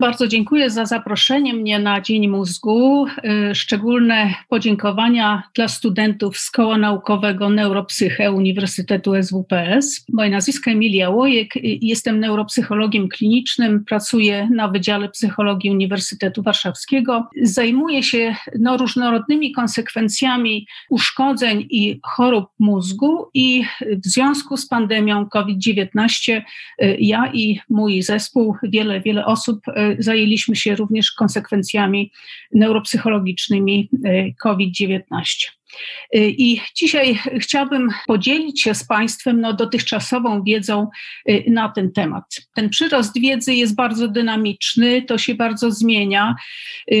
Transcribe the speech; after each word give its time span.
Bardzo 0.00 0.28
dziękuję 0.28 0.70
za 0.70 0.86
zaproszenie 0.86 1.54
mnie 1.54 1.78
na 1.78 2.00
Dzień 2.00 2.28
Mózgu. 2.28 3.06
Y, 3.50 3.54
szczególne 3.54 4.34
podziękowania 4.48 5.42
dla 5.54 5.68
studentów 5.68 6.38
z 6.38 6.50
Koła 6.50 6.78
Naukowego 6.78 7.48
Neuropsyche 7.48 8.32
Uniwersytetu 8.32 9.12
SWPS. 9.22 10.04
Moje 10.12 10.30
nazwisko 10.30 10.70
Emilia 10.70 11.10
Łojek, 11.10 11.56
y, 11.56 11.60
jestem 11.62 12.20
neuropsychologiem 12.20 13.08
klinicznym, 13.08 13.84
pracuję 13.84 14.48
na 14.54 14.68
Wydziale 14.68 15.08
Psychologii 15.08 15.70
Uniwersytetu 15.70 16.42
Warszawskiego. 16.42 17.28
Zajmuję 17.42 18.02
się 18.02 18.36
no, 18.58 18.76
różnorodnymi 18.76 19.52
konsekwencjami 19.52 20.66
uszkodzeń 20.90 21.66
i 21.70 22.00
chorób 22.02 22.46
mózgu 22.58 23.30
i 23.34 23.64
w 23.80 24.06
związku 24.06 24.56
z 24.56 24.68
pandemią 24.68 25.26
COVID-19 25.26 26.42
y, 26.82 26.96
ja 27.00 27.32
i 27.32 27.60
mój 27.68 28.02
zespół, 28.02 28.56
wiele, 28.62 29.00
wiele 29.00 29.26
osób 29.26 29.60
zajęliśmy 29.98 30.56
się 30.56 30.76
również 30.76 31.12
konsekwencjami 31.12 32.12
neuropsychologicznymi 32.52 33.88
e, 34.04 34.32
COVID-19. 34.34 35.60
Y, 36.16 36.34
I 36.38 36.60
dzisiaj 36.76 37.18
chciałabym 37.38 37.88
podzielić 38.06 38.62
się 38.62 38.74
z 38.74 38.86
Państwem 38.86 39.40
no, 39.40 39.52
dotychczasową 39.52 40.42
wiedzą 40.42 40.88
y, 41.28 41.44
na 41.48 41.68
ten 41.68 41.92
temat. 41.92 42.24
Ten 42.54 42.68
przyrost 42.68 43.20
wiedzy 43.20 43.54
jest 43.54 43.74
bardzo 43.74 44.08
dynamiczny, 44.08 45.02
to 45.02 45.18
się 45.18 45.34
bardzo 45.34 45.70
zmienia. 45.70 46.34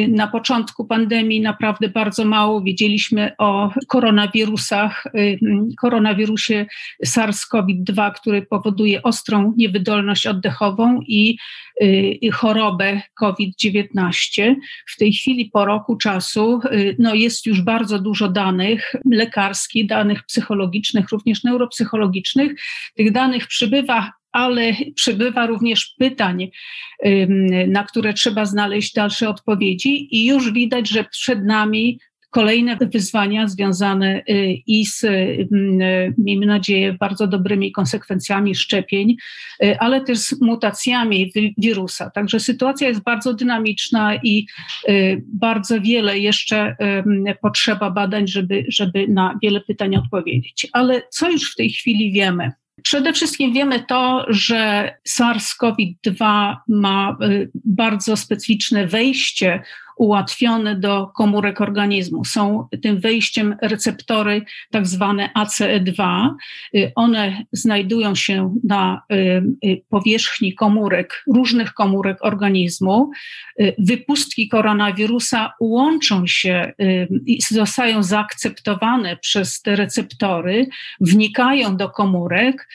Na 0.08 0.26
początku 0.26 0.84
pandemii 0.84 1.40
naprawdę 1.40 1.88
bardzo 1.88 2.24
mało 2.24 2.62
wiedzieliśmy 2.62 3.32
o 3.38 3.70
koronawirusach, 3.88 5.04
koronawirusie 5.80 6.66
SARS-CoV-2, 7.06 8.12
który 8.12 8.42
powoduje 8.42 9.02
ostrą 9.02 9.54
niewydolność 9.56 10.26
oddechową 10.26 11.00
i 11.06 11.36
chorobę 12.32 13.00
COVID-19. 13.20 14.54
W 14.88 14.96
tej 14.96 15.12
chwili 15.12 15.50
po 15.52 15.64
roku 15.64 15.96
czasu 15.96 16.60
no, 16.98 17.14
jest 17.14 17.46
już 17.46 17.62
bardzo 17.62 17.98
dużo 17.98 18.28
danych, 18.28 18.50
danych 18.50 18.96
lekarskich, 19.10 19.86
danych 19.86 20.24
psychologicznych, 20.24 21.08
również 21.08 21.44
neuropsychologicznych. 21.44 22.52
Tych 22.94 23.12
danych 23.12 23.46
przybywa 23.46 24.12
ale 24.32 24.72
przybywa 24.94 25.46
również 25.46 25.94
pytań, 25.98 26.50
na 27.66 27.84
które 27.84 28.14
trzeba 28.14 28.44
znaleźć 28.44 28.92
dalsze 28.92 29.28
odpowiedzi, 29.28 30.16
i 30.16 30.26
już 30.26 30.52
widać, 30.52 30.88
że 30.88 31.04
przed 31.04 31.44
nami 31.44 32.00
kolejne 32.30 32.76
wyzwania 32.76 33.48
związane 33.48 34.22
y, 34.30 34.54
i 34.66 34.86
z, 34.86 35.04
y, 35.04 35.48
miejmy 36.18 36.46
nadzieję, 36.46 36.92
bardzo 36.92 37.26
dobrymi 37.26 37.72
konsekwencjami 37.72 38.54
szczepień, 38.54 39.16
y, 39.64 39.78
ale 39.78 40.00
też 40.00 40.18
z 40.18 40.40
mutacjami 40.40 41.32
wirusa. 41.58 42.10
Także 42.10 42.40
sytuacja 42.40 42.88
jest 42.88 43.02
bardzo 43.02 43.34
dynamiczna 43.34 44.14
i 44.22 44.46
bardzo 45.26 45.80
wiele 45.80 46.18
jeszcze 46.18 46.76
potrzeba 47.42 47.90
badań, 47.90 48.28
żeby, 48.28 48.64
żeby 48.68 49.08
na 49.08 49.38
wiele 49.42 49.60
pytań 49.60 49.96
odpowiedzieć. 49.96 50.66
Ale 50.72 51.02
co 51.10 51.30
już 51.30 51.52
w 51.52 51.56
tej 51.56 51.70
chwili 51.70 52.12
wiemy? 52.12 52.52
Przede 52.82 53.12
wszystkim 53.12 53.52
wiemy 53.52 53.84
to, 53.88 54.26
że 54.28 54.94
SARS-CoV-2 55.08 56.54
ma 56.68 57.16
bardzo 57.54 58.16
specyficzne 58.16 58.86
wejście 58.86 59.62
ułatwione 60.00 60.76
do 60.76 61.06
komórek 61.06 61.60
organizmu. 61.60 62.24
Są 62.24 62.68
tym 62.82 63.00
wejściem 63.00 63.56
receptory 63.62 64.42
tak 64.70 64.86
zwane 64.86 65.30
ACE2. 65.36 66.28
Y, 66.74 66.92
one 66.94 67.44
znajdują 67.52 68.14
się 68.14 68.54
na 68.64 69.02
y, 69.12 69.42
y, 69.64 69.82
powierzchni 69.88 70.54
komórek, 70.54 71.24
różnych 71.34 71.72
komórek 71.72 72.16
organizmu. 72.20 73.10
Wypustki 73.78 74.48
koronawirusa 74.48 75.52
łączą 75.60 76.26
się 76.26 76.72
i 77.26 77.42
zostają 77.42 78.02
zaakceptowane 78.02 79.16
przez 79.16 79.62
te 79.62 79.76
receptory, 79.76 80.66
wnikają 81.00 81.76
do 81.76 81.90
komórek, 81.90 82.68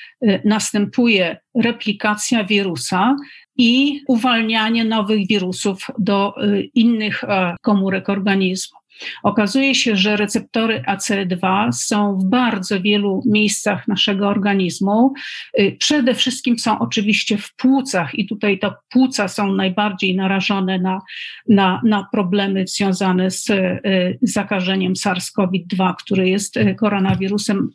następuje 0.43 1.37
replikacja 1.55 2.43
wirusa 2.43 3.15
i 3.57 4.01
uwalnianie 4.07 4.83
nowych 4.85 5.27
wirusów 5.27 5.87
do 5.99 6.43
y, 6.43 6.69
innych 6.75 7.23
e, 7.23 7.55
komórek 7.61 8.09
organizmu. 8.09 8.84
Okazuje 9.23 9.75
się, 9.75 9.95
że 9.95 10.17
receptory 10.17 10.83
ACE2 10.87 11.71
są 11.71 12.17
w 12.17 12.25
bardzo 12.25 12.81
wielu 12.81 13.21
miejscach 13.25 13.87
naszego 13.87 14.27
organizmu. 14.27 15.13
Y, 15.59 15.75
przede 15.79 16.13
wszystkim 16.13 16.59
są 16.59 16.79
oczywiście 16.79 17.37
w 17.37 17.55
płucach, 17.55 18.15
i 18.15 18.27
tutaj 18.27 18.59
te 18.59 18.71
płuca 18.89 19.27
są 19.27 19.53
najbardziej 19.53 20.15
narażone 20.15 20.79
na, 20.79 21.01
na, 21.49 21.81
na 21.83 22.07
problemy 22.11 22.67
związane 22.67 23.31
z 23.31 23.49
y, 23.49 24.17
zakażeniem 24.21 24.93
SARS-CoV-2, 24.93 25.93
który 25.99 26.29
jest 26.29 26.57
y, 26.57 26.75
koronawirusem 26.75 27.69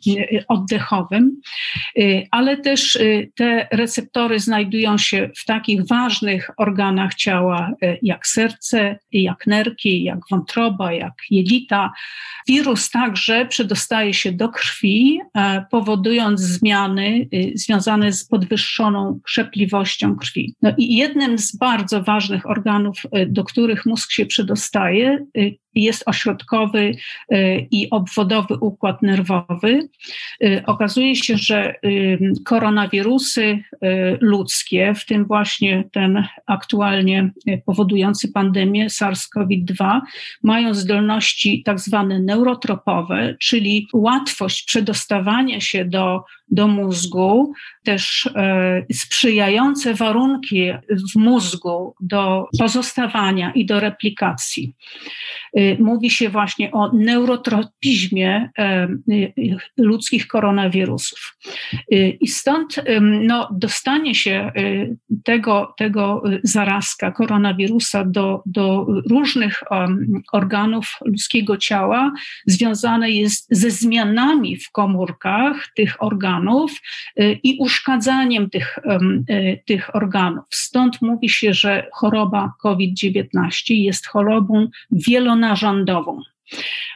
oddechowym, 0.47 1.41
ale 2.31 2.57
też 2.57 2.97
te 3.35 3.67
receptory 3.71 4.39
znajdują 4.39 4.97
się 4.97 5.29
w 5.37 5.45
takich 5.45 5.87
ważnych 5.87 6.49
organach 6.57 7.15
ciała 7.15 7.71
jak 8.01 8.27
serce, 8.27 8.99
jak 9.11 9.47
nerki, 9.47 10.03
jak 10.03 10.19
wątroba, 10.31 10.93
jak 10.93 11.10
jak 11.11 11.31
jelita. 11.31 11.91
Wirus 12.47 12.89
także 12.89 13.45
przedostaje 13.45 14.13
się 14.13 14.31
do 14.31 14.49
krwi, 14.49 15.19
e, 15.35 15.65
powodując 15.71 16.41
zmiany 16.41 17.27
y, 17.33 17.51
związane 17.55 18.13
z 18.13 18.25
podwyższoną 18.25 19.19
krzepliwością 19.23 20.15
krwi. 20.15 20.55
No 20.61 20.73
i 20.77 20.95
jednym 20.95 21.37
z 21.37 21.55
bardzo 21.55 22.03
ważnych 22.03 22.49
organów, 22.49 23.01
y, 23.05 23.25
do 23.25 23.43
których 23.43 23.85
mózg 23.85 24.11
się 24.11 24.25
przedostaje, 24.25 25.25
y, 25.37 25.57
jest 25.75 26.03
ośrodkowy 26.05 26.91
y, 27.33 27.67
i 27.71 27.89
obwodowy 27.89 28.55
układ 28.55 29.01
nerwowy. 29.01 29.89
Y, 30.43 30.63
okazuje 30.65 31.15
się, 31.15 31.37
że 31.37 31.75
y, 31.85 32.19
koronawirusy 32.45 33.63
ludzkie, 34.21 34.93
w 34.95 35.05
tym 35.05 35.25
właśnie 35.25 35.83
ten 35.91 36.27
aktualnie 36.45 37.31
powodujący 37.65 38.31
pandemię 38.31 38.87
SARS-CoV-2, 38.87 40.01
mają 40.43 40.73
zdolności 40.73 41.63
tak 41.63 41.79
zwane 41.79 42.19
neurotropowe, 42.19 43.35
czyli 43.39 43.87
łatwość 43.93 44.63
przedostawania 44.63 45.59
się 45.59 45.85
do 45.85 46.23
do 46.51 46.67
mózgu, 46.67 47.53
też 47.83 48.29
e, 48.35 48.85
sprzyjające 48.93 49.93
warunki 49.93 50.71
w 51.13 51.15
mózgu 51.15 51.95
do 52.01 52.47
pozostawania 52.59 53.51
i 53.53 53.65
do 53.65 53.79
replikacji. 53.79 54.75
E, 55.53 55.77
mówi 55.83 56.09
się 56.09 56.29
właśnie 56.29 56.71
o 56.71 56.91
neurotropizmie 56.93 58.49
e, 58.57 58.87
ludzkich 59.77 60.27
koronawirusów. 60.27 61.37
I 62.21 62.27
stąd 62.27 62.75
no, 63.01 63.49
dostanie 63.51 64.15
się 64.15 64.51
tego, 65.23 65.73
tego 65.77 66.23
zarazka 66.43 67.11
koronawirusa 67.11 68.05
do, 68.05 68.43
do 68.45 68.87
różnych 69.09 69.63
organów 70.31 70.95
ludzkiego 71.05 71.57
ciała 71.57 72.13
związane 72.45 73.11
jest 73.11 73.47
ze 73.49 73.71
zmianami 73.71 74.57
w 74.57 74.71
komórkach 74.71 75.71
tych 75.75 76.03
organów 76.03 76.40
organów 76.41 76.71
y, 77.19 77.39
i 77.43 77.57
uszkadzaniem 77.59 78.49
tych, 78.49 78.77
y, 79.29 79.63
tych 79.65 79.95
organów. 79.95 80.45
Stąd 80.49 81.01
mówi 81.01 81.29
się, 81.29 81.53
że 81.53 81.87
choroba 81.93 82.53
COVID-19 82.61 83.73
jest 83.73 84.07
chorobą 84.07 84.67
wielonarządową. 84.91 86.21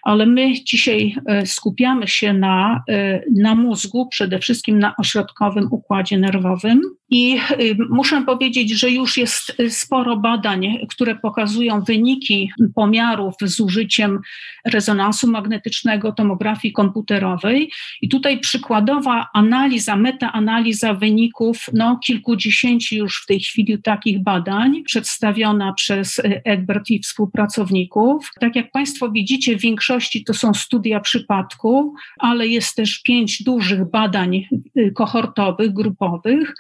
Ale 0.04 0.26
my 0.26 0.54
dzisiaj 0.64 1.16
e, 1.26 1.46
skupiamy 1.46 2.08
się 2.08 2.34
na, 2.34 2.84
e, 2.90 3.22
na 3.36 3.56
mózgu, 3.56 4.08
przede 4.08 4.40
wszystkim 4.40 4.80
na 4.80 4.96
ośrodkowym 4.98 5.68
układzie 5.72 6.18
nerwowym. 6.18 6.82
I 7.10 7.38
e, 7.38 7.56
muszę 7.90 8.22
powiedzieć, 8.22 8.80
że 8.80 8.90
już 8.90 9.18
jest 9.18 9.58
sporo 9.70 10.18
badań, 10.18 10.80
które 10.90 11.16
pokazują 11.16 11.82
wyniki 11.82 12.52
pomiarów 12.76 13.34
z 13.42 13.60
użyciem 13.60 14.20
rezonansu 14.66 15.32
magnetycznego, 15.32 16.12
tomografii 16.12 16.74
komputerowej. 16.74 17.72
I 18.02 18.10
tutaj 18.10 18.40
przykładowa 18.40 19.28
analiza, 19.34 19.96
metaanaliza 19.96 20.94
wyników 20.94 21.66
no, 21.74 22.00
kilkudziesięciu 22.06 22.96
już 22.96 23.22
w 23.24 23.26
tej 23.26 23.40
chwili 23.40 23.82
takich 23.82 24.24
badań, 24.24 24.84
przedstawiona 24.84 25.74
przez 25.74 26.22
Egbert 26.24 26.90
i 26.90 27.00
współpracowników. 27.00 28.30
Tak 28.40 28.56
jak 28.56 28.72
Państwo 28.72 29.12
widzicie, 29.12 29.45
w 29.48 29.62
większości 29.62 30.24
to 30.24 30.34
są 30.34 30.54
studia 30.54 31.00
przypadku, 31.00 31.94
ale 32.20 32.48
jest 32.48 32.76
też 32.76 33.02
pięć 33.02 33.44
dużych 33.44 33.90
badań 33.90 34.48
y, 34.78 34.92
kohortowych, 34.92 35.74
grupowych, 35.74 36.54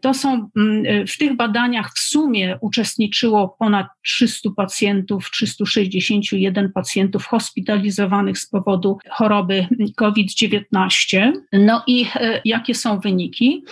To 0.00 0.14
są 0.14 0.50
mm, 0.56 1.06
w 1.06 1.18
tych 1.18 1.36
badaniach 1.36 1.92
w 1.94 1.98
sumie 1.98 2.58
uczestniczyło 2.60 3.56
ponad 3.58 3.86
300 4.02 4.50
pacjentów, 4.56 5.30
361 5.30 6.72
pacjentów 6.72 7.26
hospitalizowanych 7.26 8.38
z 8.38 8.46
powodu 8.46 8.98
choroby 9.10 9.66
COVID-19. 9.96 11.32
No 11.52 11.82
i 11.86 12.06
jakie 12.44 12.74
są 12.74 13.00
wyniki? 13.00 13.64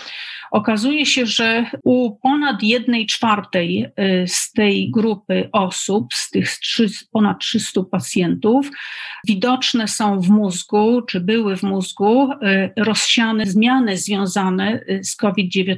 Okazuje 0.51 1.05
się, 1.05 1.25
że 1.25 1.65
u 1.83 2.15
ponad 2.15 2.63
jednej 2.63 3.05
czwartej 3.05 3.85
z 4.27 4.51
tej 4.51 4.91
grupy 4.91 5.49
osób, 5.51 6.13
z 6.13 6.29
tych 6.29 6.49
ponad 7.11 7.39
300 7.39 7.83
pacjentów, 7.83 8.18
widoczne 9.27 9.87
są 9.87 10.19
w 10.21 10.29
mózgu, 10.29 11.01
czy 11.01 11.19
były 11.19 11.57
w 11.57 11.63
mózgu 11.63 12.31
y, 12.31 12.37
rozsiane 12.77 13.45
zmiany 13.45 13.97
związane 13.97 14.79
y, 14.89 15.03
z 15.03 15.15
COVID-19. 15.15 15.77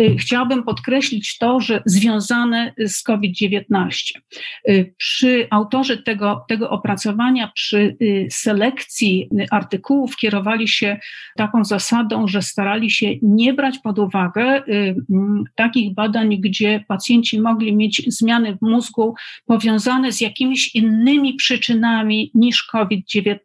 Y, 0.00 0.16
chciałabym 0.18 0.62
podkreślić 0.62 1.38
to, 1.38 1.60
że 1.60 1.82
związane 1.86 2.72
z 2.78 3.02
COVID-19. 3.02 4.18
Przy 4.96 5.46
autorze 5.50 5.96
tego, 5.96 6.44
tego 6.48 6.70
opracowania, 6.70 7.50
przy 7.54 7.96
selekcji 8.30 9.28
artykułów 9.50 10.16
kierowali 10.16 10.68
się 10.68 11.00
taką 11.36 11.64
zasadą, 11.64 12.28
że 12.28 12.42
starali 12.42 12.90
się 12.90 13.06
nie 13.22 13.54
brać 13.54 13.78
pod 13.78 13.98
uwagę 13.98 14.62
takich 15.54 15.94
badań, 15.94 16.40
gdzie 16.40 16.84
pacjenci 16.88 17.40
mogli 17.40 17.76
mieć 17.76 18.02
zmiany 18.06 18.56
w 18.56 18.62
mózgu 18.62 19.14
powiązane 19.46 20.12
z 20.12 20.20
jakimiś 20.20 20.74
innymi 20.74 21.34
przyczynami 21.34 21.69
niż 22.34 22.62
COVID-19. 22.62 23.36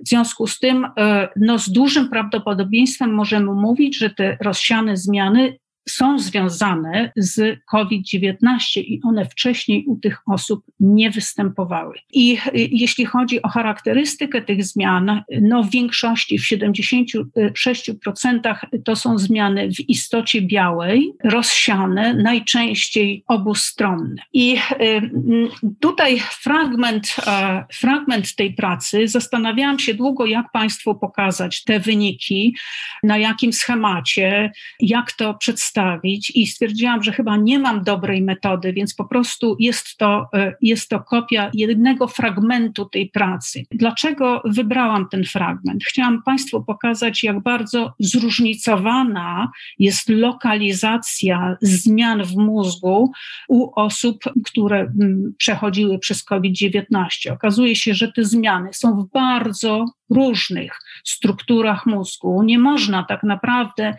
W 0.00 0.08
związku 0.08 0.46
z 0.46 0.58
tym, 0.58 0.86
e, 0.98 1.28
no, 1.36 1.58
z 1.58 1.72
dużym 1.72 2.08
prawdopodobieństwem 2.08 3.14
możemy 3.14 3.52
mówić, 3.52 3.98
że 3.98 4.10
te 4.10 4.36
rozsiane 4.40 4.96
zmiany 4.96 5.58
są 5.88 6.18
związane 6.18 7.12
z 7.16 7.64
COVID-19 7.64 8.36
i 8.76 9.00
one 9.04 9.24
wcześniej 9.24 9.84
u 9.86 9.96
tych 9.96 10.18
osób 10.26 10.64
nie 10.80 11.10
występowały. 11.10 11.98
I 12.12 12.34
y, 12.34 12.38
jeśli 12.54 13.06
chodzi 13.06 13.42
o 13.42 13.48
charakterystykę 13.48 14.42
tych 14.42 14.64
zmian, 14.64 15.22
no 15.40 15.62
w 15.62 15.70
większości, 15.70 16.38
w 16.38 16.42
76% 16.42 18.56
to 18.84 18.96
są 18.96 19.18
zmiany 19.18 19.70
w 19.70 19.88
istocie 19.88 20.42
białej, 20.42 21.12
rozsiane, 21.24 22.14
najczęściej 22.14 23.24
obustronne. 23.26 24.22
I 24.32 24.56
y, 24.80 25.10
tutaj 25.80 26.20
fragment, 26.20 27.16
e, 27.26 27.64
fragment 27.72 28.34
tej 28.34 28.54
pracy, 28.54 29.08
zastanawiałam 29.08 29.78
się 29.78 29.94
długo, 29.94 30.26
jak 30.26 30.52
Państwu 30.52 30.94
pokazać 30.94 31.64
te 31.64 31.80
wyniki, 31.80 32.56
na 33.02 33.18
jakim 33.18 33.52
schemacie, 33.52 34.52
jak 34.80 35.12
to 35.12 35.34
przedstawić 35.34 35.77
przedstawić 35.78 36.30
i 36.30 36.46
stwierdziłam, 36.46 37.02
że 37.02 37.12
chyba 37.12 37.36
nie 37.36 37.58
mam 37.58 37.84
dobrej 37.84 38.22
metody, 38.22 38.72
więc 38.72 38.94
po 38.94 39.04
prostu 39.04 39.56
jest 39.58 39.96
to, 39.96 40.26
e, 40.34 40.54
jest 40.62 40.88
to 40.88 41.00
kopia 41.00 41.50
jednego 41.54 42.08
fragmentu 42.08 42.84
tej 42.84 43.08
pracy. 43.10 43.64
Dlaczego 43.70 44.42
wybrałam 44.44 45.08
ten 45.08 45.24
fragment? 45.24 45.84
Chciałam 45.84 46.22
Państwu 46.22 46.64
pokazać, 46.64 47.22
jak 47.22 47.42
bardzo 47.42 47.94
zróżnicowana 47.98 49.50
jest 49.78 50.08
lokalizacja 50.08 51.56
zmian 51.62 52.24
w 52.24 52.36
mózgu 52.36 53.12
u 53.48 53.80
osób, 53.80 54.24
które 54.44 54.80
mm, 54.80 55.34
przechodziły 55.38 55.98
przez 55.98 56.24
COVID-19. 56.24 57.32
Okazuje 57.32 57.76
się, 57.76 57.94
że 57.94 58.12
te 58.12 58.24
zmiany 58.24 58.68
są 58.72 58.96
w 58.96 59.10
bardzo 59.12 59.84
różnych 60.10 60.80
strukturach 61.04 61.86
mózgu. 61.86 62.42
Nie 62.42 62.58
można 62.58 63.02
tak 63.02 63.22
naprawdę 63.22 63.94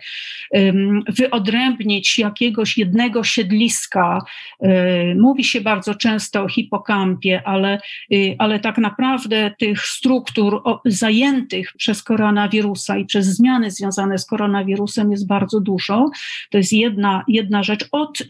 wyodrębnić 1.08 2.18
jakiegoś 2.18 2.78
jednego 2.78 3.24
siedliska. 3.24 4.24
Um, 4.58 5.20
mówi 5.20 5.44
się 5.44 5.60
bardzo 5.60 5.94
często 5.94 6.42
o 6.42 6.48
hipokampie, 6.48 7.42
ale, 7.44 7.80
um, 8.10 8.20
ale 8.38 8.60
tak 8.60 8.78
naprawdę 8.78 9.50
tych 9.58 9.86
struktur 9.86 10.62
zajętych 10.84 11.72
przez 11.76 12.02
koronawirusa 12.02 12.98
i 12.98 13.04
przez 13.04 13.26
zmiany 13.26 13.70
związane 13.70 14.18
z 14.18 14.26
koronawirusem 14.26 15.10
jest 15.10 15.26
bardzo 15.26 15.60
dużo. 15.60 16.10
To 16.50 16.58
jest 16.58 16.72
jedna, 16.72 17.24
jedna 17.28 17.62
rzecz. 17.62 17.88
Od, 17.92 18.20
y, 18.20 18.24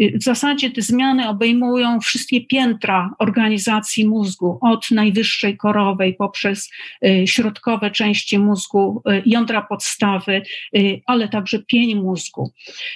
y, 0.00 0.18
w 0.18 0.22
zasadzie 0.22 0.70
te 0.70 0.82
zmiany 0.82 1.28
obejmują 1.28 2.00
wszystkie 2.00 2.40
piętra 2.40 3.14
organizacji 3.18 4.08
mózgu, 4.08 4.58
od 4.60 4.90
najwyższej 4.90 5.56
korowej 5.56 6.14
poprzez 6.14 6.70
y, 7.04 7.09
Y, 7.09 7.09
środkowe 7.26 7.90
części 7.90 8.38
mózgu, 8.38 9.02
y, 9.10 9.22
jądra 9.26 9.62
podstawy, 9.62 10.42
y, 10.76 11.00
ale 11.06 11.28
także 11.28 11.58
pień 11.58 11.94
mózgu. 11.94 12.52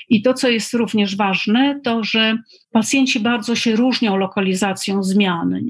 I 0.09 0.23
to, 0.23 0.35
co 0.35 0.49
jest 0.49 0.75
również 0.75 1.17
ważne, 1.17 1.81
to, 1.85 2.05
że 2.05 2.37
pacjenci 2.73 3.21
bardzo 3.21 3.57
się 3.57 3.77
różnią 3.77 4.17
lokalizacją 4.17 5.03
zmian 5.03 5.61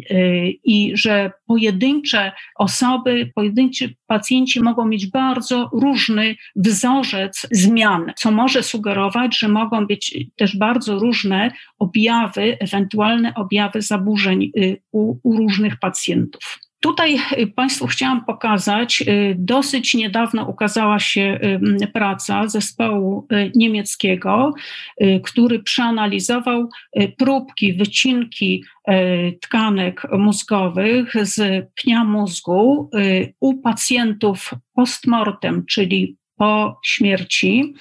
i 0.64 0.92
że 0.94 1.30
pojedyncze 1.46 2.32
osoby, 2.58 3.32
pojedynczy 3.34 3.94
pacjenci 4.06 4.60
mogą 4.60 4.86
mieć 4.86 5.06
bardzo 5.06 5.70
różny 5.72 6.36
wzorzec 6.56 7.46
zmian, 7.50 8.12
co 8.16 8.30
może 8.30 8.62
sugerować, 8.62 9.38
że 9.38 9.48
mogą 9.48 9.86
być 9.86 10.18
też 10.36 10.56
bardzo 10.58 10.98
różne 10.98 11.50
objawy, 11.78 12.56
ewentualne 12.60 13.34
objawy 13.34 13.82
zaburzeń 13.82 14.50
u, 14.92 15.16
u 15.22 15.36
różnych 15.36 15.78
pacjentów. 15.78 16.58
Tutaj 16.84 17.18
y, 17.38 17.46
Państwu 17.46 17.86
chciałam 17.86 18.24
pokazać, 18.24 19.02
y, 19.02 19.36
dosyć 19.38 19.94
niedawno 19.94 20.44
ukazała 20.44 20.98
się 20.98 21.38
y, 21.82 21.86
praca 21.86 22.48
zespołu 22.48 23.26
niemieckiego, 23.54 24.54
który 25.24 25.58
przeanalizował 25.58 26.68
próbki, 27.18 27.72
wycinki 27.72 28.64
tkanek 29.40 30.02
mózgowych 30.12 31.14
z 31.22 31.66
pnia 31.74 32.04
mózgu 32.04 32.90
u 33.40 33.54
pacjentów 33.54 34.50
postmortem, 34.74 35.64
czyli 35.66 36.16
po 36.36 36.80
śmierci 36.84 37.74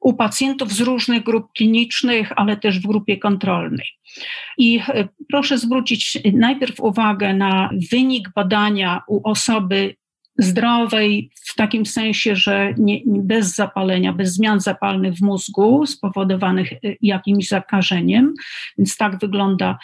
u 0.00 0.14
pacjentów 0.14 0.72
z 0.72 0.80
różnych 0.80 1.22
grup 1.22 1.52
klinicznych, 1.56 2.32
ale 2.36 2.56
też 2.56 2.80
w 2.80 2.86
grupie 2.86 3.18
kontrolnej. 3.18 3.86
I 4.58 4.80
e, 4.88 5.08
proszę 5.28 5.58
zwrócić 5.58 6.18
najpierw 6.32 6.80
uwagę 6.80 7.34
na 7.34 7.70
wynik 7.92 8.28
badania 8.34 9.02
u 9.08 9.28
osoby 9.30 9.94
zdrowej, 10.38 11.30
w 11.44 11.54
takim 11.54 11.86
sensie, 11.86 12.36
że 12.36 12.74
nie, 12.78 13.00
bez 13.06 13.54
zapalenia, 13.54 14.12
bez 14.12 14.32
zmian 14.32 14.60
zapalnych 14.60 15.14
w 15.14 15.22
mózgu 15.22 15.86
spowodowanych 15.86 16.72
e, 16.72 16.76
jakimś 17.02 17.48
zakażeniem. 17.48 18.34
Więc 18.78 18.96
tak 18.96 19.18
wygląda 19.18 19.78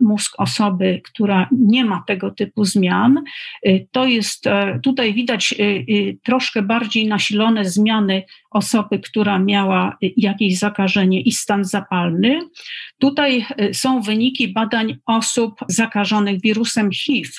mózg 0.00 0.34
osoby, 0.38 1.00
która 1.04 1.48
nie 1.52 1.84
ma 1.84 2.04
tego 2.06 2.30
typu 2.30 2.64
zmian. 2.64 3.24
E, 3.62 3.80
to 3.80 4.06
jest, 4.06 4.46
e, 4.46 4.80
tutaj 4.82 5.14
widać 5.14 5.54
troszkę 6.24 6.62
bardziej 6.62 7.06
nasilone 7.06 7.64
zmiany 7.64 8.22
osoby, 8.50 8.98
która 8.98 9.38
miała 9.38 9.96
jakieś 10.16 10.58
zakażenie 10.58 11.20
i 11.20 11.32
stan 11.32 11.64
zapalny. 11.64 12.40
Tutaj 12.98 13.46
są 13.72 14.00
wyniki 14.00 14.48
badań 14.48 14.96
osób 15.06 15.54
zakażonych 15.68 16.40
wirusem 16.40 16.90
HIV, 16.92 17.30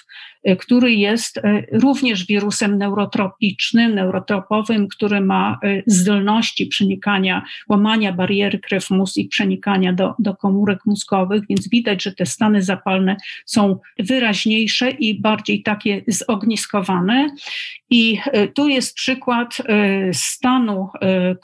który 0.60 0.94
jest 0.94 1.42
również 1.72 2.26
wirusem 2.26 2.78
neurotropicznym, 2.78 3.96
neurotropowym, 3.96 4.88
który 4.88 5.22
ma 5.22 5.60
zdolności 5.86 6.68
przenikania, 6.68 7.44
łamania 7.70 8.14
bariery 8.14 8.60
krew-mózg 8.60 9.18
i 9.18 9.28
przenikania 9.28 9.94
do, 9.94 10.16
do 10.20 10.36
komórek 10.36 10.80
mózgowych, 10.86 11.44
więc 11.50 11.70
widać, 11.70 12.04
że 12.04 12.12
te 12.12 12.26
stany 12.26 12.62
zapalne 12.62 13.16
są 13.46 13.80
wyraźniejsze 14.00 14.92
i 14.92 15.22
bardziej 15.22 15.64
takie 15.64 16.02
zogniskowane. 16.08 17.30
I 17.90 18.20
tu 18.56 18.68
jest 18.68 18.96
przykład 18.96 19.58
stanu 20.12 20.90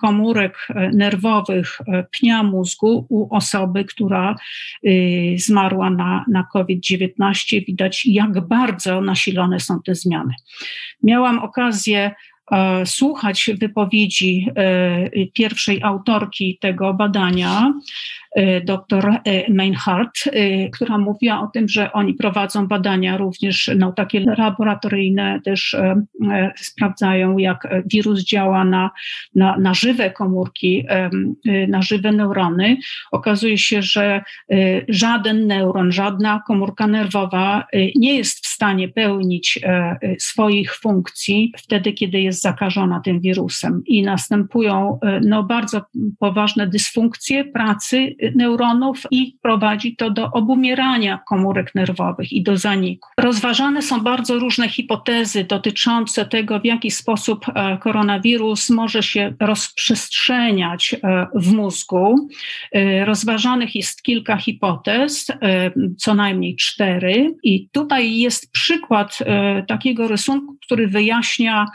komórek 0.01 0.67
nerwowych 0.93 1.77
pnia 2.19 2.43
mózgu 2.43 3.05
u 3.09 3.35
osoby, 3.35 3.85
która 3.85 4.35
zmarła 5.37 5.89
na, 5.89 6.25
na 6.31 6.47
COVID-19. 6.53 7.65
Widać, 7.67 8.05
jak 8.05 8.47
bardzo 8.47 8.92
nasilone 9.01 9.59
są 9.59 9.81
te 9.85 9.95
zmiany. 9.95 10.33
Miałam 11.03 11.39
okazję 11.39 12.11
słuchać 12.85 13.49
wypowiedzi 13.59 14.47
pierwszej 15.33 15.83
autorki 15.83 16.57
tego 16.61 16.93
badania, 16.93 17.73
dr 18.65 19.19
Meinhardt, 19.49 20.29
która 20.73 20.97
mówiła 20.97 21.41
o 21.41 21.47
tym, 21.47 21.69
że 21.69 21.91
oni 21.91 22.13
prowadzą 22.13 22.67
badania 22.67 23.17
również 23.17 23.71
no, 23.77 23.91
takie 23.91 24.19
laboratoryjne, 24.19 25.39
też 25.45 25.75
sprawdzają, 26.55 27.37
jak 27.37 27.67
wirus 27.85 28.23
działa 28.23 28.65
na, 28.65 28.91
na, 29.35 29.57
na 29.57 29.73
żywe 29.73 30.11
komórki, 30.11 30.85
na 31.67 31.81
żywe 31.81 32.11
neurony. 32.11 32.77
Okazuje 33.11 33.57
się, 33.57 33.81
że 33.81 34.21
żaden 34.87 35.47
neuron, 35.47 35.91
żadna 35.91 36.41
komórka 36.47 36.87
nerwowa 36.87 37.67
nie 37.95 38.15
jest 38.17 38.47
w 38.47 38.52
stanie 38.63 38.89
pełnić 38.89 39.59
swoich 40.19 40.75
funkcji 40.75 41.53
wtedy, 41.57 41.93
kiedy 41.93 42.21
jest 42.21 42.41
zakażona 42.41 42.99
tym 42.99 43.19
wirusem 43.19 43.81
i 43.85 44.03
następują 44.03 44.99
no, 45.21 45.43
bardzo 45.43 45.81
poważne 46.19 46.67
dysfunkcje 46.67 47.45
pracy 47.45 48.15
neuronów 48.35 49.01
i 49.11 49.37
prowadzi 49.41 49.95
to 49.95 50.09
do 50.09 50.31
obumierania 50.31 51.19
komórek 51.29 51.75
nerwowych 51.75 52.31
i 52.31 52.43
do 52.43 52.57
zaniku. 52.57 53.09
Rozważane 53.17 53.81
są 53.81 54.01
bardzo 54.01 54.39
różne 54.39 54.69
hipotezy 54.69 55.43
dotyczące 55.43 56.25
tego, 56.25 56.59
w 56.59 56.65
jaki 56.65 56.91
sposób 56.91 57.45
e, 57.55 57.77
koronawirus 57.77 58.69
może 58.69 59.03
się 59.03 59.33
rozprzestrzeniać 59.39 60.93
e, 61.03 61.27
w 61.35 61.53
mózgu. 61.53 62.27
E, 62.71 63.05
rozważanych 63.05 63.75
jest 63.75 64.03
kilka 64.03 64.37
hipotez, 64.37 65.27
co 65.97 66.13
najmniej 66.13 66.55
cztery, 66.55 67.35
i 67.43 67.69
tutaj 67.69 68.17
jest 68.17 68.51
przykład 68.53 69.19
takiego 69.67 70.07
rysunku, 70.07 70.57
który 70.65 70.87
wyjaśnia 70.87 71.65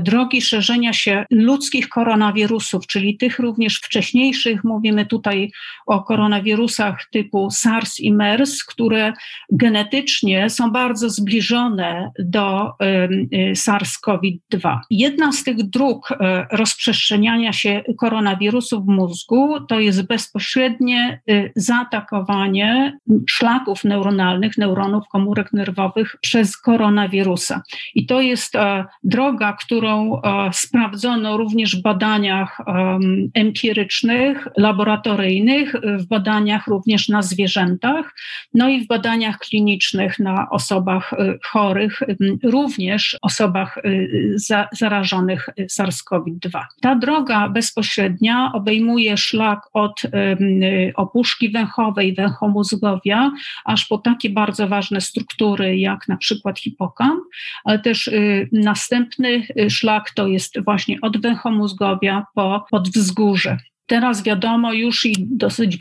drogi 0.00 0.42
szerzenia 0.42 0.92
się 0.92 1.24
ludzkich 1.30 1.88
koronawirusów, 1.88 2.86
czyli 2.86 3.16
tych 3.16 3.38
również 3.38 3.76
wcześniejszych. 3.76 4.64
Mówimy 4.64 5.06
tutaj 5.06 5.50
o 5.86 6.02
koronawirusach 6.02 7.04
typu 7.12 7.50
SARS 7.50 8.00
i 8.00 8.12
MERS, 8.12 8.64
które 8.64 9.12
genetycznie 9.52 10.50
są 10.50 10.70
bardzo 10.70 11.10
zbliżone 11.10 12.10
do 12.18 12.68
y, 12.68 13.52
SARS-CoV-2. 13.54 14.78
Jedna 14.90 15.32
z 15.32 15.44
tych 15.44 15.56
dróg 15.56 16.08
rozprzestrzeniania 16.52 17.52
się 17.52 17.82
koronawirusów 17.98 18.84
w 18.84 18.88
mózgu 18.88 19.66
to 19.68 19.80
jest 19.80 20.06
bezpośrednie 20.06 21.20
zaatakowanie 21.56 22.98
szlaków 23.30 23.84
neuronalnych, 23.84 24.58
neuronów 24.58 25.08
komórek 25.08 25.52
nerwowych 25.52 26.15
przez 26.20 26.56
koronawirusa. 26.56 27.62
I 27.94 28.06
to 28.06 28.20
jest 28.20 28.54
droga, 29.04 29.52
którą 29.52 30.20
sprawdzono 30.52 31.36
również 31.36 31.76
w 31.76 31.82
badaniach 31.82 32.60
empirycznych, 33.34 34.48
laboratoryjnych, 34.56 35.74
w 35.98 36.06
badaniach 36.06 36.66
również 36.66 37.08
na 37.08 37.22
zwierzętach, 37.22 38.14
no 38.54 38.68
i 38.68 38.84
w 38.84 38.86
badaniach 38.86 39.38
klinicznych 39.38 40.18
na 40.18 40.50
osobach 40.50 41.12
y, 41.12 41.38
chorych, 41.42 42.02
również 42.42 43.16
osobach 43.22 43.78
za, 44.34 44.68
zarażonych 44.72 45.48
SARS-CoV-2. 45.58 46.64
Ta 46.80 46.94
droga 46.94 47.48
bezpośrednia 47.48 48.50
obejmuje 48.54 49.16
szlak 49.16 49.60
od 49.72 50.02
opuszki 50.94 51.50
węchowej, 51.50 52.14
węchomózgowia, 52.14 53.30
aż 53.64 53.86
po 53.86 53.98
takie 53.98 54.30
bardzo 54.30 54.68
ważne 54.68 55.00
struktury 55.00 55.78
jak 55.78 56.05
na 56.08 56.16
przykład 56.16 56.58
hipokamp, 56.58 57.24
ale 57.64 57.78
też 57.78 58.10
następny 58.52 59.46
szlak 59.68 60.10
to 60.10 60.26
jest 60.26 60.64
właśnie 60.64 60.98
od 61.02 61.22
węchomózgowia 61.22 62.26
po 62.34 62.66
podwzgórze. 62.70 63.58
Teraz 63.86 64.22
wiadomo 64.22 64.72
już 64.72 65.06
i 65.06 65.14
dosyć, 65.18 65.78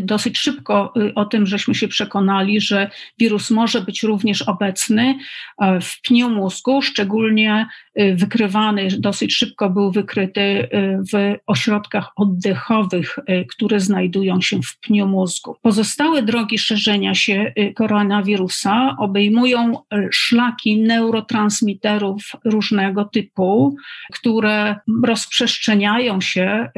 dosyć 0.00 0.38
szybko 0.38 0.92
y, 0.96 1.14
o 1.14 1.24
tym, 1.24 1.46
żeśmy 1.46 1.74
się 1.74 1.88
przekonali, 1.88 2.60
że 2.60 2.90
wirus 3.18 3.50
może 3.50 3.80
być 3.80 4.02
również 4.02 4.42
obecny 4.42 5.18
e, 5.58 5.80
w 5.80 6.00
pniu 6.02 6.30
mózgu, 6.30 6.82
szczególnie 6.82 7.66
y, 8.00 8.14
wykrywany, 8.16 8.88
dosyć 8.98 9.34
szybko 9.34 9.70
był 9.70 9.92
wykryty 9.92 10.40
y, 10.40 10.68
w 11.12 11.36
ośrodkach 11.46 12.10
oddechowych, 12.16 13.18
które 13.48 13.80
znajdują 13.80 14.40
się 14.40 14.62
w 14.62 14.78
pniu 14.78 15.06
mózgu. 15.06 15.56
Pozostałe 15.62 16.22
drogi 16.22 16.58
szerzenia 16.58 17.14
się 17.14 17.52
koronawirusa 17.74 18.96
obejmują 18.98 19.76
szlaki 20.10 20.80
neurotransmiterów 20.80 22.32
różnego 22.44 23.04
typu, 23.04 23.76
które 24.12 24.76
rozprzestrzeniają 25.04 26.20
się 26.20 26.68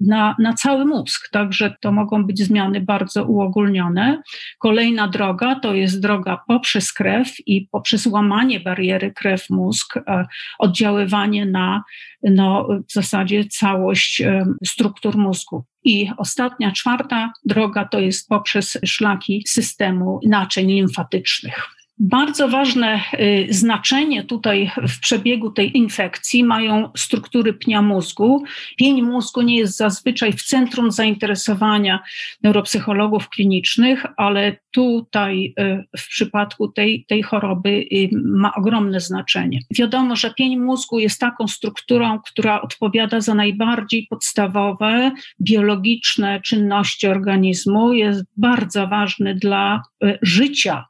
na 0.00 0.29
na, 0.38 0.52
cały 0.52 0.84
mózg, 0.84 1.28
także 1.32 1.74
to 1.80 1.92
mogą 1.92 2.24
być 2.24 2.38
zmiany 2.38 2.80
bardzo 2.80 3.24
uogólnione. 3.24 4.22
Kolejna 4.58 5.08
droga 5.08 5.54
to 5.54 5.74
jest 5.74 6.02
droga 6.02 6.40
poprzez 6.46 6.92
krew 6.92 7.34
i 7.46 7.68
poprzez 7.72 8.06
łamanie 8.06 8.60
bariery 8.60 9.12
krew-mózg, 9.12 9.96
e, 9.96 10.26
oddziaływanie 10.58 11.46
na 11.46 11.82
no, 12.22 12.68
w 12.88 12.92
zasadzie 12.92 13.44
całość 13.44 14.20
e, 14.20 14.44
struktur 14.64 15.16
mózgu. 15.16 15.64
I 15.84 16.10
ostatnia, 16.16 16.72
czwarta 16.72 17.32
droga 17.44 17.84
to 17.84 18.00
jest 18.00 18.28
poprzez 18.28 18.78
szlaki 18.84 19.44
systemu 19.48 20.20
naczyń 20.26 20.66
limfatycznych. 20.66 21.79
Bardzo 22.02 22.48
ważne 22.48 23.00
y, 23.14 23.46
znaczenie 23.50 24.24
tutaj 24.24 24.70
w 24.88 25.00
przebiegu 25.00 25.50
tej 25.50 25.78
infekcji 25.78 26.44
mają 26.44 26.90
struktury 26.96 27.52
pnia 27.52 27.82
mózgu. 27.82 28.44
Pień 28.76 29.02
mózgu 29.02 29.42
nie 29.42 29.56
jest 29.56 29.76
zazwyczaj 29.76 30.32
w 30.32 30.42
centrum 30.42 30.92
zainteresowania 30.92 32.00
neuropsychologów 32.42 33.28
klinicznych, 33.28 34.06
ale 34.16 34.56
tutaj 34.70 35.54
y, 35.60 35.84
w 35.98 36.08
przypadku 36.08 36.68
tej, 36.68 37.04
tej 37.08 37.22
choroby 37.22 37.70
y, 37.70 38.08
ma 38.12 38.54
ogromne 38.54 39.00
znaczenie. 39.00 39.60
Wiadomo, 39.70 40.16
że 40.16 40.34
pień 40.34 40.58
mózgu 40.58 40.98
jest 40.98 41.20
taką 41.20 41.48
strukturą, 41.48 42.18
która 42.20 42.62
odpowiada 42.62 43.20
za 43.20 43.34
najbardziej 43.34 44.06
podstawowe 44.10 45.10
biologiczne 45.40 46.40
czynności 46.40 47.06
organizmu, 47.06 47.92
jest 47.92 48.24
bardzo 48.36 48.86
ważny 48.86 49.34
dla 49.34 49.82
życia, 50.22 50.86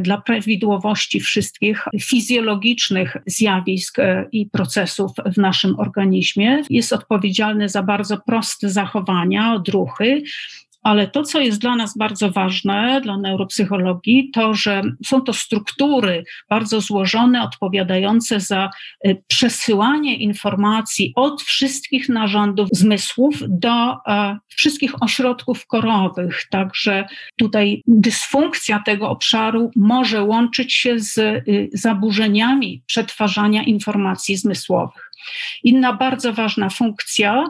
dla 0.00 0.20
prawidłowości 0.20 1.20
wszystkich 1.20 1.84
fizjologicznych 2.00 3.16
zjawisk 3.26 3.98
e, 3.98 4.26
i 4.32 4.46
procesów 4.46 5.10
w 5.26 5.36
naszym 5.36 5.78
organizmie. 5.78 6.62
Jest 6.70 6.92
odpowiedzialny 6.92 7.68
za 7.68 7.82
bardzo 7.82 8.18
proste 8.26 8.70
zachowania, 8.70 9.54
odruchy, 9.54 10.22
ale 10.88 11.08
to, 11.08 11.22
co 11.22 11.40
jest 11.40 11.60
dla 11.60 11.76
nas 11.76 11.96
bardzo 11.96 12.30
ważne, 12.30 13.00
dla 13.00 13.16
neuropsychologii, 13.16 14.30
to, 14.30 14.54
że 14.54 14.82
są 15.06 15.20
to 15.20 15.32
struktury 15.32 16.24
bardzo 16.50 16.80
złożone, 16.80 17.42
odpowiadające 17.42 18.40
za 18.40 18.70
e, 19.04 19.14
przesyłanie 19.14 20.16
informacji 20.16 21.12
od 21.16 21.42
wszystkich 21.42 22.08
narządów 22.08 22.68
zmysłów 22.72 23.34
do 23.48 23.96
e, 24.06 24.38
wszystkich 24.48 25.02
ośrodków 25.02 25.66
korowych. 25.66 26.46
Także 26.50 27.08
tutaj 27.38 27.82
dysfunkcja 27.86 28.82
tego 28.86 29.10
obszaru 29.10 29.70
może 29.76 30.22
łączyć 30.22 30.74
się 30.74 30.98
z 30.98 31.18
e, 31.18 31.42
zaburzeniami 31.72 32.82
przetwarzania 32.86 33.62
informacji 33.62 34.36
zmysłowych. 34.36 35.10
Inna 35.62 35.92
bardzo 35.92 36.32
ważna 36.32 36.70
funkcja 36.70 37.44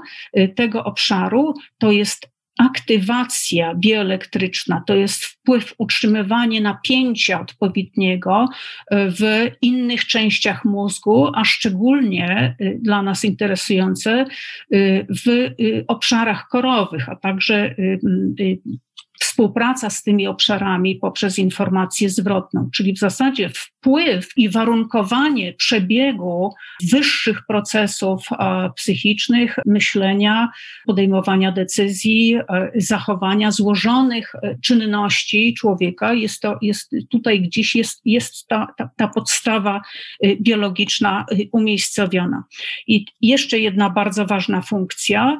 tego 0.56 0.84
obszaru 0.84 1.54
to 1.78 1.90
jest 1.90 2.37
aktywacja 2.58 3.74
bioelektryczna, 3.74 4.82
to 4.86 4.94
jest 4.94 5.24
wpływ, 5.24 5.74
utrzymywanie 5.78 6.60
napięcia 6.60 7.40
odpowiedniego 7.40 8.48
e, 8.90 9.10
w 9.10 9.50
innych 9.62 10.06
częściach 10.06 10.64
mózgu, 10.64 11.30
a 11.34 11.44
szczególnie 11.44 12.56
e, 12.58 12.74
dla 12.74 13.02
nas 13.02 13.24
interesujące 13.24 14.10
e, 14.10 14.26
w 15.08 15.50
obszarach 15.88 16.48
korowych, 16.48 17.08
a 17.08 17.16
także 17.16 17.74
współpraca 19.18 19.90
z 19.90 20.02
tymi 20.02 20.26
obszarami 20.26 20.96
poprzez 20.96 21.38
informację 21.38 22.10
zwrotną, 22.10 22.68
czyli 22.74 22.92
w 22.92 22.98
zasadzie 22.98 23.50
wpływ 23.54 24.28
i 24.36 24.48
warunkowanie 24.48 25.52
przebiegu 25.52 26.54
wyższych 26.90 27.46
procesów 27.46 28.26
e, 28.32 28.70
psychicznych, 28.76 29.56
myślenia, 29.66 30.48
podejmowania 30.86 31.52
decyzji, 31.52 32.36
e, 32.36 32.70
zachowania 32.74 33.50
złożonych 33.50 34.34
e, 34.34 34.58
czynności 34.64 35.54
człowieka. 35.54 36.12
Jest 36.14 36.40
to, 36.42 36.58
jest 36.62 36.90
tutaj 37.10 37.42
gdzieś 37.42 37.74
jest, 37.74 38.00
jest 38.04 38.46
ta, 38.46 38.66
ta, 38.76 38.90
ta 38.96 39.08
podstawa 39.08 39.80
biologiczna 40.40 41.26
umiejscowiona. 41.52 42.44
I 42.86 43.04
jeszcze 43.20 43.58
jedna 43.58 43.90
bardzo 43.90 44.26
ważna 44.26 44.62
funkcja 44.62 45.38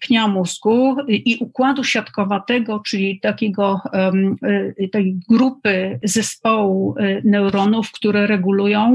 pnia 0.00 0.28
mózgu 0.28 0.96
i 1.08 1.36
układu 1.40 1.84
siatkowatego, 1.84 2.82
czyli 2.86 3.20
takiego, 3.20 3.80
tej 4.92 5.16
grupy 5.28 5.98
zespołu 6.02 6.94
neuro 7.24 7.54
neuronów, 7.54 7.92
które 7.92 8.26
regulują 8.26 8.94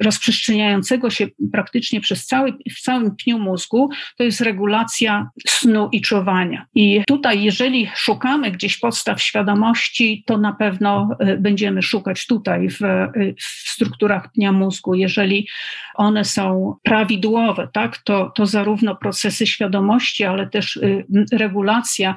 rozprzestrzeniającego 0.00 1.10
się 1.10 1.26
praktycznie 1.52 2.00
przez 2.00 2.26
cały, 2.26 2.52
w 2.70 2.80
całym 2.80 3.16
pniu 3.16 3.38
mózgu, 3.38 3.90
to 4.16 4.24
jest 4.24 4.40
regulacja 4.40 5.30
snu 5.46 5.88
i 5.92 6.00
czuwania. 6.00 6.66
I 6.74 7.02
tutaj, 7.06 7.42
jeżeli 7.42 7.88
szukamy 7.94 8.50
gdzieś 8.50 8.78
podstaw 8.78 9.22
świadomości, 9.22 10.22
to 10.26 10.38
na 10.38 10.52
pewno 10.52 11.08
będziemy 11.38 11.82
szukać 11.82 12.26
tutaj 12.26 12.68
w, 12.68 12.78
w 13.38 13.68
strukturach 13.70 14.32
pnia 14.32 14.52
mózgu. 14.52 14.94
Jeżeli 14.94 15.48
one 15.94 16.24
są 16.24 16.74
prawidłowe, 16.82 17.68
tak, 17.72 17.98
to, 17.98 18.32
to 18.34 18.46
zarówno 18.46 18.96
procesy 18.96 19.46
świadomości, 19.46 19.95
ale 20.30 20.46
też 20.46 20.80
regulacja 21.32 22.14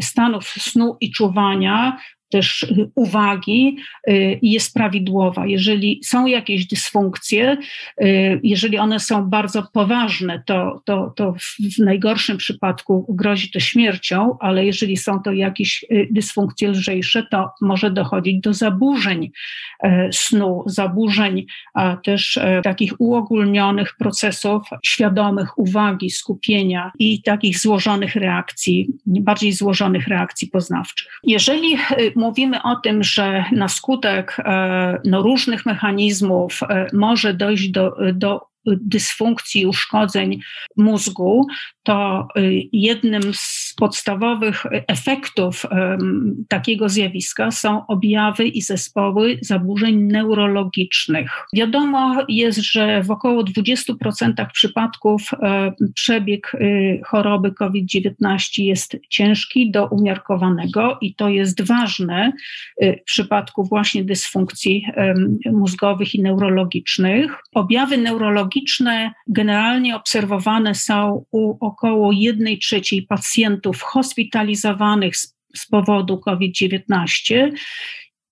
stanów 0.00 0.48
snu 0.48 0.96
i 1.00 1.10
czuwania 1.10 1.96
też 2.32 2.62
y, 2.62 2.90
uwagi 2.94 3.76
y, 4.08 4.38
jest 4.42 4.74
prawidłowa. 4.74 5.46
Jeżeli 5.46 6.00
są 6.04 6.26
jakieś 6.26 6.66
dysfunkcje, 6.66 7.56
y, 8.02 8.40
jeżeli 8.42 8.78
one 8.78 9.00
są 9.00 9.24
bardzo 9.24 9.62
poważne, 9.72 10.42
to, 10.46 10.82
to, 10.84 11.12
to 11.16 11.34
w 11.76 11.78
najgorszym 11.78 12.36
przypadku 12.36 13.06
grozi 13.08 13.50
to 13.50 13.60
śmiercią, 13.60 14.36
ale 14.40 14.66
jeżeli 14.66 14.96
są 14.96 15.22
to 15.22 15.32
jakieś 15.32 15.84
dysfunkcje 16.10 16.70
lżejsze, 16.70 17.26
to 17.30 17.50
może 17.60 17.90
dochodzić 17.90 18.40
do 18.40 18.54
zaburzeń 18.54 19.30
snu, 20.12 20.64
zaburzeń, 20.66 21.46
a 21.74 21.96
też 21.96 22.38
takich 22.62 23.00
uogólnionych 23.00 23.96
procesów 23.96 24.62
świadomych 24.84 25.58
uwagi, 25.58 26.10
skupienia 26.10 26.92
i 26.98 27.22
takich 27.22 27.58
złożonych 27.58 28.16
reakcji, 28.16 28.88
bardziej 29.06 29.52
złożonych 29.52 30.08
reakcji 30.08 30.48
poznawczych. 30.48 31.20
Jeżeli 31.24 31.76
mówimy 32.22 32.62
o 32.62 32.76
tym, 32.76 33.02
że 33.02 33.44
na 33.52 33.68
skutek 33.68 34.36
e, 34.38 35.00
no, 35.04 35.22
różnych 35.22 35.66
mechanizmów 35.66 36.60
e, 36.62 36.86
może 36.92 37.34
dojść 37.34 37.68
do, 37.70 37.96
do 38.12 38.40
dysfunkcji, 38.66 39.66
uszkodzeń 39.66 40.40
mózgu, 40.76 41.46
to 41.82 42.28
y, 42.36 42.62
jednym 42.72 43.22
z 43.34 43.74
podstawowych 43.76 44.66
efektów 44.70 45.66
takiego 46.48 46.88
zjawiska 46.88 47.50
są 47.50 47.86
objawy 47.86 48.46
i 48.46 48.62
zespoły 48.62 49.38
zaburzeń 49.42 49.96
neurologicznych. 49.96 51.30
Wiadomo 51.54 52.24
jest, 52.28 52.58
że 52.58 53.02
w 53.02 53.10
około 53.10 53.44
20% 53.44 54.46
przypadków 54.52 55.30
e, 55.32 55.72
przebieg 55.94 56.54
y, 56.54 57.00
choroby 57.04 57.52
COVID-19 57.52 58.12
jest 58.58 58.96
ciężki 59.08 59.70
do 59.70 59.86
umiarkowanego 59.86 60.98
i 61.00 61.14
to 61.14 61.28
jest 61.28 61.62
ważne 61.62 62.32
y, 62.82 62.98
w 63.02 63.04
przypadku 63.04 63.64
właśnie 63.64 64.04
dysfunkcji 64.04 64.86
mózgowych 65.52 66.14
i 66.14 66.22
neurologicznych. 66.22 67.36
Objawy 67.54 67.98
neurologiczne 67.98 69.12
generalnie 69.28 69.96
obserwowane 69.96 70.74
są 70.74 71.24
u 71.30 71.66
około 71.72 72.12
1 72.12 72.58
trzeciej 72.58 73.02
pacjentów 73.02 73.82
hospitalizowanych 73.82 75.16
z, 75.16 75.36
z 75.56 75.66
powodu 75.66 76.18
COVID-19 76.18 77.52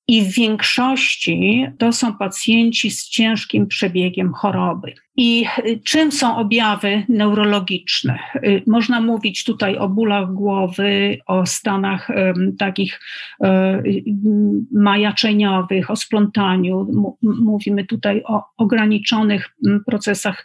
i 0.09 0.23
w 0.23 0.35
większości 0.35 1.66
to 1.78 1.92
są 1.92 2.16
pacjenci 2.16 2.90
z 2.90 3.09
ciężkim 3.09 3.66
przebiegiem 3.66 4.32
choroby. 4.32 4.94
I 5.23 5.47
y, 5.67 5.81
czym 5.85 6.12
są 6.12 6.37
objawy 6.37 7.03
neurologiczne? 7.09 8.19
Y, 8.45 8.62
można 8.67 9.00
mówić 9.00 9.45
tutaj 9.45 9.77
o 9.77 9.89
bólach 9.89 10.33
głowy, 10.33 11.19
o 11.27 11.47
stanach 11.47 12.09
um, 12.11 12.57
takich 12.57 13.00
um, 13.39 14.67
majaczeniowych, 14.73 15.91
o 15.91 15.97
splątaniu. 15.97 16.87
M 17.23 17.31
mówimy 17.45 17.85
tutaj 17.85 18.23
o 18.25 18.45
ograniczonych 18.57 19.57
procesach 19.87 20.45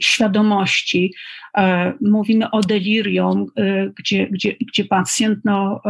świadomości. 0.00 1.12
E, 1.58 1.92
mówimy 2.00 2.50
o 2.50 2.60
delirium, 2.60 3.46
e, 3.56 3.90
gdzie, 3.96 4.26
gdzie, 4.26 4.56
gdzie 4.68 4.84
pacjent 4.84 5.38
no, 5.44 5.82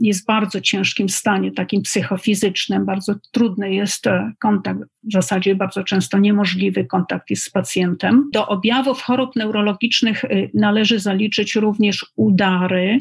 jest 0.00 0.22
w 0.22 0.26
bardzo 0.26 0.60
ciężkim 0.60 1.08
stanie, 1.08 1.52
takim 1.52 1.82
psychofizycznym. 1.82 2.84
Bardzo 2.84 3.14
trudny 3.32 3.74
jest 3.74 4.04
kontakt, 4.40 4.80
w 5.02 5.12
zasadzie 5.12 5.54
bardzo 5.54 5.84
często 5.84 6.18
niemożliwy 6.18 6.84
kontakt 6.84 7.30
jest 7.30 7.42
z 7.42 7.50
pacjentem. 7.56 8.30
Do 8.32 8.46
objawów 8.46 9.02
chorób 9.02 9.36
neurologicznych 9.36 10.24
y, 10.24 10.50
należy 10.54 10.98
zaliczyć 10.98 11.54
również 11.54 12.06
udary, 12.16 12.98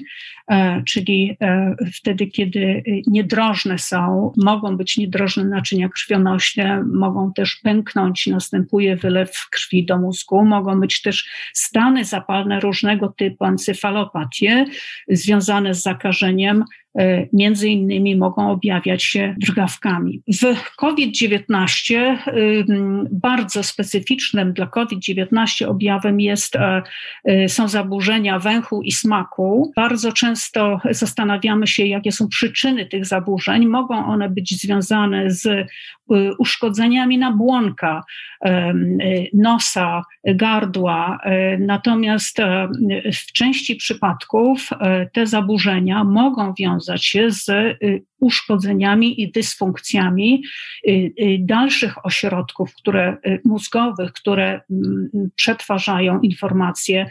e, 0.48 0.84
czyli 0.84 1.38
e, 1.42 1.76
wtedy, 1.94 2.28
kiedy 2.28 2.60
y, 2.60 2.84
niedrożne 3.08 3.80
są, 3.80 4.32
mogą 4.38 4.78
być 4.78 4.98
niedrożne 4.98 5.44
naczynia 5.44 5.90
krwionośne, 5.90 6.84
mogą 6.94 7.34
też 7.34 7.56
pęknąć, 7.56 8.28
następuje 8.28 8.96
wylew 8.96 9.48
krwi 9.52 9.86
do 9.86 9.98
mózgu, 9.98 10.46
mogą 10.46 10.80
być 10.80 11.02
też 11.02 11.30
stany 11.54 12.06
zapalne 12.06 12.60
różnego 12.60 13.08
typu, 13.08 13.46
encefalopatie 13.46 14.66
związane 15.08 15.74
z 15.74 15.84
zakażeniem 15.84 16.64
między 17.34 17.70
innymi 17.70 18.16
mogą 18.16 18.52
objawiać 18.52 19.04
się 19.04 19.36
drgawkami. 19.38 20.22
W 20.28 20.76
COVID-19 20.76 22.18
bardzo 23.12 23.64
specyficznym 23.64 24.54
dla 24.54 24.68
COVID-19 24.68 25.66
objawem 25.66 26.20
jest, 26.20 26.56
e, 26.56 26.82
e, 27.26 27.50
są 27.50 27.68
zaburzenia 27.68 28.40
węchu 28.40 28.82
i 28.82 28.92
smaku. 28.92 29.72
Bardzo 29.76 30.12
często 30.12 30.80
zastanawiamy 30.90 31.68
się, 31.68 31.86
jakie 31.86 32.12
są 32.12 32.28
przyczyny 32.28 32.86
tych 32.86 33.06
zaburzeń. 33.06 33.66
Mogą 33.66 34.06
one 34.06 34.30
być 34.30 34.62
związane 34.62 35.32
z 35.32 35.68
uszkodzeniami 36.40 37.18
nabłonka, 37.18 38.04
nosa, 39.34 40.02
gardła. 40.24 41.20
Natomiast 41.60 42.38
w 43.14 43.32
części 43.32 43.76
przypadków 43.76 44.70
te 45.14 45.28
zaburzenia 45.28 46.04
mogą 46.04 46.54
wiązać 46.60 46.85
wiązać 46.86 47.06
się 47.06 47.32
z 47.32 47.50
y, 47.50 48.04
uszkodzeniami 48.20 49.22
i 49.22 49.32
dysfunkcjami 49.32 50.44
y, 50.88 50.92
y, 50.92 51.38
dalszych 51.40 52.06
ośrodków 52.06 52.76
które, 52.76 53.18
mózgowych, 53.46 54.12
które 54.12 54.62
mm, 54.72 55.10
przetwarzają 55.36 56.20
informacje 56.20 57.10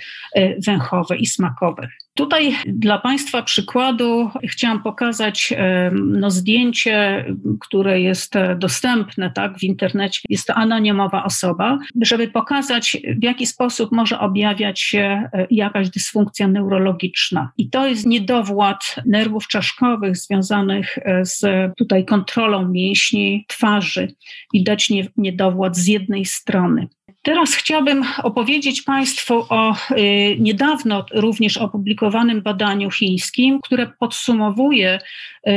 węchowe 0.66 1.16
i 1.16 1.26
smakowe. 1.26 1.88
Tutaj 2.16 2.55
dla 2.66 2.98
Państwa 2.98 3.42
przykładu 3.42 4.31
chciałam 4.44 4.83
pokazać 4.83 5.55
no, 5.92 6.31
zdjęcie, 6.31 7.24
które 7.61 8.00
jest 8.00 8.35
dostępne 8.57 9.31
tak, 9.31 9.59
w 9.59 9.62
internecie. 9.62 10.20
Jest 10.29 10.46
to 10.46 10.55
anonimowa 10.55 11.24
osoba, 11.24 11.79
żeby 12.00 12.29
pokazać, 12.29 12.96
w 13.20 13.22
jaki 13.22 13.46
sposób 13.46 13.92
może 13.92 14.18
objawiać 14.18 14.81
się 14.81 15.29
e, 15.33 15.46
jakaś 15.50 15.90
dysfunkcja 15.90 16.48
neurologiczna. 16.48 17.53
I 17.59 17.70
to 17.70 17.87
jest 17.87 18.07
niedowład 18.07 18.96
nerwów 19.07 19.48
czaszkowych 19.48 20.16
związanych 20.16 20.98
e, 20.98 21.24
z 21.24 21.44
tutaj 21.77 22.05
kontrolą 22.05 22.68
mięśni 22.68 23.44
twarzy. 23.48 24.09
Widać 24.53 24.90
niedowład 25.16 25.77
z 25.77 25.87
jednej 25.87 26.24
strony. 26.24 26.88
Teraz 27.24 27.54
chciałabym 27.54 28.04
opowiedzieć 28.22 28.82
Państwu 28.82 29.46
o 29.48 29.72
y, 29.72 30.37
niedawno 30.38 31.06
również 31.12 31.56
opublikowanym 31.56 32.42
badaniu 32.42 32.90
chińskim, 32.90 33.60
które 33.60 33.87
podsumowuje 33.87 34.98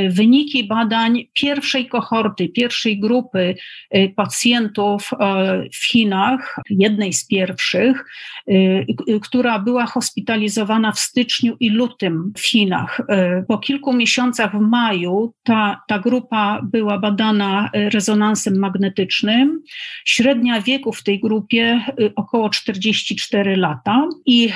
wyniki 0.09 0.67
badań 0.67 1.23
pierwszej 1.33 1.87
kohorty, 1.87 2.49
pierwszej 2.49 2.99
grupy 2.99 3.55
y, 3.95 4.13
pacjentów 4.15 5.11
w 5.73 5.85
Chinach, 5.85 6.55
jednej 6.69 7.13
z 7.13 7.27
pierwszych, 7.27 8.05
która 9.21 9.59
była 9.59 9.85
hospitalizowana 9.85 10.91
w 10.91 10.99
styczniu 10.99 11.55
i 11.59 11.69
lutym 11.69 12.33
w 12.37 12.41
Chinach. 12.41 13.01
Po 13.47 13.57
kilku 13.57 13.93
miesiącach 13.93 14.57
w 14.57 14.59
maju 14.59 15.33
ta, 15.43 15.81
ta 15.87 15.99
grupa 15.99 16.61
była 16.63 16.99
badana 16.99 17.69
rezonansem 17.73 18.59
magnetycznym. 18.59 19.61
Średnia 20.05 20.61
wieku 20.61 20.93
w 20.93 21.03
tej 21.03 21.19
grupie 21.19 21.81
około 22.15 22.49
44 22.49 23.55
lata 23.55 24.07
i 24.25 24.49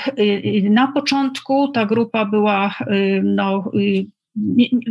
na 0.70 0.88
początku 0.88 1.67
ta 1.67 1.86
grupa 1.86 2.26
była 2.26 2.76
no, 3.24 3.72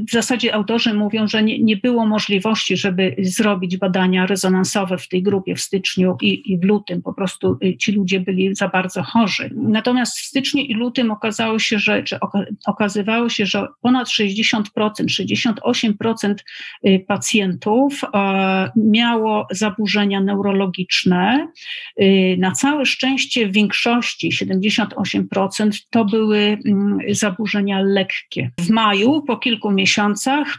w 0.09 0.11
zasadzie 0.11 0.55
autorzy 0.55 0.94
mówią, 0.94 1.29
że 1.29 1.42
nie, 1.42 1.59
nie, 1.59 1.76
było 1.76 2.07
możliwości, 2.07 2.76
żeby 2.76 3.16
zrobić 3.18 3.76
badania 3.76 4.26
rezonansowe 4.26 4.98
w 4.98 5.09
tej 5.09 5.22
grupie 5.22 5.55
w 5.55 5.61
styczniu 5.61 6.16
i, 6.22 6.53
i, 6.53 6.59
w 6.59 6.64
lutym. 6.64 7.03
Po 7.03 7.14
prostu 7.14 7.59
y, 7.64 7.76
ci 7.76 7.92
ludzie 7.92 8.20
byli 8.20 8.55
za 8.55 8.68
bardzo 8.68 9.03
chorzy. 9.03 9.50
Natomiast 9.57 10.18
w 10.18 10.24
styczniu 10.24 10.62
i 10.62 10.74
lutym 10.74 11.11
okazało 11.11 11.59
się, 11.59 11.79
że, 11.79 12.05
okazywało 12.66 13.29
się, 13.29 13.46
że 13.46 13.66
ponad 13.81 14.09
60%, 14.09 14.62
68% 14.76 16.35
y, 16.87 17.05
pacjentów 17.09 18.00
miało 18.76 19.46
zaburzenia 19.50 20.20
neurologiczne. 20.20 21.48
Y, 22.00 22.37
na 22.38 22.53
całe 22.53 22.87
szczęście 22.87 23.48
w 23.48 23.53
większości, 23.53 24.31
78%, 24.31 25.83
to 25.90 26.05
były 26.05 26.59
mm, 26.66 26.98
zaburzenia 27.11 27.81
lekkie. 27.81 28.50
W 28.61 28.70
maju 28.70 29.22
po 29.31 29.37
kilku 29.37 29.71
miesiącach 29.71 30.59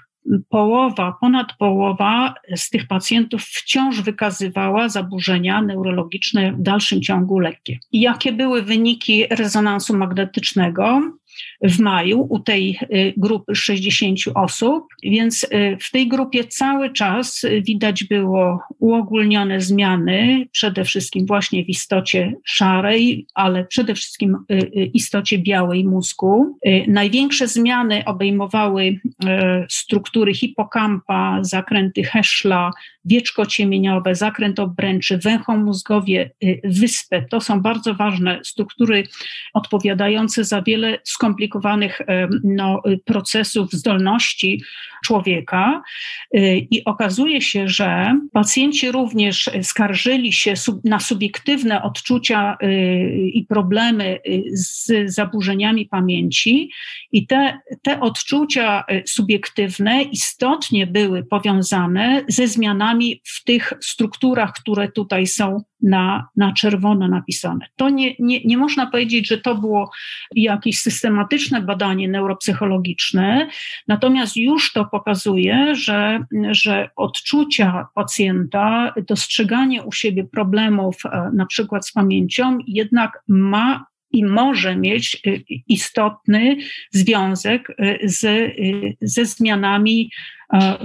połowa, 0.50 1.18
ponad 1.22 1.48
połowa 1.60 2.34
z 2.56 2.70
tych 2.70 2.88
pacjentów 2.88 3.44
wciąż 3.44 4.02
wykazywała 4.02 4.90
zaburzenia 4.90 5.62
neurologiczne 5.62 6.52
w 6.52 6.62
dalszym 6.62 7.02
ciągu 7.02 7.40
lekkie. 7.40 7.80
Jakie 7.92 8.32
były 8.32 8.62
wyniki 8.62 9.26
rezonansu 9.30 9.98
magnetycznego? 9.98 11.02
W 11.62 11.80
maju 11.80 12.28
u 12.30 12.40
tej 12.40 12.80
y, 12.82 13.14
grupy 13.18 13.56
60 13.56 14.20
osób, 14.36 14.84
więc 15.04 15.44
y, 15.44 15.78
w 15.82 15.92
tej 15.92 16.08
grupie 16.08 16.44
cały 16.44 16.94
czas 16.94 17.46
widać 17.62 18.04
było 18.04 18.60
uogólnione 18.80 19.62
zmiany, 19.62 20.48
przede 20.52 20.86
wszystkim 20.86 21.26
właśnie 21.26 21.66
w 21.66 21.70
istocie 21.70 22.34
szarej, 22.44 23.28
ale 23.34 23.66
przede 23.66 23.96
wszystkim 23.96 24.38
y, 24.52 24.86
istocie 24.94 25.38
białej 25.38 25.86
mózgu. 25.86 26.58
Największe 26.88 27.48
zmiany 27.48 28.06
obejmowały 28.06 29.00
struktury 29.70 30.34
hipokampa, 30.34 31.40
zakręty 31.42 32.04
Heschla, 32.04 32.72
wieczko 33.06 33.46
ciemieniowe, 33.46 34.16
zakręt 34.16 34.60
obręczy, 34.60 35.18
węchomózgowie, 35.18 36.32
wyspę. 36.64 37.22
To 37.30 37.42
są 37.42 37.62
bardzo 37.62 37.94
ważne 37.94 38.40
struktury 38.44 39.04
odpowiadające 39.54 40.44
za 40.44 40.62
wiele 40.62 41.00
skomplikowanych 41.22 42.02
no, 42.44 42.82
procesów 43.06 43.72
zdolności 43.72 44.62
człowieka. 45.02 45.82
Y, 46.36 46.68
I 46.72 46.84
okazuje 46.86 47.42
się, 47.42 47.68
że 47.68 48.20
pacjenci 48.34 48.92
również 48.92 49.50
skarżyli 49.64 50.34
się 50.34 50.54
na 50.84 51.00
subiektywne 51.00 51.84
odczucia 51.84 52.58
y, 52.64 53.30
i 53.34 53.46
problemy 53.46 54.20
y, 54.28 54.44
z 54.54 55.14
zaburzeniami 55.14 55.86
pamięci, 55.86 56.72
i 57.12 57.28
te, 57.28 57.60
te 57.82 58.00
odczucia 58.00 58.84
subiektywne 59.06 60.02
istotnie 60.02 60.88
były 60.88 61.24
powiązane 61.24 62.24
ze 62.28 62.48
zmianami 62.48 63.22
w 63.26 63.44
tych 63.44 63.74
strukturach, 63.82 64.54
które 64.54 64.92
tutaj 64.92 65.28
są 65.28 65.64
na, 65.82 66.28
na 66.36 66.54
czerwono 66.54 67.08
napisane. 67.08 67.66
To 67.76 67.90
nie, 67.90 68.16
nie, 68.20 68.44
nie 68.46 68.58
można 68.58 68.88
powiedzieć, 68.88 69.28
że 69.28 69.38
to 69.38 69.56
było 69.56 69.92
jakieś 70.36 70.80
systematyczne 71.12 71.62
badanie 71.62 72.08
neuropsychologiczne, 72.08 73.48
natomiast 73.88 74.38
już 74.38 74.74
to 74.74 74.86
pokazuje, 74.86 75.76
że, 75.76 76.20
że 76.52 76.90
odczucia 76.96 77.88
pacjenta, 77.96 78.94
dostrzeganie 79.08 79.84
u 79.84 79.92
siebie 79.92 80.24
problemów, 80.24 81.06
e, 81.06 81.32
na 81.34 81.46
przykład 81.46 81.88
z 81.88 81.92
pamięcią, 81.92 82.58
jednak 82.68 83.24
ma 83.28 83.86
i 84.12 84.26
może 84.26 84.76
mieć 84.76 85.16
e, 85.16 85.30
istotny 85.68 86.58
związek 86.92 87.70
e, 87.70 87.98
z, 88.04 88.52
ze 89.02 89.26
zmianami 89.26 90.12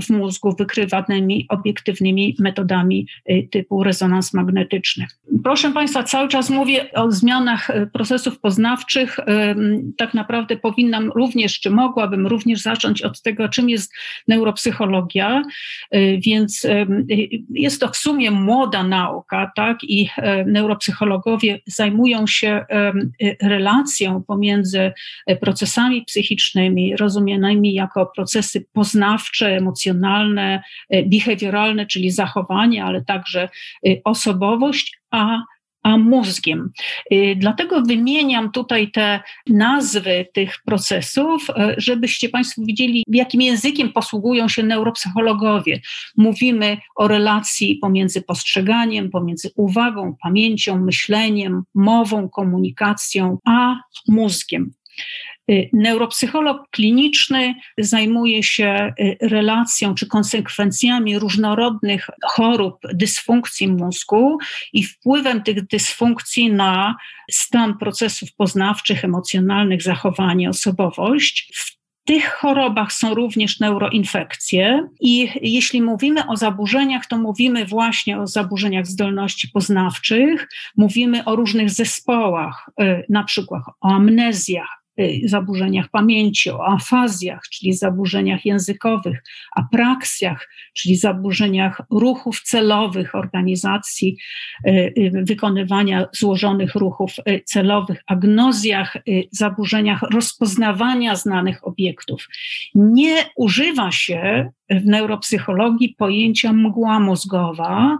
w 0.03 0.11
mózgu 0.11 0.57
wykrywanymi 0.57 1.47
obiektywnymi 1.49 2.37
metodami 2.39 3.07
e, 3.27 3.43
typu 3.43 3.83
rezonans 3.83 4.35
magnetyczny. 4.35 5.07
Proszę 5.45 5.73
Państwa, 5.73 6.03
cały 6.03 6.29
czas 6.29 6.51
mówię 6.51 6.93
o 6.93 7.13
zmianach 7.13 7.71
e, 7.71 7.87
procesów 7.87 8.41
poznawczych. 8.41 9.17
Tak 9.97 10.15
naprawdę 10.15 10.57
powinnam 10.57 11.11
również, 11.11 11.61
czy 11.61 11.71
mogłabym 11.71 12.27
również 12.27 12.61
zacząć 12.61 13.03
od 13.03 13.23
tego, 13.23 13.49
czym 13.49 13.71
jest 13.71 13.93
neuropsychologia, 14.29 15.43
więc 16.19 16.67
jest 17.51 17.81
to 17.81 17.89
w 17.89 17.97
sumie 17.97 18.31
młoda 18.31 18.83
nauka, 18.83 19.53
tak, 19.57 19.79
i 19.83 20.09
neuropsychologowie 20.47 21.61
zajmują 21.67 22.27
się 22.27 22.65
relacją 23.43 24.23
pomiędzy 24.23 24.93
procesami 25.41 26.05
psychicznymi, 26.05 26.97
rozumianymi 26.97 27.75
jako 27.75 28.07
procesy 28.07 28.67
poznawcze, 28.73 29.56
emocjonalne, 29.57 30.63
e, 30.91 31.03
behawioralne, 31.03 31.87
czyli 31.87 32.11
zachowanie, 32.11 32.85
ale 32.85 33.05
także 33.05 33.49
e, 33.87 33.91
osobowość, 34.05 34.99
a 35.11 35.39
a 35.87 35.99
mózgiem. 35.99 36.71
E, 37.11 37.37
dlatego 37.37 37.83
wymieniam 37.83 38.53
tutaj 38.53 38.91
te 38.91 39.21
nazwy 39.47 40.27
tych 40.35 40.59
procesów, 40.65 41.47
żebyście 41.77 42.29
Państwo 42.29 42.63
widzieli, 42.65 43.05
jakim 43.09 43.41
językiem 43.41 43.93
posługują 43.93 44.49
się 44.49 44.63
neuropsychologowie. 44.63 45.81
Mówimy 46.17 46.77
o 46.97 47.09
relacji 47.09 47.79
pomiędzy 47.83 48.23
postrzeganiem, 48.23 49.11
pomiędzy 49.11 49.51
uwagą, 49.57 50.17
pamięcią, 50.23 50.79
myśleniem, 50.85 51.63
mową, 51.75 52.29
komunikacją, 52.29 53.39
a 53.45 53.77
mózgiem. 54.09 54.71
Y, 55.51 55.71
neuropsycholog 55.73 56.71
kliniczny 56.71 57.55
zajmuje 57.79 58.43
się 58.43 58.95
y, 59.01 59.17
relacją 59.21 59.95
czy 59.95 60.07
konsekwencjami 60.07 61.19
różnorodnych 61.19 62.11
chorób, 62.25 62.79
dysfunkcji 62.93 63.69
mózgu 63.69 64.39
i 64.73 64.85
wpływem 64.85 65.43
tych 65.43 65.67
dysfunkcji 65.67 66.53
na 66.53 66.97
stan 67.31 67.79
procesów 67.79 68.35
poznawczych, 68.35 69.05
emocjonalnych, 69.05 69.83
zachowanie, 69.83 70.51
osobowość. 70.51 71.53
W 71.55 71.77
tych 72.07 72.33
chorobach 72.33 72.93
są 72.93 73.15
również 73.15 73.61
neuroinfekcje, 73.61 74.89
i 75.01 75.29
jeśli 75.43 75.83
mówimy 75.83 76.27
o 76.27 76.37
zaburzeniach, 76.37 77.07
to 77.07 77.19
mówimy 77.19 77.65
właśnie 77.65 78.21
o 78.21 78.27
zaburzeniach 78.27 78.87
zdolności 78.87 79.49
poznawczych, 79.49 80.49
mówimy 80.77 81.25
o 81.25 81.37
różnych 81.37 81.71
zespołach, 81.71 82.71
y, 82.81 83.05
na 83.09 83.25
przykład 83.25 83.63
o 83.81 83.89
amnezjach, 83.89 84.86
zaburzeniach 85.25 85.89
pamięci, 85.89 86.51
o 86.51 86.67
afazjach, 86.67 87.43
czyli 87.53 87.73
zaburzeniach 87.73 88.45
językowych, 88.45 89.23
apraksjach, 89.57 90.49
czyli 90.75 90.97
zaburzeniach 90.97 91.83
ruchów 91.91 92.43
celowych, 92.43 93.15
organizacji 93.15 94.17
y, 94.67 94.71
y, 94.99 95.11
wykonywania 95.25 96.07
złożonych 96.13 96.75
ruchów 96.75 97.13
celowych, 97.45 98.03
agnozjach, 98.07 98.97
zaburzeniach 99.31 100.03
rozpoznawania 100.03 101.17
znanych 101.17 101.67
obiektów. 101.67 102.29
Nie 102.75 103.17
używa 103.37 103.91
się 103.91 104.51
w 104.71 104.87
neuropsychologii 104.87 105.95
pojęcia 105.99 106.53
mgła 106.53 107.01
mózgowa. 107.01 107.99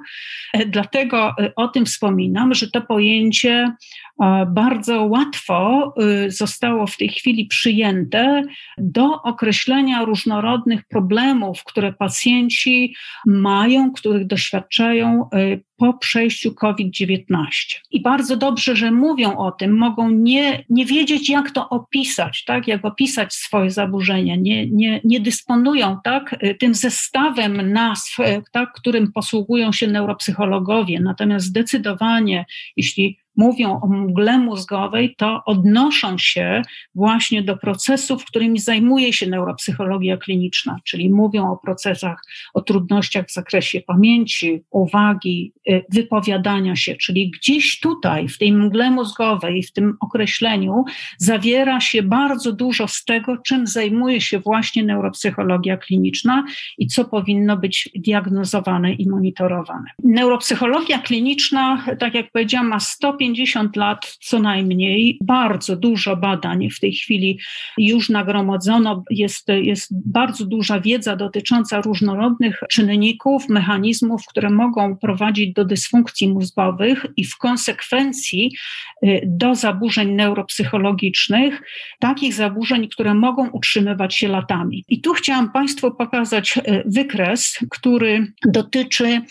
Dlatego 0.67 1.35
o 1.57 1.69
tym 1.69 1.87
wspominam, 1.87 2.55
że 2.55 2.71
to 2.71 2.81
pojęcie 2.81 3.73
bardzo 4.47 5.05
łatwo 5.05 5.95
zostało 6.29 6.86
w 6.87 6.97
tej 6.97 7.09
chwili 7.09 7.47
przyjęte 7.47 8.43
do 8.79 9.23
określenia 9.23 10.05
różnorodnych 10.05 10.85
problemów, 10.85 11.65
które 11.65 11.93
pacjenci 11.93 12.95
mają, 13.27 13.93
których 13.93 14.27
doświadczają 14.27 15.29
po 15.77 15.95
przejściu 15.95 16.55
COVID-19. 16.55 17.27
I 17.91 18.03
bardzo 18.03 18.37
dobrze, 18.37 18.77
że 18.77 18.91
mówią 18.91 19.37
o 19.37 19.53
tym, 19.53 19.77
mogą 19.77 20.11
nie, 20.11 20.65
nie 20.71 20.87
wiedzieć, 20.87 21.31
jak 21.31 21.51
to 21.51 21.69
opisać, 21.69 22.45
tak? 22.45 22.69
jak 22.69 22.85
opisać 22.85 23.35
swoje 23.35 23.71
zaburzenia, 23.71 24.37
nie, 24.37 24.67
nie, 24.71 25.01
nie 25.05 25.21
dysponują 25.21 25.99
tak? 26.05 26.37
tym 26.59 26.75
zestawem 26.75 27.73
nazw, 27.73 28.17
tak? 28.53 28.73
którym 28.73 29.13
posługują 29.13 29.73
się 29.73 29.87
neuropsychologowie. 29.87 31.01
Natomiast 31.01 31.47
zdecydowanie, 31.47 32.47
jeśli 32.77 33.19
mówią 33.37 33.81
o 33.81 33.87
mgle 33.87 34.39
mózgowej, 34.39 35.15
to 35.19 35.43
odnoszą 35.47 36.19
się 36.19 36.63
właśnie 36.95 37.43
do 37.43 37.57
procesów, 37.57 38.25
którymi 38.25 38.59
zajmuje 38.59 39.13
się 39.13 39.27
neuropsychologia 39.27 40.17
kliniczna, 40.17 40.77
czyli 40.85 41.11
mówią 41.11 41.51
o 41.53 41.57
procesach, 41.57 42.23
o 42.55 42.61
trudnościach 42.61 43.27
w 43.27 43.33
zakresie 43.33 43.81
pamięci, 43.81 44.63
uwagi, 44.71 45.53
y, 45.69 45.85
wypowiadania 45.89 46.77
się, 46.77 46.97
czyli 46.97 47.31
gdzieś 47.31 47.81
tutaj, 47.81 48.29
w 48.29 48.39
tej 48.39 48.53
mgle 48.53 48.91
mózgowej, 48.91 49.63
w 49.63 49.73
tym 49.73 49.97
określeniu, 50.01 50.85
zawiera 51.19 51.81
się 51.81 52.03
bardzo 52.03 52.53
dużo 52.53 52.89
z 52.89 53.05
tego, 53.05 53.37
czym 53.37 53.67
zajmuje 53.67 54.21
się 54.21 54.39
właśnie 54.39 54.85
neuropsychologia 54.85 55.77
kliniczna 55.77 56.45
i 56.79 56.87
co 56.87 57.05
powinno 57.05 57.57
być 57.57 57.89
diagnozowane 57.95 58.93
i 58.93 59.09
monitorowane. 59.09 59.91
Neuropsychologia 60.05 60.99
kliniczna, 60.99 61.85
tak 61.99 62.15
jak 62.15 62.31
powiedziałam, 62.31 62.69
ma 62.69 62.81
stopień 62.81 63.26
50 63.27 63.77
lat 63.77 64.17
co 64.21 64.39
najmniej. 64.39 65.19
Bardzo 65.25 65.77
dużo 65.77 66.17
badań 66.17 66.71
w 66.71 66.81
tej 66.81 66.93
chwili 66.93 67.39
już 67.79 68.09
nagromadzono. 68.09 69.05
Jest, 69.11 69.49
jest 69.49 69.91
bardzo 70.11 70.47
duża 70.47 70.81
wiedza 70.81 71.17
dotycząca 71.17 71.81
różnorodnych 71.81 72.61
czynników, 72.71 73.49
mechanizmów, 73.49 74.23
które 74.29 74.51
mogą 74.51 74.97
prowadzić 74.97 75.53
do 75.53 75.65
dysfunkcji 75.65 76.29
mózgowych 76.29 77.07
i 77.17 77.25
w 77.25 77.37
konsekwencji 77.37 78.53
y, 79.05 79.21
do 79.27 79.55
zaburzeń 79.55 80.13
neuropsychologicznych, 80.13 81.63
takich 82.01 82.35
zaburzeń, 82.35 82.89
które 82.89 83.15
mogą 83.15 83.49
utrzymywać 83.49 84.15
się 84.15 84.29
latami. 84.29 84.85
I 84.89 85.01
tu 85.01 85.13
chciałam 85.13 85.53
Państwu 85.53 85.91
pokazać 85.95 86.57
y, 86.57 86.83
wykres, 86.87 87.59
który 87.71 88.33
dotyczy 88.45 89.23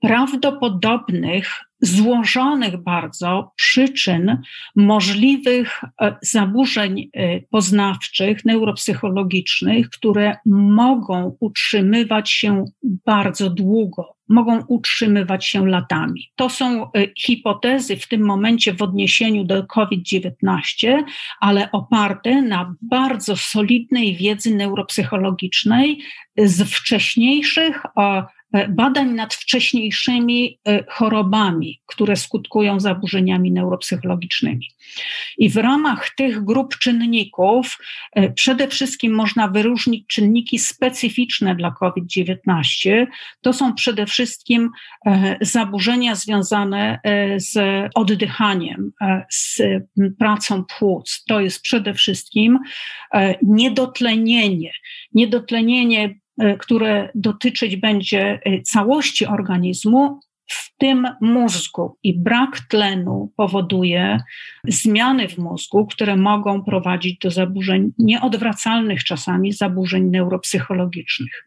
prawdopodobnych, 0.00 1.70
złożonych 1.80 2.76
bardzo 2.82 3.52
przyczyn 3.56 4.42
możliwych 4.76 5.80
e, 6.00 6.16
zaburzeń 6.22 7.10
e, 7.12 7.40
poznawczych, 7.40 8.44
neuropsychologicznych, 8.44 9.90
które 9.90 10.36
mogą 10.46 11.36
utrzymywać 11.40 12.30
się 12.30 12.64
bardzo 12.82 13.50
długo, 13.50 14.16
mogą 14.28 14.62
utrzymywać 14.68 15.46
się 15.46 15.66
latami. 15.66 16.32
To 16.36 16.48
są 16.48 16.84
e, 16.84 17.06
hipotezy 17.18 17.96
w 17.96 18.08
tym 18.08 18.26
momencie 18.26 18.74
w 18.74 18.82
odniesieniu 18.82 19.44
do 19.44 19.66
COVID-19, 19.66 21.02
ale 21.40 21.70
oparte 21.72 22.42
na 22.42 22.74
bardzo 22.82 23.36
solidnej 23.36 24.16
wiedzy 24.16 24.54
neuropsychologicznej 24.54 26.02
z 26.36 26.68
wcześniejszych 26.68 27.82
badań 28.68 29.10
nad 29.14 29.34
wcześniejszymi 29.34 30.58
e, 30.68 30.84
chorobami, 30.88 31.80
które 31.86 32.16
skutkują 32.16 32.80
zaburzeniami 32.80 33.52
neuropsychologicznymi. 33.52 34.66
I 35.38 35.50
w 35.50 35.56
ramach 35.56 36.14
tych 36.14 36.44
grup 36.44 36.78
czynników 36.78 37.78
e, 38.12 38.32
przede 38.32 38.68
wszystkim 38.68 39.14
można 39.14 39.48
wyróżnić 39.48 40.06
czynniki 40.06 40.58
specyficzne 40.58 41.54
dla 41.54 41.70
COVID-19. 41.70 43.06
To 43.40 43.52
są 43.52 43.74
przede 43.74 44.06
wszystkim 44.06 44.70
zaburzenia 45.40 46.14
związane 46.14 47.00
z 47.36 47.58
oddychaniem, 47.94 48.92
z 49.30 49.62
pracą 50.18 50.64
płuc. 50.78 51.24
To 51.28 51.40
jest 51.40 51.62
przede 51.62 51.94
wszystkim 51.94 52.58
niedotlenienie. 53.42 54.72
Niedotlenienie 55.14 56.00
E, 56.00 56.14
które 56.58 57.08
dotyczyć 57.14 57.76
będzie 57.76 58.40
e, 58.44 58.62
całości 58.62 59.26
organizmu, 59.26 60.20
w 60.50 60.74
tym 60.78 61.08
mózgu 61.20 61.96
i 62.02 62.18
brak 62.18 62.60
tlenu 62.60 63.32
powoduje 63.36 64.18
zmiany 64.64 65.28
w 65.28 65.38
mózgu, 65.38 65.86
które 65.86 66.16
mogą 66.16 66.64
prowadzić 66.64 67.18
do 67.18 67.30
zaburzeń 67.30 67.92
nieodwracalnych 67.98 69.04
czasami, 69.04 69.52
zaburzeń 69.52 70.04
neuropsychologicznych. 70.04 71.46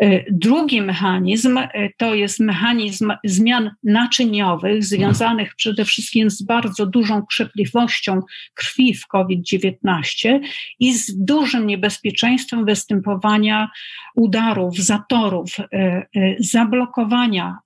E, 0.00 0.24
drugi 0.32 0.82
mechanizm 0.82 1.58
e, 1.58 1.68
to 1.96 2.14
jest 2.14 2.40
mechanizm 2.40 3.12
zmian 3.24 3.70
naczyniowych 3.82 4.84
związanych 4.84 5.54
przede 5.54 5.84
wszystkim 5.84 6.30
z 6.30 6.42
bardzo 6.42 6.86
dużą 6.86 7.26
krzepliwością 7.26 8.20
krwi 8.54 8.94
w 8.94 9.06
COVID-19 9.06 10.40
i 10.78 10.94
z 10.94 11.24
dużym 11.24 11.66
niebezpieczeństwem 11.66 12.64
występowania 12.64 13.70
udarów, 14.14 14.76
zatorów, 14.76 15.56
e, 15.72 16.06
zablokowania 16.38 17.58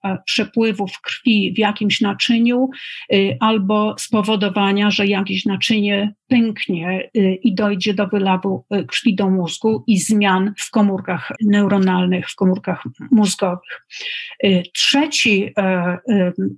przepływów 0.69 1.01
krwi 1.01 1.53
w 1.55 1.59
jakimś 1.59 2.01
naczyniu 2.01 2.71
albo 3.41 3.95
spowodowania, 3.99 4.91
że 4.91 5.07
jakieś 5.07 5.45
naczynie 5.45 6.15
pęknie 6.29 7.11
y, 7.17 7.39
i 7.43 7.55
dojdzie 7.55 7.95
do 7.95 8.07
wylawu 8.07 8.65
y, 8.75 8.85
krwi 8.85 9.15
do 9.15 9.31
mózgu 9.31 9.85
i 9.87 9.99
zmian 9.99 10.55
w 10.59 10.71
komórkach 10.71 11.33
neuronalnych, 11.43 12.31
w 12.31 12.35
komórkach 12.35 12.85
mózgowych. 13.11 13.87
Y, 14.45 14.63
trzeci, 14.75 15.53
e, 15.59 15.99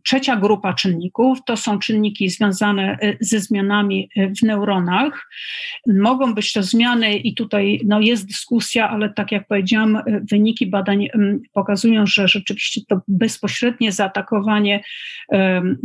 trzecia 0.05 0.37
grupa 0.37 0.75
czynników 0.75 1.39
to 1.47 1.57
są 1.57 1.79
czynniki 1.79 2.29
związane 2.29 2.99
ze 3.21 3.41
zmianami 3.41 4.11
w 4.41 4.43
neuronach. 4.43 5.31
Mogą 5.87 6.35
być 6.35 6.53
to 6.53 6.63
zmiany 6.63 7.17
i 7.17 7.35
tutaj 7.35 7.81
no, 7.85 8.01
jest 8.01 8.27
dyskusja, 8.27 8.91
ale 8.91 9.13
tak 9.13 9.33
jak 9.33 9.47
powiedziałam, 9.47 10.03
wyniki 10.31 10.67
badań 10.67 11.09
pokazują, 11.53 12.07
że 12.07 12.29
rzeczywiście 12.29 12.81
to 12.89 13.01
bezpośrednie 13.09 13.93
zaatakowanie 14.01 14.83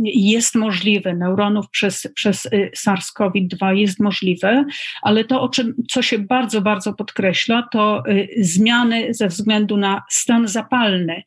jest 0.04 0.54
możliwe 0.54 1.14
neuronów 1.14 1.70
przez, 1.70 2.08
przez 2.14 2.48
SARS-CoV-2 2.86 3.74
jest 3.74 4.00
możliwe, 4.00 4.64
ale 5.02 5.24
to, 5.24 5.42
o 5.42 5.48
czym, 5.48 5.74
co 5.90 6.02
się 6.02 6.18
bardzo, 6.18 6.60
bardzo 6.60 6.92
podkreśla, 6.94 7.68
to 7.72 8.02
y, 8.08 8.28
zmiany 8.40 9.14
ze 9.14 9.28
względu 9.28 9.76
na 9.76 10.02
stan 10.10 10.48
zapalny 10.48 11.22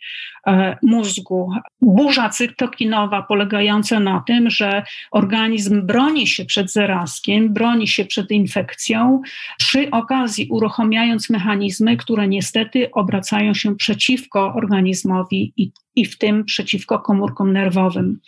e, 0.47 0.77
mózgu. 0.83 1.51
Burza 1.81 2.29
cytokinowa 2.29 3.21
polegająca 3.23 3.99
na 3.99 4.23
tym, 4.27 4.49
że 4.49 4.83
organizm 5.11 5.85
broni 5.85 6.27
się 6.27 6.45
przed 6.45 6.71
zarazkiem, 6.71 7.53
broni 7.53 7.87
się 7.87 8.05
przed 8.05 8.31
infekcją, 8.31 9.21
przy 9.57 9.91
okazji 9.91 10.47
uruchamiając 10.51 11.29
mechanizmy, 11.29 11.97
które 11.97 12.27
niestety 12.27 12.91
obracają 12.91 13.53
się 13.53 13.75
przeciwko 13.75 14.53
organizmowi 14.53 15.53
i 15.57 15.71
i 15.99 16.05
w 16.05 16.17
tym 16.17 16.45
przeciwko 16.45 16.99
komórkom 16.99 17.53
nerwowym. 17.53 18.19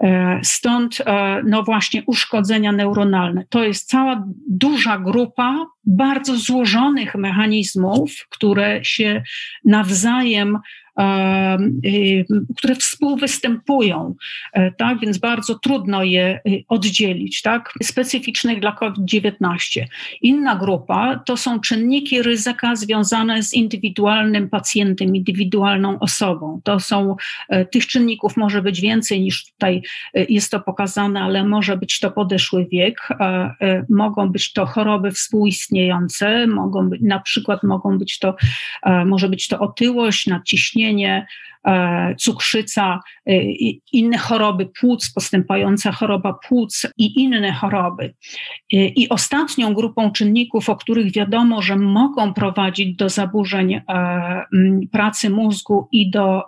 E, 0.00 0.40
stąd, 0.42 1.00
e, 1.06 1.42
no 1.46 1.62
właśnie, 1.62 2.02
uszkodzenia 2.06 2.72
neuronalne. 2.72 3.44
To 3.48 3.64
jest 3.64 3.88
cała 3.88 4.24
duża 4.48 4.98
grupa 4.98 5.66
bardzo 5.84 6.36
złożonych 6.36 7.14
mechanizmów, 7.14 8.26
które 8.30 8.84
się 8.84 9.22
nawzajem 9.64 10.58
które 12.56 12.74
współwystępują, 12.74 14.14
e, 14.52 14.72
tak? 14.72 15.00
Więc 15.00 15.18
bardzo 15.18 15.58
trudno 15.58 16.04
je 16.04 16.40
y, 16.48 16.64
oddzielić, 16.68 17.42
tak? 17.42 17.72
Specyficznych 17.82 18.60
dla 18.60 18.72
COVID-19. 18.72 19.84
Inna 20.22 20.56
grupa 20.56 21.22
to 21.26 21.36
są 21.36 21.60
czynniki 21.60 22.22
ryzyka 22.22 22.76
związane 22.76 23.42
z 23.42 23.54
indywidualnym 23.54 24.48
pacjentem, 24.48 25.16
indywidualną 25.16 25.98
osobą. 25.98 26.60
To 26.64 26.80
są, 26.80 27.16
e, 27.48 27.64
tych 27.64 27.86
czynników 27.86 28.36
może 28.36 28.62
być 28.62 28.80
więcej 28.80 29.20
niż 29.20 29.44
tutaj 29.44 29.82
e, 30.14 30.24
jest 30.24 30.50
to 30.50 30.60
pokazane, 30.60 31.20
ale 31.20 31.44
może 31.44 31.76
być 31.76 32.00
to 32.00 32.10
podeszły 32.10 32.66
wiek, 32.72 33.08
mogą 33.88 34.28
być 34.28 34.52
to 34.52 34.66
choroby 34.66 35.10
współistniejące, 35.10 36.46
mogą 36.46 36.88
być, 36.88 37.00
na 37.02 37.20
przykład 37.20 37.62
mogą 37.62 37.98
być 37.98 38.18
to, 38.18 38.34
może 39.06 39.28
być 39.28 39.48
to 39.48 39.58
otyłość, 39.58 40.26
nadciśnienie, 40.26 40.89
e, 40.98 42.14
cukrzyca, 42.18 43.00
e, 43.26 43.42
inne 43.92 44.18
choroby 44.18 44.66
płuc, 44.80 45.12
postępująca 45.14 45.92
choroba 45.92 46.32
płuc 46.48 46.86
i 46.98 47.20
inne 47.20 47.52
choroby. 47.52 48.04
E, 48.72 48.76
I 48.76 49.08
ostatnią 49.08 49.74
grupą 49.74 50.12
czynników, 50.12 50.68
o 50.68 50.76
których 50.76 51.12
wiadomo, 51.12 51.62
że 51.62 51.76
mogą 51.76 52.34
prowadzić 52.34 52.96
do 52.96 53.08
zaburzeń 53.08 53.80
pracy 54.92 55.30
mózgu 55.30 55.88
i 55.92 56.10
do 56.10 56.42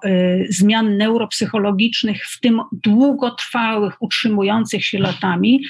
zmian 0.49 0.97
neuropsychologicznych, 0.97 2.27
w 2.27 2.41
tym 2.41 2.61
długotrwałych, 2.73 3.97
utrzymujących 4.01 4.85
się 4.85 4.99
latami, 4.99 5.61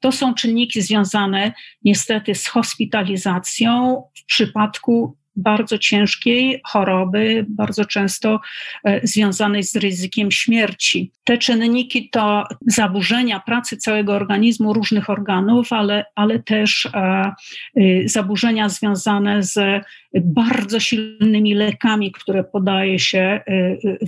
to 0.00 0.12
są 0.12 0.34
czynniki 0.34 0.82
związane 0.82 1.52
niestety 1.84 2.34
z 2.34 2.46
hospitalizacją 2.46 4.02
w 4.14 4.24
przypadku 4.26 5.16
bardzo 5.36 5.78
ciężkiej 5.78 6.60
choroby, 6.64 7.46
bardzo 7.48 7.84
często 7.84 8.40
e, 8.84 9.06
związanej 9.06 9.62
z 9.62 9.76
ryzykiem 9.76 10.30
śmierci. 10.30 11.12
Te 11.24 11.38
czynniki 11.38 12.10
to 12.10 12.44
zaburzenia 12.66 13.40
pracy 13.40 13.76
całego 13.76 14.12
organizmu, 14.12 14.72
różnych 14.72 15.10
organów, 15.10 15.72
ale, 15.72 16.04
ale 16.14 16.38
też 16.38 16.88
e, 16.94 17.32
y, 17.76 18.04
zaburzenia 18.06 18.68
związane 18.68 19.42
z 19.42 19.84
bardzo 20.14 20.80
silnymi 20.80 21.54
lekami, 21.54 22.12
które 22.12 22.44
podaje 22.44 22.98
się 22.98 23.40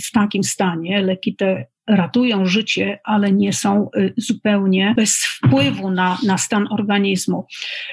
w 0.03 0.11
takim 0.13 0.45
stanie. 0.45 1.03
Leki 1.03 1.37
te 1.37 1.67
ratują 1.87 2.47
życie, 2.47 2.99
ale 3.05 3.33
nie 3.33 3.53
są 3.53 3.91
y, 3.97 4.15
zupełnie 4.17 4.95
bez 4.97 5.17
wpływu 5.17 5.91
na, 5.91 6.19
na 6.27 6.39
stan 6.39 6.67
organizmu. 6.71 7.47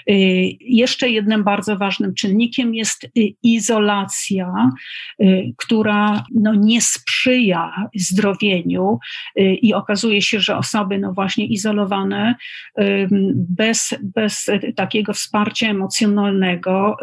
Y, 0.10 0.14
jeszcze 0.60 1.10
jednym 1.10 1.44
bardzo 1.44 1.78
ważnym 1.78 2.14
czynnikiem 2.14 2.76
jest 2.76 3.04
y, 3.04 3.10
izolacja, 3.44 4.70
która 5.58 6.24
no, 6.36 6.54
nie 6.56 6.82
sprzyja 6.82 7.90
zdrowieniu 7.96 9.00
i 9.36 9.74
okazuje 9.74 10.22
się, 10.22 10.40
że 10.40 10.58
osoby 10.58 11.00
no 11.00 11.14
właśnie 11.14 11.46
izolowane 11.46 12.36
bez, 13.36 13.96
bez 14.02 14.50
takiego 14.76 15.14
wsparcia 15.14 15.70
emocjonalnego 15.70 16.98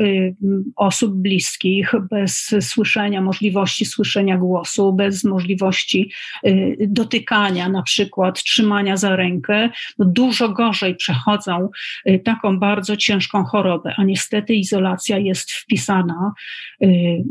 osób 0.77 1.14
bliskich, 1.14 1.92
bez 2.11 2.55
słyszenia, 2.61 3.20
możliwości 3.20 3.85
słyszenia 3.85 4.38
głosu, 4.38 4.92
bez 4.92 5.24
możliwości 5.24 6.11
dotykania, 6.80 7.68
na 7.68 7.82
przykład 7.82 8.42
trzymania 8.42 8.96
za 8.96 9.16
rękę, 9.16 9.70
no 9.98 10.06
dużo 10.06 10.48
gorzej 10.48 10.96
przechodzą 10.96 11.68
taką 12.24 12.58
bardzo 12.58 12.96
ciężką 12.96 13.44
chorobę, 13.44 13.94
a 13.96 14.04
niestety 14.04 14.54
izolacja 14.54 15.18
jest 15.18 15.52
wpisana, 15.52 16.32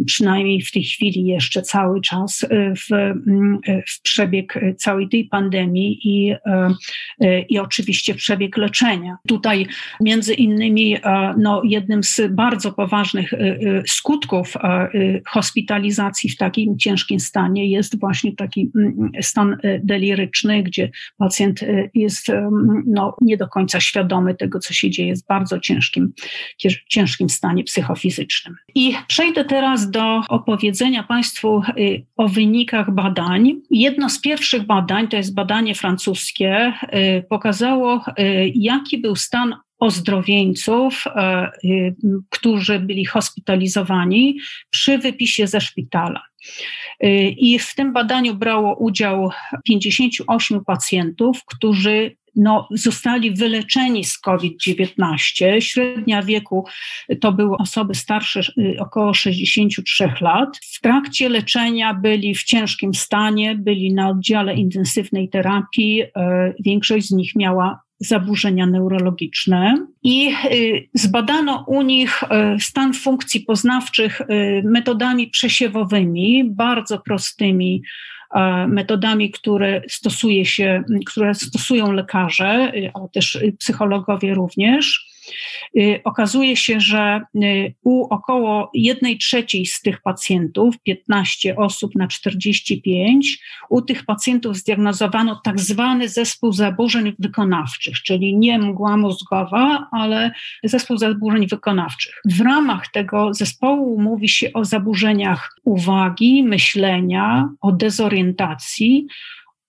przynajmniej 0.06 0.62
w 0.62 0.72
tej 0.72 0.84
chwili 0.84 1.26
jeszcze 1.26 1.62
cały 1.62 2.02
czas, 2.02 2.46
w, 2.90 2.94
mm, 2.94 3.60
w 3.88 4.02
przebieg 4.02 4.60
całej 4.78 5.10
tej 5.10 5.26
pandemii 5.26 6.00
i, 6.04 6.36
i 7.50 7.60
oczywiście 7.60 8.14
w 8.14 8.18
przebieg 8.18 8.58
leczenia. 8.58 9.18
Tutaj 9.28 9.68
między 10.02 10.34
innymi 10.34 10.98
no, 11.38 11.62
jednym 11.64 12.04
z 12.04 12.22
bardzo 12.30 12.72
poważnych 12.72 13.34
skutków 13.88 14.54
hospitalizacji 15.26 16.30
w 16.30 16.38
takim 16.38 16.78
ciężkim 16.78 17.20
stanie 17.20 17.70
jest 17.70 18.00
właśnie 18.00 18.36
taki 18.36 18.72
mm, 18.76 19.12
stan 19.38 19.58
deliryczny, 19.84 20.64
gdzie 20.64 20.90
pacjent 21.18 21.60
jest 21.94 22.28
no, 22.86 23.16
nie 23.22 23.38
do 23.38 23.48
końca 23.48 23.80
świadomy 23.80 24.36
tego, 24.36 24.60
co 24.60 24.74
się 24.74 24.90
dzieje, 24.90 25.10
jest 25.10 25.24
w 25.24 25.28
bardzo 25.28 25.60
ciężkim, 25.60 26.14
ciężkim 26.90 27.30
stanie 27.30 27.64
psychofizycznym. 27.64 28.56
I 28.76 28.96
przejdę 29.08 29.46
teraz 29.46 29.92
do 29.92 30.22
opowiedzenia 30.30 31.04
Państwu 31.04 31.62
y, 31.78 32.06
o 32.18 32.28
wynikach 32.28 32.92
badań. 32.92 33.62
Jedno 33.72 34.10
z 34.10 34.22
pierwszych 34.22 34.66
badań, 34.66 35.08
to 35.08 35.18
jest 35.18 35.34
badanie 35.34 35.76
francuskie, 35.76 36.74
y, 36.94 37.24
pokazało, 37.30 38.04
y, 38.20 38.52
jaki 38.56 38.98
był 38.98 39.16
stan 39.16 39.56
ozdrowieńców, 39.80 41.04
którzy 42.30 42.80
byli 42.80 43.06
hospitalizowani 43.06 44.40
przy 44.70 44.98
wypisie 44.98 45.48
ze 45.48 45.62
szpitala. 45.62 46.22
I 47.38 47.60
w 47.60 47.76
tym 47.76 47.94
badaniu 47.94 48.36
brało 48.36 48.76
udział 48.76 49.30
58 49.64 50.66
pacjentów, 50.66 51.46
którzy 51.46 52.16
no, 52.38 52.68
zostali 52.72 53.32
wyleczeni 53.32 54.04
z 54.04 54.20
COVID-19. 54.20 55.60
Średnia 55.60 56.24
wieku 56.24 56.66
to 57.22 57.32
były 57.32 57.58
osoby 57.58 57.96
starsze 57.96 58.42
y, 58.58 58.78
około 58.80 59.14
63 59.14 60.10
lat. 60.22 60.58
W 60.58 60.82
trakcie 60.82 61.30
leczenia 61.30 61.94
byli 61.94 62.36
w 62.36 62.44
ciężkim 62.44 62.94
stanie, 62.94 63.56
byli 63.56 63.94
na 63.94 64.10
oddziale 64.10 64.56
intensywnej 64.56 65.30
terapii. 65.30 66.02
Y, 66.02 66.10
większość 66.66 67.08
z 67.08 67.12
nich 67.12 67.36
miała 67.36 67.80
zaburzenia 68.00 68.66
neurologiczne 68.66 69.88
i 70.04 70.34
y, 70.52 70.90
zbadano 70.94 71.64
u 71.68 71.82
nich 71.82 72.24
stan 72.60 72.94
funkcji 72.94 73.40
poznawczych 73.40 74.22
metodami 74.64 75.28
przesiewowymi, 75.28 76.44
bardzo 76.44 77.00
prostymi 77.00 77.82
metodami, 78.68 79.32
które 79.32 79.82
stosuje 79.90 80.46
się, 80.46 80.84
które 81.06 81.34
stosują 81.36 81.92
lekarze, 81.92 82.72
ale 82.94 83.10
też 83.14 83.40
psychologowie 83.60 84.34
również. 84.34 85.17
Y, 85.78 86.02
okazuje 86.04 86.56
się, 86.56 86.80
że 86.80 87.22
y, 87.36 87.74
u 87.84 88.08
około 88.14 88.72
1 88.74 89.18
trzeciej 89.18 89.66
z 89.66 89.82
tych 89.82 90.02
pacjentów, 90.02 90.76
15 90.84 91.56
osób 91.56 91.96
na 91.96 92.08
45, 92.08 93.40
u 93.70 93.82
tych 93.82 94.06
pacjentów 94.06 94.58
zdiagnozowano 94.58 95.42
tak 95.44 95.60
zwany 95.60 96.10
zespół 96.10 96.54
zaburzeń 96.54 97.14
wykonawczych, 97.20 98.02
czyli 98.02 98.38
nie 98.38 98.60
mgła 98.60 98.98
mózgowa, 98.98 99.88
ale 99.92 100.32
zespół 100.64 100.98
zaburzeń 100.98 101.48
wykonawczych. 101.48 102.22
W 102.26 102.42
ramach 102.42 102.88
tego 102.92 103.34
zespołu 103.34 104.02
mówi 104.02 104.30
się 104.30 104.54
o 104.54 104.66
zaburzeniach 104.66 105.60
uwagi, 105.64 106.44
myślenia, 106.44 107.50
o 107.62 107.72
dezorientacji, 107.72 109.08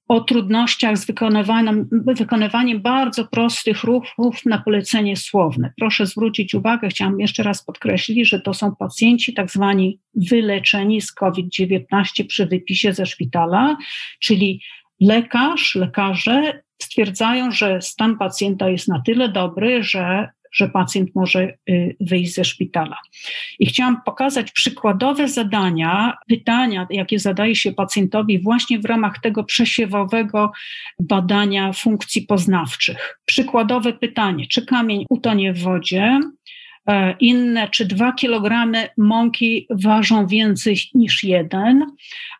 o 0.09 0.21
trudnościach 0.21 0.99
z 0.99 1.07
wykonywaniem, 1.07 1.89
wykonywaniem 1.93 2.83
bardzo 2.83 3.25
prostych 3.25 3.85
ruchów 3.85 4.47
na 4.47 4.59
polecenie 4.59 5.17
słowne. 5.17 5.73
Proszę 5.81 6.07
zwrócić 6.07 6.55
uwagę, 6.55 6.89
chciałam 6.89 7.21
jeszcze 7.21 7.43
raz 7.43 7.65
podkreślić, 7.65 8.29
że 8.29 8.41
to 8.41 8.55
są 8.55 8.77
pacjenci 8.77 9.35
tak 9.35 9.51
zwani 9.51 10.01
wyleczeni 10.15 11.01
z 11.01 11.13
COVID-19 11.13 12.27
przy 12.29 12.47
wypisie 12.47 12.93
ze 12.93 13.07
szpitala, 13.07 13.77
czyli 14.21 14.63
lekarz, 15.01 15.75
lekarze 15.75 16.63
stwierdzają, 16.83 17.51
że 17.51 17.83
stan 17.83 18.19
pacjenta 18.19 18.69
jest 18.69 18.89
na 18.89 19.03
tyle 19.07 19.29
dobry, 19.29 19.83
że 19.83 20.29
że 20.53 20.69
pacjent 20.69 21.15
może 21.15 21.55
y, 21.71 21.97
wyjść 22.01 22.35
ze 22.35 22.45
szpitala. 22.45 22.97
I 23.59 23.67
chciałam 23.67 24.03
pokazać 24.03 24.53
przykładowe 24.53 25.29
zadania, 25.29 26.19
pytania, 26.29 26.87
jakie 26.91 27.19
zadaje 27.19 27.57
się 27.57 27.73
pacjentowi 27.73 28.39
właśnie 28.39 28.79
w 28.79 28.85
ramach 28.85 29.21
tego 29.23 29.45
przesiewowego 29.45 30.53
badania 31.01 31.73
funkcji 31.73 32.23
poznawczych. 32.23 33.19
Przykładowe 33.25 33.93
pytanie, 33.93 34.47
czy 34.47 34.67
kamień 34.67 35.05
utonie 35.11 35.53
w 35.53 35.63
wodzie, 35.63 36.21
inne, 37.21 37.69
czy 37.69 37.85
dwa 37.85 38.13
kilogramy 38.13 38.89
mąki 38.97 39.67
ważą 39.71 40.27
więcej 40.27 40.77
niż 40.95 41.25
jeden, 41.25 41.85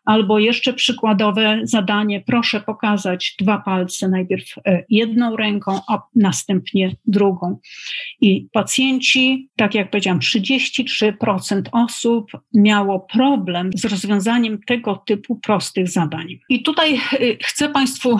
albo 0.05 0.39
jeszcze 0.39 0.73
przykładowe 0.73 1.59
zadanie, 1.63 2.21
proszę 2.21 2.61
pokazać 2.61 3.35
dwa 3.39 3.57
palce, 3.57 4.07
najpierw 4.07 4.45
e, 4.65 4.83
jedną 4.89 5.35
ręką, 5.35 5.79
a 5.87 6.01
następnie 6.15 6.95
drugą. 7.05 7.59
I 8.21 8.47
pacjenci, 8.53 9.49
tak 9.55 9.75
jak 9.75 9.89
powiedziałam, 9.89 10.19
33% 10.19 11.61
osób 11.71 12.31
miało 12.53 12.99
problem 12.99 13.69
z 13.75 13.85
rozwiązaniem 13.85 14.59
tego 14.67 15.03
typu 15.05 15.35
prostych 15.35 15.89
zadań. 15.89 16.27
I 16.49 16.63
tutaj 16.63 16.95
e, 16.95 16.99
chcę 17.43 17.69
Państwu 17.69 18.17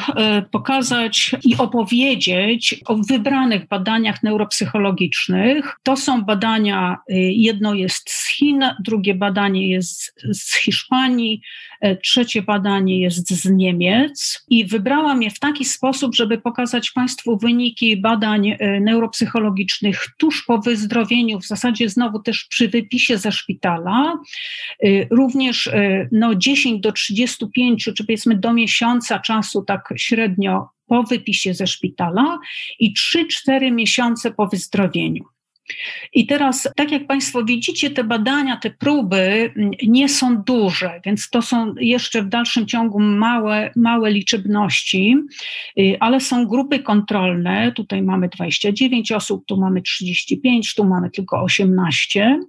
pokazać 0.51 1.35
i 1.43 1.57
opowiedzieć 1.57 2.75
o 2.85 2.95
wybranych 2.95 3.67
badaniach 3.67 4.23
neuropsychologicznych. 4.23 5.75
To 5.83 5.97
są 5.97 6.18
badania, 6.21 6.97
y, 7.09 7.15
jedno 7.17 7.73
jest 7.73 8.09
z 8.09 8.29
Chin, 8.29 8.63
drugie 8.79 9.15
badanie 9.15 9.69
jest 9.69 10.13
z 10.31 10.55
Hiszpanii, 10.55 11.41
e, 11.81 11.95
trzecie 11.95 12.41
badanie 12.41 13.01
jest 13.01 13.29
z 13.29 13.49
Niemiec 13.49 14.45
i 14.49 14.65
wybrałam 14.65 15.23
je 15.23 15.29
w 15.29 15.39
taki 15.39 15.65
sposób, 15.65 16.15
żeby 16.15 16.37
pokazać 16.37 16.91
Państwu 16.91 17.37
wyniki 17.37 17.97
badań 17.97 18.47
e, 18.49 18.79
neuropsychologicznych 18.79 20.07
tuż 20.17 20.45
po 20.45 20.57
wyzdrowieniu, 20.57 21.39
w 21.39 21.47
zasadzie 21.47 21.89
znowu 21.89 22.19
też 22.19 22.45
przy 22.49 22.67
wypisie 22.67 23.17
ze 23.17 23.31
szpitala. 23.31 24.19
Również 25.11 25.69
no, 26.11 26.35
10 26.35 26.81
do 26.81 26.91
35, 26.91 27.83
czy 27.83 28.05
powiedzmy 28.05 28.35
do 28.35 28.53
miesiąca 28.53 29.19
czasu, 29.19 29.63
tak 29.63 29.93
średnio 29.97 30.69
po 30.89 31.03
wypisie 31.03 31.53
ze 31.53 31.67
szpitala 31.67 32.39
i 32.79 32.93
3-4 33.47 33.71
miesiące 33.71 34.31
po 34.31 34.47
wyzdrowieniu. 34.47 35.23
I 36.13 36.27
teraz, 36.27 36.69
tak 36.75 36.91
jak 36.91 37.07
Państwo 37.07 37.43
widzicie, 37.43 37.89
te 37.89 38.03
badania, 38.03 38.57
te 38.57 38.69
próby 38.69 39.53
nie 39.87 40.09
są 40.09 40.37
duże, 40.43 41.01
więc 41.05 41.29
to 41.29 41.41
są 41.41 41.75
jeszcze 41.79 42.23
w 42.23 42.29
dalszym 42.29 42.67
ciągu 42.67 42.99
małe, 42.99 43.71
małe 43.75 44.11
liczebności, 44.11 45.15
y, 45.79 45.97
ale 45.99 46.19
są 46.19 46.45
grupy 46.45 46.79
kontrolne. 46.79 47.71
Tutaj 47.71 48.01
mamy 48.01 48.29
29 48.29 49.11
osób, 49.11 49.45
tu 49.45 49.57
mamy 49.57 49.81
35, 49.81 50.75
tu 50.75 50.85
mamy 50.85 51.09
tylko 51.09 51.41
18. 51.41 52.39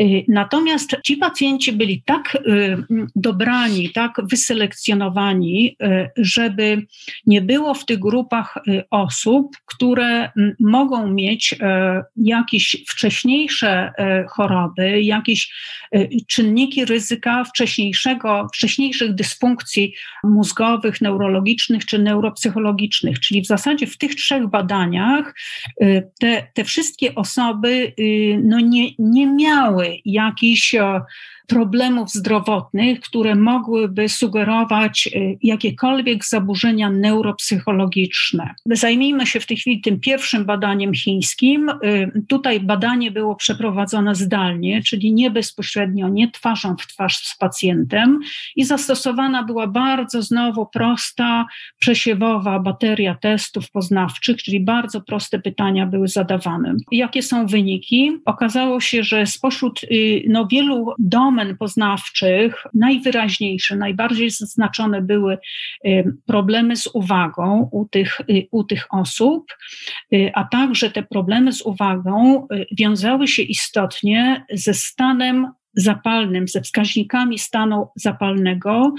Y, 0.00 0.24
natomiast 0.28 0.96
ci 1.04 1.16
pacjenci 1.16 1.72
byli 1.72 2.02
tak 2.02 2.38
y, 2.46 2.76
dobrani, 3.16 3.90
tak 3.90 4.20
wyselekcjonowani, 4.22 5.76
y, 5.82 6.10
żeby 6.16 6.86
nie 7.26 7.42
było 7.42 7.74
w 7.74 7.84
tych 7.84 7.98
grupach 7.98 8.58
osób, 8.90 9.56
które 9.66 10.30
mogą 10.60 11.06
mieć 11.08 11.54
jakieś 12.16 12.84
wcześniejsze 12.88 13.92
choroby, 14.28 15.02
jakieś 15.02 15.52
czynniki 16.28 16.84
ryzyka 16.84 17.44
wcześniejszego, 17.44 18.46
wcześniejszych 18.54 19.14
dysfunkcji 19.14 19.94
mózgowych, 20.24 21.00
neurologicznych 21.00 21.86
czy 21.86 21.98
neuropsychologicznych. 21.98 23.20
Czyli 23.20 23.42
w 23.42 23.46
zasadzie 23.46 23.86
w 23.86 23.98
tych 23.98 24.14
trzech 24.14 24.46
badaniach 24.46 25.34
te, 26.20 26.46
te 26.54 26.64
wszystkie 26.64 27.14
osoby 27.14 27.92
no 28.42 28.60
nie, 28.60 28.90
nie 28.98 29.26
miały 29.26 29.81
jakiś 30.04 30.74
e, 30.74 31.00
problemów 31.46 32.10
zdrowotnych, 32.10 33.00
które 33.00 33.34
mogłyby 33.34 34.08
sugerować 34.08 35.08
y, 35.14 35.38
jakiekolwiek 35.42 36.24
zaburzenia 36.24 36.90
neuropsychologiczne. 36.90 38.54
Zajmijmy 38.66 39.26
się 39.26 39.40
w 39.40 39.46
tej 39.46 39.56
chwili 39.56 39.80
tym 39.80 40.00
pierwszym 40.00 40.44
badaniem 40.44 40.94
chińskim. 40.94 41.68
Y, 41.68 42.22
tutaj 42.28 42.60
badanie 42.60 43.10
było 43.10 43.36
przeprowadzone 43.36 44.14
zdalnie, 44.14 44.82
czyli 44.82 45.12
nie 45.12 45.30
bezpośrednio, 45.30 46.08
nie 46.08 46.30
twarzą 46.30 46.76
w 46.76 46.86
twarz 46.86 47.16
z 47.16 47.36
pacjentem 47.36 48.20
i 48.56 48.64
zastosowana 48.64 49.42
była 49.42 49.66
bardzo 49.66 50.22
znowu 50.22 50.66
prosta, 50.66 51.46
przesiewowa 51.78 52.58
bateria 52.58 53.14
testów 53.14 53.70
poznawczych, 53.70 54.36
czyli 54.36 54.60
bardzo 54.60 55.00
proste 55.00 55.38
pytania 55.38 55.86
były 55.86 56.08
zadawane. 56.08 56.74
Jakie 56.92 57.22
są 57.22 57.46
wyniki? 57.46 58.12
Okazało 58.24 58.80
się, 58.80 59.02
że 59.02 59.26
spośród 59.26 59.80
y, 59.84 60.22
no, 60.28 60.46
wielu 60.46 60.94
domów, 60.98 61.31
domen 61.32 61.56
poznawczych 61.56 62.64
najwyraźniejsze, 62.74 63.76
najbardziej 63.76 64.30
zaznaczone 64.30 65.02
były 65.02 65.38
problemy 66.26 66.76
z 66.76 66.86
uwagą 66.86 67.68
u 67.72 67.88
tych, 67.88 68.20
u 68.50 68.64
tych 68.64 68.86
osób, 68.90 69.44
a 70.34 70.44
także 70.44 70.90
te 70.90 71.02
problemy 71.02 71.52
z 71.52 71.62
uwagą 71.62 72.46
wiązały 72.78 73.28
się 73.28 73.42
istotnie 73.42 74.44
ze 74.52 74.74
stanem 74.74 75.52
zapalnym, 75.74 76.48
ze 76.48 76.60
wskaźnikami 76.60 77.38
stanu 77.38 77.88
zapalnego. 77.96 78.94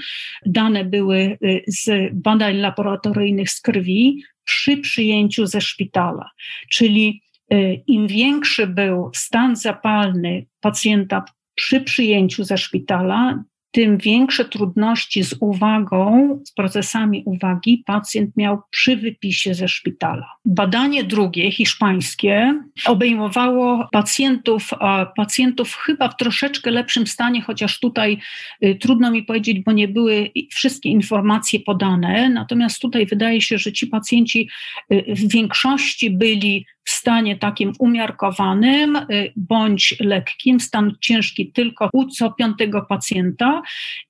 Dane 0.46 0.84
były 0.84 1.38
z 1.66 2.10
badań 2.12 2.56
laboratoryjnych 2.56 3.50
z 3.50 3.60
krwi 3.60 4.22
przy 4.44 4.76
przyjęciu 4.76 5.46
ze 5.46 5.60
szpitala. 5.60 6.30
Czyli 6.70 7.22
y, 7.52 7.82
im 7.86 8.06
większy 8.06 8.66
był 8.66 9.10
stan 9.14 9.56
zapalny 9.56 10.46
pacjenta 10.60 11.24
przy 11.54 11.80
przyjęciu 11.80 12.44
ze 12.44 12.58
szpitala, 12.58 13.44
tym 13.74 13.98
większe 13.98 14.44
trudności 14.44 15.24
z 15.24 15.34
uwagą, 15.40 16.38
z 16.44 16.52
procesami 16.52 17.22
uwagi 17.26 17.82
pacjent 17.86 18.36
miał 18.36 18.58
przy 18.70 18.96
wypisie 18.96 19.54
ze 19.54 19.68
szpitala. 19.68 20.26
Badanie 20.44 21.04
drugie, 21.04 21.50
hiszpańskie, 21.52 22.62
obejmowało 22.86 23.88
pacjentów, 23.92 24.70
pacjentów 25.16 25.74
chyba 25.76 26.08
w 26.08 26.16
troszeczkę 26.16 26.70
lepszym 26.70 27.06
stanie, 27.06 27.42
chociaż 27.42 27.80
tutaj 27.80 28.18
y, 28.64 28.74
trudno 28.80 29.10
mi 29.10 29.22
powiedzieć, 29.22 29.60
bo 29.60 29.72
nie 29.72 29.88
były 29.88 30.30
wszystkie 30.50 30.88
informacje 30.88 31.60
podane. 31.60 32.28
Natomiast 32.28 32.80
tutaj 32.80 33.06
wydaje 33.06 33.40
się, 33.40 33.58
że 33.58 33.72
ci 33.72 33.86
pacjenci 33.86 34.48
y, 34.92 35.04
w 35.08 35.32
większości 35.32 36.10
byli 36.10 36.66
w 36.84 36.90
stanie 36.90 37.36
takim 37.36 37.72
umiarkowanym 37.78 38.96
y, 38.96 39.32
bądź 39.36 39.96
lekkim, 40.00 40.60
stan 40.60 40.92
ciężki 41.00 41.52
tylko 41.52 41.88
u 41.92 42.06
co 42.06 42.32
piątego 42.32 42.82
pacjenta 42.82 43.62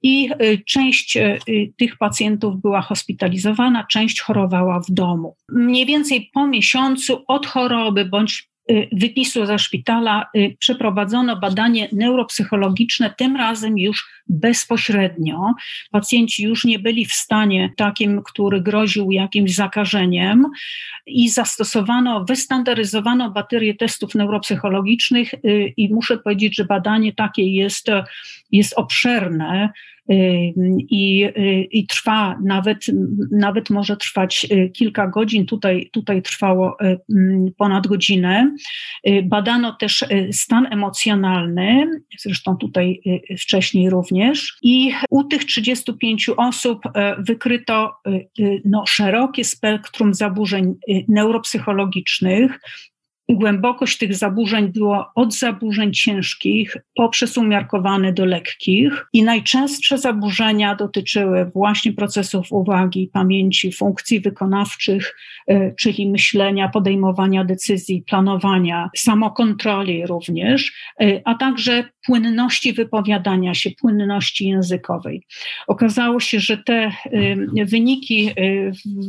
i 0.03 0.31
y, 0.43 0.63
część 0.67 1.17
y, 1.17 1.39
tych 1.77 1.99
pacjentów 1.99 2.61
była 2.61 2.81
hospitalizowana, 2.81 3.87
część 3.91 4.21
chorowała 4.21 4.81
w 4.81 4.91
domu. 4.91 5.37
Mniej 5.49 5.87
więcej 5.87 6.31
po 6.35 6.47
miesiącu 6.47 7.25
od 7.27 7.47
choroby 7.47 8.05
bądź 8.05 8.54
wypisu 8.93 9.47
ze 9.47 9.59
szpitala 9.59 10.27
y, 10.37 10.57
przeprowadzono 10.59 11.37
badanie 11.37 11.89
neuropsychologiczne, 11.93 13.15
tym 13.19 13.37
razem 13.37 13.79
już 13.79 14.07
bezpośrednio. 14.29 15.55
Pacjenci 15.91 16.43
już 16.43 16.65
nie 16.65 16.79
byli 16.79 17.07
w 17.07 17.13
stanie 17.13 17.73
takim, 17.77 18.23
który 18.23 18.61
groził 18.61 19.11
jakimś 19.11 19.55
zakażeniem 19.55 20.47
i 21.07 21.29
zastosowano, 21.29 22.25
wystandaryzowano 22.25 23.31
baterię 23.31 23.75
testów 23.75 24.15
neuropsychologicznych 24.15 25.35
y, 25.35 25.73
i 25.77 25.95
muszę 25.95 26.19
powiedzieć, 26.19 26.57
że 26.57 26.65
badanie 26.65 27.13
takie 27.13 27.55
jest, 27.55 27.87
jest 28.53 28.73
obszerne 28.77 29.73
i, 30.09 31.29
i 31.71 31.87
trwa 31.87 32.39
nawet, 32.45 32.87
nawet 33.31 33.71
może 33.71 33.97
trwać 33.97 34.47
y, 34.53 34.71
kilka 34.71 35.07
godzin. 35.07 35.47
Tutaj, 35.47 35.91
tutaj 35.93 36.23
trwało 36.23 36.77
y, 36.83 36.99
ponad 37.59 37.87
godzinę. 37.87 38.55
Y, 39.09 39.23
badano 39.23 39.73
też 39.73 40.05
stan 40.33 40.67
emocjonalny, 40.73 41.87
zresztą 42.19 42.57
tutaj 42.57 43.01
wcześniej 43.41 43.91
również. 43.91 44.57
I 44.63 44.93
u 45.11 45.25
tych 45.25 45.45
35 45.45 46.29
osób 46.37 46.79
wykryto 47.19 47.93
no, 48.65 48.85
szerokie 48.87 49.45
spektrum 49.45 50.15
zaburzeń 50.15 50.75
neuropsychologicznych, 51.09 52.61
Głębokość 53.29 53.99
tych 53.99 54.15
zaburzeń 54.15 54.73
była 54.73 55.13
od 55.15 55.35
zaburzeń 55.35 55.93
ciężkich 55.93 56.77
poprzez 56.95 57.39
umiarkowane 57.39 58.13
do 58.13 58.25
lekkich 58.25 59.07
i 59.13 59.23
najczęstsze 59.23 59.99
zaburzenia 59.99 60.75
dotyczyły 60.75 61.51
właśnie 61.55 61.93
procesów 61.93 62.47
uwagi, 62.53 63.11
pamięci, 63.13 63.73
funkcji 63.73 64.21
wykonawczych, 64.21 65.17
e, 65.49 65.75
czyli 65.75 66.11
myślenia, 66.11 66.69
podejmowania 66.69 67.45
decyzji, 67.45 68.03
planowania, 68.03 68.91
samokontroli 68.97 70.07
również, 70.07 70.73
e, 71.01 71.21
a 71.25 71.35
także 71.35 71.85
płynności 72.07 72.73
wypowiadania 72.73 73.55
się, 73.55 73.71
płynności 73.71 74.49
językowej. 74.49 75.27
Okazało 75.67 76.21
się, 76.21 76.41
że 76.41 76.59
te 76.59 76.75
e, 76.75 77.65
wyniki 77.65 78.31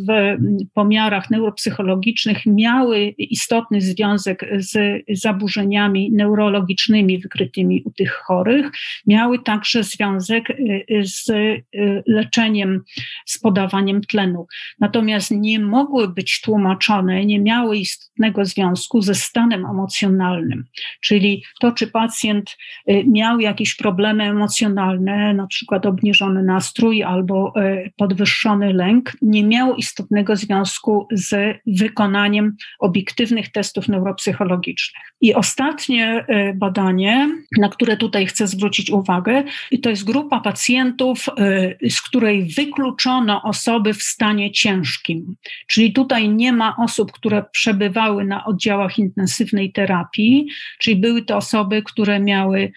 w 0.07 0.37
pomiarach 0.73 1.29
neuropsychologicznych 1.29 2.45
miały 2.45 3.07
istotny 3.17 3.81
związek 3.81 4.04
związek 4.05 4.45
z 4.57 5.03
zaburzeniami 5.21 6.11
neurologicznymi 6.11 7.19
wykrytymi 7.19 7.83
u 7.85 7.91
tych 7.91 8.11
chorych, 8.13 8.71
miały 9.07 9.39
także 9.39 9.83
związek 9.83 10.49
y, 10.49 10.85
z 11.03 11.29
y, 11.29 11.63
leczeniem, 12.07 12.81
z 13.25 13.39
podawaniem 13.39 14.01
tlenu. 14.01 14.47
Natomiast 14.79 15.31
nie 15.31 15.59
mogły 15.59 16.07
być 16.07 16.41
tłumaczone, 16.41 17.25
nie 17.25 17.39
miały 17.39 17.77
istotnego 17.77 18.45
związku 18.45 19.01
ze 19.01 19.15
stanem 19.15 19.65
emocjonalnym, 19.65 20.63
czyli 21.01 21.43
to, 21.59 21.71
czy 21.71 21.87
pacjent 21.87 22.57
y, 22.89 23.03
miał 23.07 23.39
jakieś 23.39 23.75
problemy 23.75 24.23
emocjonalne, 24.23 25.33
na 25.33 25.47
przykład 25.47 25.85
obniżony 25.85 26.43
nastrój 26.43 27.03
albo 27.03 27.53
podwyższony 27.97 28.73
lęk, 28.73 29.11
nie 29.21 29.43
miało 29.43 29.75
istotnego 29.75 30.35
związku 30.35 31.07
z 31.11 31.57
wykonaniem 31.67 32.55
obiektywnych 32.79 33.51
testów 33.51 33.87
neuropsychologicznych. 33.95 35.03
I 35.21 35.33
ostatnie 35.33 36.25
e, 36.27 36.53
badanie, 36.53 37.29
na 37.57 37.69
które 37.69 37.97
tutaj 37.97 38.25
chcę 38.25 38.47
zwrócić 38.47 38.89
uwagę, 38.89 39.43
to 39.83 39.89
jest 39.89 40.03
grupa 40.03 40.39
pacjentów, 40.39 41.25
e, 41.29 41.89
z 41.89 42.01
której 42.01 42.45
wykluczono 42.45 43.41
osoby 43.43 43.93
w 43.93 44.03
stanie 44.03 44.51
ciężkim. 44.51 45.35
Czyli 45.67 45.93
tutaj 45.93 46.29
nie 46.29 46.53
ma 46.53 46.75
osób, 46.77 47.11
które 47.11 47.43
przebywały 47.51 48.25
na 48.25 48.45
oddziałach 48.45 48.99
intensywnej 48.99 49.71
terapii, 49.71 50.47
czyli 50.79 50.95
były 50.95 51.21
to 51.21 51.37
osoby, 51.37 51.83
które 51.83 52.19
miały 52.19 52.71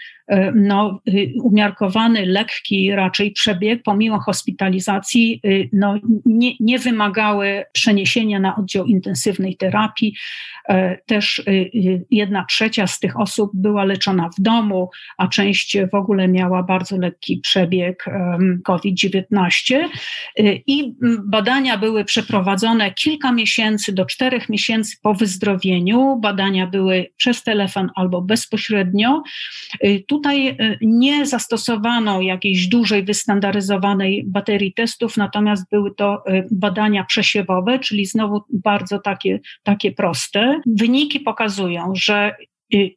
no, 0.55 1.01
y, 1.09 1.33
umiarkowany, 1.43 2.27
lekki 2.27 2.93
raczej 2.93 3.33
przebieg, 3.33 3.83
pomimo 3.83 4.21
hospitalizacji, 4.21 5.41
y, 5.47 5.69
no, 5.73 5.99
nie, 6.27 6.53
nie 6.61 6.79
wymagały 6.79 7.65
przeniesienia 7.73 8.41
na 8.41 8.57
oddział 8.57 8.87
intensywnej 8.87 9.57
terapii. 9.57 10.15
E, 10.69 10.99
też 11.07 11.39
y, 11.39 11.71
jedna 12.11 12.45
trzecia 12.45 12.87
z 12.87 13.01
tych 13.01 13.21
osób 13.21 13.51
była 13.55 13.85
leczona 13.85 14.29
w 14.39 14.43
domu, 14.43 14.91
a 15.19 15.29
część 15.29 15.77
w 15.93 15.95
ogóle 15.95 16.29
miała 16.29 16.63
bardzo 16.63 16.99
lekki 16.99 17.37
przebieg 17.37 18.05
COVID-19. 18.65 19.89
I 20.67 20.95
badania 21.25 21.79
były 21.79 22.05
przeprowadzone 22.05 22.95
kilka 22.95 23.33
miesięcy 23.33 23.93
do 23.93 24.07
czterech 24.07 24.49
miesięcy 24.49 24.97
po 25.03 25.15
wyzdrowieniu. 25.15 26.19
Badania 26.23 26.67
były 26.67 27.07
przez 27.17 27.43
telefon 27.43 27.91
albo 27.95 28.23
bezpośrednio. 28.23 29.23
Tu 30.09 30.18
Tutaj 30.19 30.49
y, 30.49 30.79
nie 30.81 31.27
zastosowano 31.27 32.23
jakiejś 32.23 32.69
dużej, 32.69 33.05
wystandaryzowanej 33.05 34.25
baterii 34.27 34.75
testów, 34.75 35.17
natomiast 35.17 35.71
były 35.71 35.95
to 35.95 36.23
y, 36.29 36.49
badania 36.51 37.05
przesiewowe, 37.05 37.79
czyli 37.79 38.07
znowu 38.07 38.43
bardzo 38.53 38.99
takie, 38.99 39.41
takie 39.63 39.93
proste. 39.93 40.61
Wyniki 40.67 41.21
pokazują, 41.21 41.93
że 41.95 42.37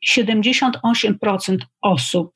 78% 0.08 1.54
y, 1.54 1.58
osób 1.82 2.32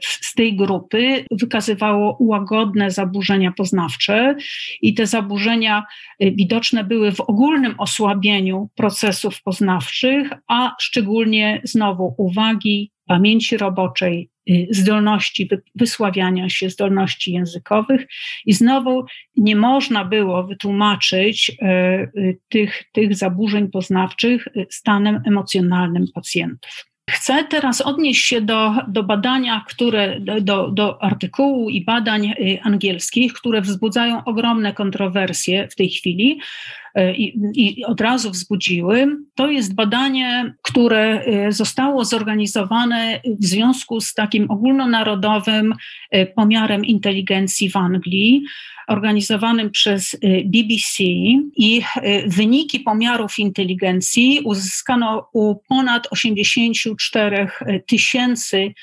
z 0.00 0.34
tej 0.34 0.56
grupy 0.56 1.24
wykazywało 1.30 2.16
łagodne 2.20 2.90
zaburzenia 2.90 3.52
poznawcze 3.52 4.36
i 4.82 4.94
te 4.94 5.06
zaburzenia 5.06 5.84
widoczne 6.20 6.84
były 6.84 7.12
w 7.12 7.20
ogólnym 7.20 7.74
osłabieniu 7.78 8.70
procesów 8.74 9.42
poznawczych, 9.42 10.30
a 10.48 10.74
szczególnie 10.80 11.60
znowu 11.64 12.14
uwagi, 12.18 12.92
pamięci 13.06 13.56
roboczej, 13.56 14.30
y, 14.50 14.66
zdolności 14.70 15.48
wysławiania 15.74 16.48
się, 16.48 16.70
zdolności 16.70 17.32
językowych. 17.32 18.06
I 18.46 18.52
znowu 18.52 19.04
nie 19.36 19.56
można 19.56 20.04
było 20.04 20.44
wytłumaczyć 20.44 21.56
tych, 22.48 22.84
tych 22.92 23.16
zaburzeń 23.16 23.68
poznawczych 23.68 24.48
stanem 24.70 25.22
emocjonalnym 25.26 26.06
pacjentów. 26.14 26.88
Chcę 27.08 27.44
teraz 27.44 27.80
odnieść 27.80 28.24
się 28.24 28.40
do, 28.40 28.74
do 28.88 29.02
badania, 29.02 29.64
które, 29.68 30.20
do, 30.20 30.68
do 30.70 31.02
artykułu 31.02 31.70
i 31.70 31.84
badań 31.84 32.34
angielskich, 32.62 33.32
które 33.32 33.60
wzbudzają 33.60 34.24
ogromne 34.24 34.72
kontrowersje 34.72 35.68
w 35.68 35.74
tej 35.74 35.90
chwili, 35.90 36.40
E, 36.98 37.14
i, 37.14 37.38
i 37.54 37.84
od 37.84 38.00
razu 38.00 38.30
wzbudziły. 38.30 39.16
To 39.34 39.50
jest 39.50 39.74
badanie, 39.74 40.54
które 40.62 41.20
e, 41.20 41.52
zostało 41.52 42.04
zorganizowane 42.04 43.20
w 43.40 43.44
związku 43.46 44.00
z 44.00 44.14
takim 44.14 44.50
ogólnonarodowym 44.50 45.74
pomiarem 46.36 46.84
inteligencji 46.84 47.70
w 47.70 47.76
Anglii. 47.76 48.42
Organizowanym 48.88 49.70
przez 49.70 50.16
BBC 50.44 51.02
i 51.56 51.82
wyniki 52.26 52.80
pomiarów 52.80 53.38
inteligencji 53.38 54.40
uzyskano 54.44 55.28
u 55.32 55.54
ponad 55.68 56.08
84 56.10 57.48
tysięcy 57.86 58.74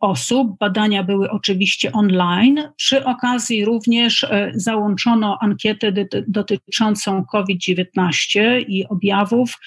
osób. 0.00 0.58
Badania 0.60 1.04
były 1.04 1.30
oczywiście 1.30 1.92
online. 1.92 2.62
Przy 2.76 3.04
okazji 3.04 3.64
również 3.64 4.26
załączono 4.54 5.38
ankietę 5.40 5.92
dotyczącą 6.28 7.24
COVID-19 7.24 8.64
i 8.68 8.86
objawów 8.88 9.58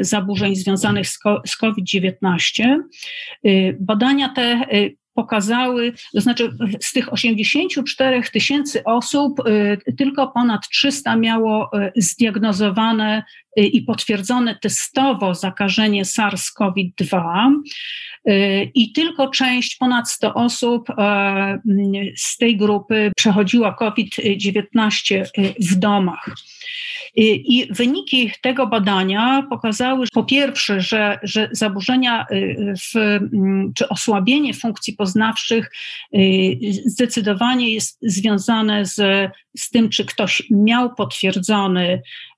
zaburzeń 0.00 0.56
związanych 0.56 1.06
z 1.46 1.56
COVID-19. 1.56 2.78
Badania 3.80 4.28
te 4.28 4.66
pokazały, 5.16 5.92
to 6.12 6.20
znaczy 6.20 6.56
z 6.80 6.92
tych 6.92 7.12
84 7.12 8.22
tysięcy 8.22 8.84
osób 8.84 9.40
y, 9.48 9.94
tylko 9.98 10.28
ponad 10.28 10.68
300 10.68 11.16
miało 11.16 11.70
y, 11.96 12.02
zdiagnozowane 12.02 13.24
i 13.56 13.82
potwierdzone 13.82 14.58
testowo 14.62 15.34
zakażenie 15.34 16.04
SARS-CoV-2 16.04 17.50
i 18.74 18.92
tylko 18.92 19.28
część, 19.28 19.76
ponad 19.76 20.10
100 20.10 20.34
osób 20.34 20.88
z 22.16 22.36
tej 22.36 22.56
grupy 22.56 23.12
przechodziła 23.16 23.74
COVID-19 23.74 25.24
w 25.70 25.74
domach. 25.74 26.30
I 27.18 27.68
wyniki 27.70 28.30
tego 28.42 28.66
badania 28.66 29.46
pokazały, 29.50 30.06
po 30.12 30.24
pierwsze, 30.24 30.80
że, 30.80 31.18
że 31.22 31.48
zaburzenia 31.52 32.26
w, 32.92 32.96
mm, 32.96 33.72
czy 33.76 33.88
osłabienie 33.88 34.54
funkcji 34.54 34.92
poznawczych 34.92 35.72
y, 36.14 36.58
zdecydowanie 36.84 37.74
jest 37.74 37.98
związane 38.02 38.86
z, 38.86 39.30
z 39.56 39.70
tym, 39.70 39.88
czy 39.88 40.04
ktoś 40.04 40.42
miał 40.50 40.94
potwierdzony 40.94 41.92
y, 41.92 42.35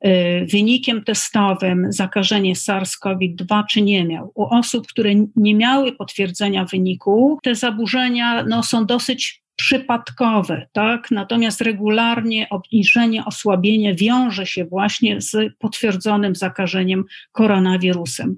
wynikiem 0.52 1.04
testowym 1.04 1.92
zakażenie 1.92 2.54
SARS-CoV-2, 2.54 3.64
czy 3.70 3.82
nie 3.82 4.04
miał. 4.04 4.32
U 4.34 4.44
osób, 4.44 4.86
które 4.86 5.10
nie 5.36 5.54
miały 5.54 5.92
potwierdzenia 5.92 6.64
wyniku, 6.64 7.38
te 7.42 7.54
zaburzenia 7.54 8.44
no, 8.44 8.62
są 8.62 8.86
dosyć 8.86 9.42
przypadkowe, 9.58 10.66
tak? 10.72 11.10
Natomiast 11.10 11.60
regularnie 11.60 12.48
obniżenie, 12.50 13.24
osłabienie 13.24 13.94
wiąże 13.94 14.46
się 14.46 14.64
właśnie 14.64 15.20
z 15.20 15.36
potwierdzonym 15.58 16.34
zakażeniem 16.34 17.04
koronawirusem. 17.32 18.36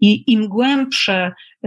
I 0.00 0.32
im 0.32 0.48
głębsze 0.48 1.26
y, 1.26 1.57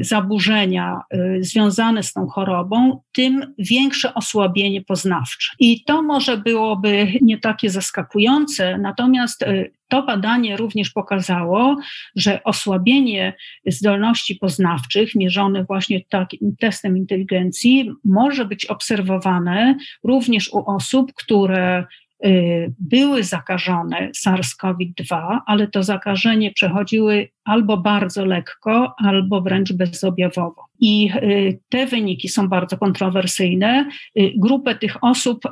zaburzenia 0.00 1.00
y, 1.14 1.44
związane 1.44 2.02
z 2.02 2.12
tą 2.12 2.26
chorobą, 2.26 3.00
tym 3.12 3.54
większe 3.58 4.14
osłabienie 4.14 4.82
poznawcze. 4.82 5.52
I 5.58 5.84
to 5.84 6.02
może 6.02 6.36
byłoby 6.36 7.12
nie 7.20 7.38
takie 7.38 7.70
zaskakujące, 7.70 8.78
natomiast 8.78 9.42
y, 9.42 9.72
to 9.88 10.02
badanie 10.02 10.56
również 10.56 10.90
pokazało, 10.90 11.76
że 12.16 12.44
osłabienie 12.44 13.34
zdolności 13.66 14.34
poznawczych, 14.34 15.14
mierzone 15.14 15.64
właśnie 15.64 16.00
takim 16.08 16.56
testem 16.60 16.96
inteligencji, 16.96 17.90
może 18.04 18.44
być 18.44 18.66
obserwowane 18.66 19.76
również 20.04 20.52
u 20.52 20.70
osób, 20.70 21.12
które 21.14 21.84
były 22.78 23.22
zakażone 23.22 24.10
SARS-CoV-2, 24.26 25.38
ale 25.46 25.68
to 25.68 25.82
zakażenie 25.82 26.52
przechodziły 26.52 27.28
albo 27.46 27.76
bardzo 27.76 28.24
lekko, 28.24 28.94
albo 28.98 29.40
wręcz 29.40 29.72
bezobjawowo. 29.72 30.66
I 30.80 31.10
y, 31.22 31.58
te 31.68 31.86
wyniki 31.86 32.28
są 32.28 32.48
bardzo 32.48 32.78
kontrowersyjne. 32.78 33.88
Y, 34.18 34.32
grupę 34.36 34.74
tych 34.74 35.04
osób 35.04 35.42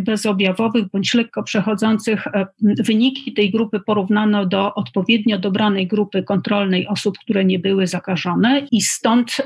bezobjawowych 0.00 0.90
bądź 0.92 1.14
lekko 1.14 1.42
przechodzących, 1.42 2.24
wyniki 2.62 3.32
tej 3.32 3.50
grupy 3.50 3.80
porównano 3.80 4.46
do 4.46 4.74
odpowiednio 4.74 5.38
dobranej 5.38 5.86
grupy 5.86 6.22
kontrolnej 6.22 6.88
osób, 6.88 7.18
które 7.18 7.44
nie 7.44 7.58
były 7.58 7.86
zakażone, 7.86 8.66
i 8.72 8.80
stąd 8.80 9.36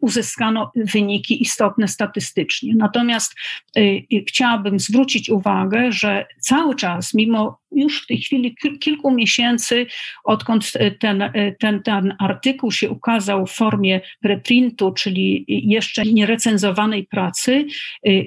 uzyskano 0.00 0.72
wyniki 0.76 1.42
istotne 1.42 1.88
statystycznie. 1.88 2.74
Natomiast 2.76 3.34
y, 3.78 4.06
chciałabym 4.28 4.78
zwrócić 4.78 5.30
uwagę, 5.30 5.92
że 5.92 6.26
cały 6.40 6.74
czas, 6.74 7.14
mimo 7.14 7.58
już 7.74 8.02
w 8.02 8.06
tej 8.06 8.18
chwili 8.18 8.56
kilku 8.80 9.10
miesięcy, 9.10 9.86
odkąd 10.24 10.72
ten, 11.00 11.23
ten, 11.58 11.82
ten 11.82 12.14
artykuł 12.18 12.70
się 12.72 12.90
ukazał 12.90 13.46
w 13.46 13.52
formie 13.52 14.00
reprintu, 14.22 14.92
czyli 14.92 15.44
jeszcze 15.48 16.02
nierecenzowanej 16.02 17.04
pracy, 17.06 17.66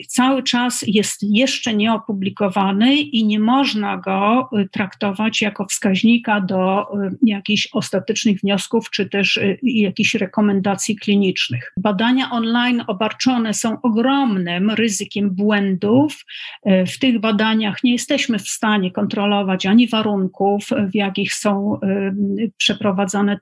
cały 0.08 0.44
czas 0.44 0.86
jest 0.88 1.24
jeszcze 1.24 1.74
nieopublikowany 1.74 2.96
i 2.96 3.26
nie 3.26 3.40
można 3.40 3.98
go 3.98 4.50
traktować 4.72 5.42
jako 5.42 5.66
wskaźnika 5.66 6.42
do 6.42 6.86
jakichś 7.24 7.68
ostatecznych 7.74 8.40
wniosków, 8.40 8.90
czy 8.90 9.10
też 9.10 9.40
jakichś 9.64 10.16
rekomendacji 10.16 10.96
klinicznych. 10.96 11.74
Badania 11.78 12.32
online 12.32 12.84
obarczone 12.88 13.54
są 13.54 13.82
ogromnym 13.82 14.70
ryzykiem 14.70 15.30
błędów. 15.36 16.26
W 16.66 17.00
tych 17.00 17.20
badaniach 17.20 17.84
nie 17.84 17.92
jesteśmy 17.92 18.40
w 18.40 18.48
stanie 18.48 18.92
kontrolować, 18.92 19.66
ani 19.66 19.88
warunków, 19.88 20.70
w 20.92 20.96
jakich 20.96 21.34
są 21.34 21.80
przeprowadzane 22.58 22.87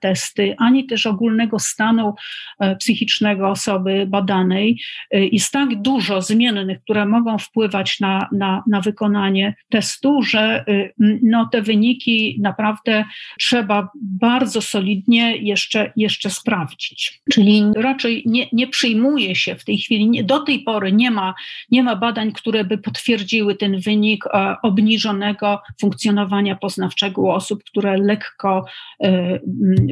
testy, 0.02 0.56
ani 0.58 0.86
też 0.86 1.06
ogólnego 1.06 1.60
stanu 1.60 2.14
e, 2.60 2.76
psychicznego 2.76 3.50
osoby 3.50 4.06
badanej. 4.08 4.82
E, 5.12 5.26
jest 5.26 5.52
tak 5.52 5.82
dużo 5.82 6.22
zmiennych, 6.22 6.82
które 6.82 7.06
mogą 7.06 7.38
wpływać 7.38 8.00
na, 8.00 8.30
na, 8.32 8.64
na 8.68 8.82
wykonanie 8.82 9.56
testu, 9.70 10.24
że 10.24 10.66
no, 11.24 11.50
te 11.52 11.62
wyniki 11.62 12.38
naprawdę 12.41 13.06
trzeba 13.39 13.89
bardzo 14.02 14.62
solidnie 14.62 15.38
jeszcze, 15.38 15.91
jeszcze 15.96 16.30
sprawdzić. 16.30 17.22
Czyli 17.32 17.64
raczej 17.76 18.24
nie, 18.26 18.48
nie 18.52 18.68
przyjmuje 18.68 19.36
się 19.36 19.56
w 19.56 19.66
tej 19.66 19.78
chwili, 19.78 20.10
nie, 20.10 20.24
do 20.24 20.39
tej 20.39 20.60
pory 20.60 20.91
nie 20.91 21.12
ma, 21.12 21.34
nie 21.72 21.84
ma 21.84 21.96
badań, 21.96 22.32
które 22.32 22.64
by 22.64 22.78
potwierdziły 22.78 23.56
ten 23.56 23.80
wynik 23.80 24.26
e, 24.28 24.56
obniżonego 24.62 25.62
funkcjonowania 25.82 26.56
poznawczego 26.56 27.22
u 27.22 27.30
osób, 27.30 27.64
które 27.64 27.98
lekko 27.98 28.66
e, 29.00 29.35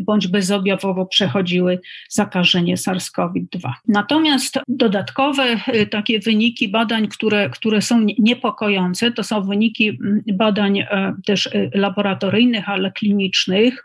bądź 0.01 0.27
bezobjawowo 0.27 1.05
przechodziły 1.05 1.79
zakażenie 2.09 2.77
SARS-CoV-2. 2.77 3.71
Natomiast 3.87 4.59
dodatkowe 4.67 5.43
e, 5.43 5.85
takie 5.85 6.19
wyniki 6.19 6.67
badań, 6.69 7.07
które, 7.07 7.49
które 7.49 7.81
są 7.81 8.05
niepokojące, 8.19 9.11
to 9.11 9.23
są 9.23 9.41
wyniki 9.41 9.99
badań 10.33 10.79
e, 10.79 11.15
też 11.25 11.49
laboratoryjnych, 11.73 12.69
ale 12.69 12.91
klinicznych, 12.91 13.83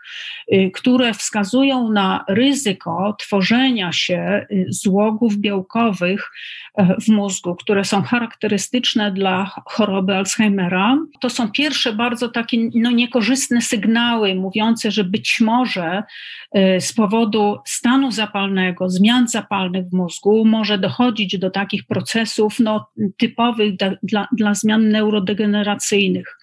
które 0.73 1.13
wskazują 1.13 1.91
na 1.91 2.25
ryzyko 2.27 3.15
tworzenia 3.19 3.91
się 3.91 4.45
złogów 4.69 5.37
białkowych 5.37 6.31
w 7.05 7.09
mózgu, 7.09 7.55
które 7.55 7.85
są 7.85 8.01
charakterystyczne 8.01 9.11
dla 9.11 9.51
choroby 9.65 10.15
Alzheimera. 10.15 10.97
To 11.19 11.29
są 11.29 11.51
pierwsze 11.51 11.93
bardzo 11.93 12.29
takie 12.29 12.57
no, 12.75 12.91
niekorzystne 12.91 13.61
sygnały 13.61 14.35
mówiące, 14.35 14.91
że 14.91 15.03
być 15.03 15.29
może 15.49 16.03
y, 16.57 16.81
z 16.81 16.93
powodu 16.93 17.57
stanu 17.65 18.11
zapalnego, 18.11 18.89
zmian 18.89 19.27
zapalnych 19.27 19.85
w 19.85 19.93
mózgu 19.93 20.45
może 20.45 20.77
dochodzić 20.77 21.37
do 21.37 21.49
takich 21.49 21.83
procesów 21.85 22.59
no, 22.59 22.89
typowych 23.17 23.75
dla, 24.03 24.27
dla, 24.31 24.53
zmian 24.53 24.89
neurodegeneracyjnych. 24.89 26.37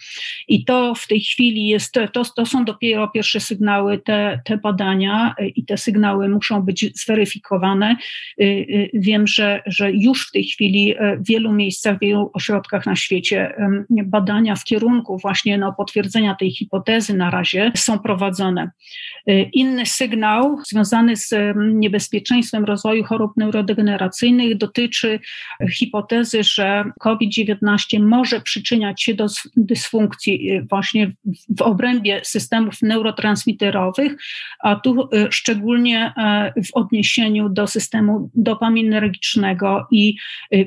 I 0.48 0.64
to 0.64 0.94
w 0.94 1.06
tej 1.06 1.20
chwili 1.20 1.68
jest, 1.68 1.94
to, 2.12 2.24
to 2.36 2.46
są 2.46 2.64
dopiero 2.64 3.08
pierwsze 3.08 3.40
sygnały, 3.40 3.98
te, 3.98 4.40
te 4.44 4.56
badania 4.56 5.34
y, 5.40 5.48
i 5.48 5.64
te 5.64 5.76
sygnały 5.76 6.28
muszą 6.28 6.62
być 6.62 7.00
zweryfikowane. 7.02 7.96
Y, 8.40 8.90
wiem, 8.94 9.26
że, 9.26 9.62
że 9.66 9.92
już 9.92 10.28
w 10.28 10.32
tej 10.32 10.44
chwili 10.44 10.94
w 11.18 11.28
wielu 11.28 11.52
miejscach, 11.52 11.96
w 11.96 12.00
wielu 12.00 12.30
ośrodkach 12.34 12.86
na 12.86 12.96
świecie 12.96 13.54
badania 13.90 14.56
w 14.56 14.64
kierunku 14.64 15.18
właśnie 15.18 15.58
no, 15.58 15.72
potwierdzenia 15.72 16.34
tej 16.34 16.50
hipotezy 16.50 17.16
na 17.16 17.30
razie 17.30 17.72
są 17.76 17.98
prowadzone. 17.98 18.70
Y, 19.30 19.50
inny 19.52 19.86
sygnał 19.86 20.58
związany 20.66 21.16
z 21.16 21.32
mm, 21.32 21.80
niebezpieczeństwem 21.80 22.64
rozwoju 22.64 23.04
chorób 23.04 23.32
neurodegeneracyjnych 23.36 24.56
dotyczy 24.56 25.20
hipotezy, 25.70 26.44
że 26.44 26.84
COVID-19 27.00 28.00
może 28.00 28.40
przyczyniać 28.40 29.02
się 29.02 29.14
do 29.14 29.26
dysfunkcji 29.56 30.50
y, 30.52 30.66
właśnie 30.70 31.10
w 31.58 31.62
obrębie 31.62 32.20
systemów 32.24 32.82
neurotransmiterowych, 32.82 34.16
a 34.60 34.76
tu 34.76 35.02
y, 35.02 35.26
szczególnie 35.30 36.12
e, 36.16 36.52
w 36.62 36.74
odniesieniu 36.74 37.48
do 37.48 37.66
systemu 37.66 38.30
dopaminergicznego 38.34 39.86
i 39.90 40.16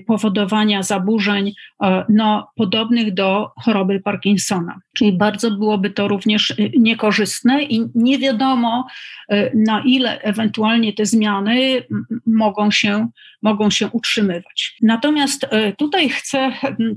powodowania 0.08 0.84
zaburzeń 0.84 1.54
e, 1.84 2.06
no, 2.10 2.52
podobnych 2.56 3.14
do 3.14 3.52
choroby 3.56 4.00
Parkinsona. 4.00 4.80
Czyli 4.94 5.14
bardzo 5.14 5.52
byłoby 5.52 5.90
to 5.90 6.08
również 6.08 6.50
y, 6.50 6.72
niekorzystne 6.78 7.64
i 7.64 7.86
nie 7.96 8.09
wiadomo, 8.18 8.88
y, 9.34 9.52
na 9.56 9.82
ile 9.86 10.22
ewentualnie 10.22 10.94
te 10.94 11.06
zmiany 11.06 11.84
mogą 12.26 12.72
się, 12.72 13.08
mogą 13.42 13.70
się 13.70 13.88
utrzymywać. 13.88 14.78
Natomiast 14.82 15.48
tutaj 15.78 16.10
chcę 16.10 16.52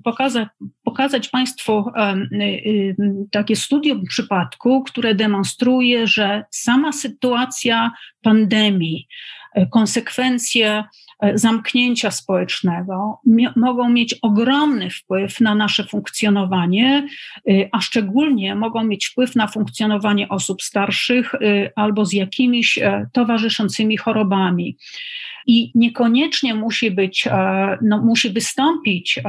pokazać, 0.05 0.49
pokazać 0.85 1.29
Państwu 1.29 1.85
takie 3.31 3.57
studium 3.57 4.05
przypadku, 4.09 4.83
które 4.85 5.15
demonstruje, 5.15 6.07
że 6.07 6.45
sama 6.51 6.93
sytuacja 6.93 7.93
pandemii, 8.23 9.09
konsekwencje 9.71 10.85
E, 10.85 10.85
zamknięcia 11.35 12.11
społecznego 12.11 13.21
mogą 13.57 13.91
mieć 13.91 14.15
ogromny 14.23 14.91
wpływ 14.91 15.41
na 15.41 15.55
nasze 15.55 15.85
funkcjonowanie, 15.85 17.09
e, 17.49 17.69
a 17.73 17.81
szczególnie 17.81 18.55
mogą 18.55 18.85
mieć 18.85 19.07
wpływ 19.07 19.37
na 19.37 19.47
funkcjonowanie 19.47 20.29
osób 20.29 20.63
starszych 20.63 21.35
e, 21.35 21.39
albo 21.77 22.05
z 22.05 22.13
jakimiś 22.13 22.79
towarzyszącymi 23.13 23.97
chorobami. 23.97 24.77
I 25.47 25.73
niekoniecznie 25.75 26.55
musi 26.55 26.91
być, 26.91 27.29
no, 27.83 28.03
musi 28.03 28.31
wystąpić 28.31 29.21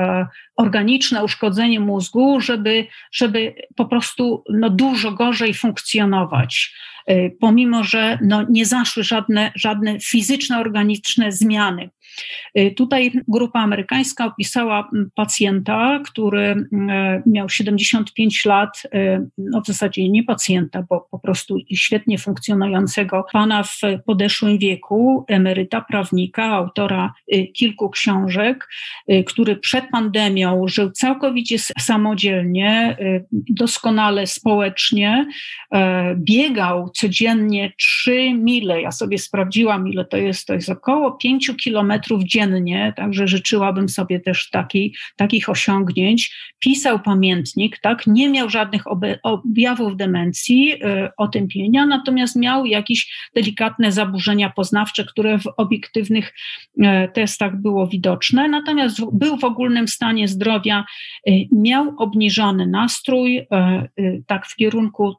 organiczne 0.55 1.23
uszkodzenie 1.23 1.79
mózgu, 1.79 2.41
żeby, 2.41 2.87
żeby 3.11 3.55
po 3.75 3.85
prostu 3.85 4.43
no, 4.49 4.69
dużo 4.69 5.11
gorzej 5.11 5.53
funkcjonować. 5.53 6.73
Y, 7.09 7.35
pomimo 7.39 7.83
że 7.83 8.19
no, 8.21 8.45
nie 8.49 8.65
zaszły 8.65 9.03
żadne, 9.03 9.51
żadne 9.55 9.99
fizyczne, 9.99 10.59
organiczne 10.59 11.31
zmiany. 11.31 11.89
Tutaj 12.75 13.11
grupa 13.27 13.59
amerykańska 13.59 14.25
opisała 14.25 14.89
pacjenta, 15.15 15.99
który 16.05 16.41
e, 16.41 16.65
miał 17.25 17.49
75 17.49 18.45
lat, 18.45 18.83
no 19.37 19.61
w 19.61 19.67
zasadzie 19.67 20.09
nie 20.09 20.23
pacjenta, 20.23 20.83
bo 20.89 21.07
po 21.11 21.19
prostu 21.19 21.57
świetnie 21.73 22.17
funkcjonującego 22.17 23.25
pana 23.31 23.63
w 23.63 23.79
podeszłym 24.05 24.57
wieku, 24.57 25.25
emeryta, 25.27 25.81
prawnika, 26.03 26.45
autora 26.45 27.13
kilku 27.53 27.89
książek, 27.89 28.67
który 29.25 29.55
przed 29.55 29.85
pandemią 29.91 30.67
żył 30.67 30.91
całkowicie 30.91 31.59
samodzielnie, 31.59 32.97
doskonale 33.49 34.27
społecznie, 34.27 35.25
e, 35.73 36.15
biegał 36.15 36.89
codziennie 36.89 37.73
3 37.77 38.33
mile. 38.33 38.81
Ja 38.81 38.91
sobie 38.91 39.17
sprawdziłam, 39.17 39.87
ile 39.87 40.05
to 40.05 40.17
jest. 40.17 40.47
To 40.47 40.53
jest 40.53 40.69
około 40.69 41.11
5 41.11 41.55
kilometrów 41.55 42.23
dziennie, 42.23 42.93
także 42.95 43.27
życzyłabym 43.27 43.89
sobie 43.89 44.19
też 44.19 44.49
taki, 44.49 44.95
takich 45.15 45.49
osiągnięć. 45.49 46.35
Pisał 46.59 46.99
pamiętnik, 46.99 47.79
tak, 47.79 48.07
nie 48.07 48.29
miał 48.29 48.49
żadnych 48.49 48.83
objawów 49.23 49.97
demencji, 49.97 50.73
y, 50.73 51.09
otępienia, 51.17 51.85
natomiast 51.85 52.35
miał 52.35 52.65
jakieś 52.65 53.29
delikatne 53.35 53.91
zaburzenia 53.91 54.49
poznawcze, 54.49 55.05
które 55.05 55.39
w 55.39 55.47
obiektywnych 55.93 56.33
y, 56.77 56.83
testach 57.13 57.55
było 57.61 57.87
widoczne. 57.87 58.47
Natomiast 58.47 58.99
był 59.13 59.37
w 59.37 59.43
ogólnym 59.43 59.87
stanie 59.87 60.27
zdrowia, 60.27 60.85
y, 61.29 61.31
miał 61.51 61.93
obniżony 61.97 62.67
nastrój, 62.67 63.47
tak 64.27 64.45
w 64.47 64.55
kierunku 64.55 65.13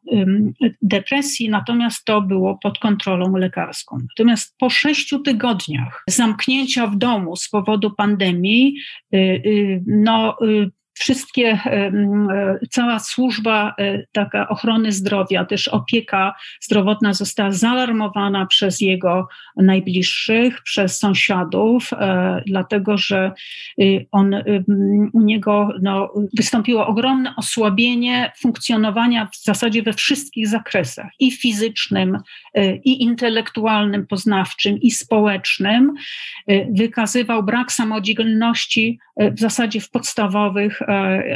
depresji, 0.83 1.49
natomiast 1.49 2.05
to 2.05 2.21
było 2.21 2.59
pod 2.63 2.79
kontrolą 2.79 3.37
lekarską. 3.37 3.99
Natomiast 4.19 4.55
po 4.59 4.71
sześciu 4.71 5.19
tygodniach 5.19 6.05
zamknięcia 6.09 6.87
w 6.87 6.97
domu 6.97 7.37
z 7.37 7.49
powodu 7.49 7.91
pandemii, 7.91 8.77
no, 9.87 10.37
wszystkie, 11.05 11.59
e, 11.67 11.93
cała 12.71 12.99
służba 12.99 13.75
e, 13.79 14.07
taka 14.13 14.49
ochrony 14.49 14.93
zdrowia, 14.93 15.45
też 15.45 15.69
opieka 15.69 16.35
zdrowotna 16.61 17.13
została 17.13 17.53
zaalarmowana 17.53 18.47
przez 18.47 18.81
jego 18.81 19.29
najbliższych, 19.57 20.63
przez 20.63 20.99
sąsiadów, 20.99 21.93
e, 21.93 22.43
dlatego 22.47 22.99
że 22.99 23.33
on, 24.13 24.35
u 25.13 25.21
niego 25.21 25.69
no, 25.83 26.13
wystąpiło 26.37 26.87
ogromne 26.87 27.37
osłabienie 27.37 28.33
funkcjonowania 28.39 29.27
w 29.33 29.37
zasadzie 29.37 29.83
we 29.83 29.93
wszystkich 29.93 30.49
zakresach 30.49 31.11
i 31.19 31.31
fizycznym, 31.31 32.19
i 32.85 33.03
intelektualnym, 33.03 34.07
poznawczym, 34.07 34.81
i 34.81 34.91
społecznym. 34.91 35.95
Wykazywał 36.71 37.43
brak 37.43 37.73
samodzielności 37.73 38.99
w 39.17 39.41
zasadzie 39.41 39.81
w 39.81 39.91
podstawowych 39.91 40.83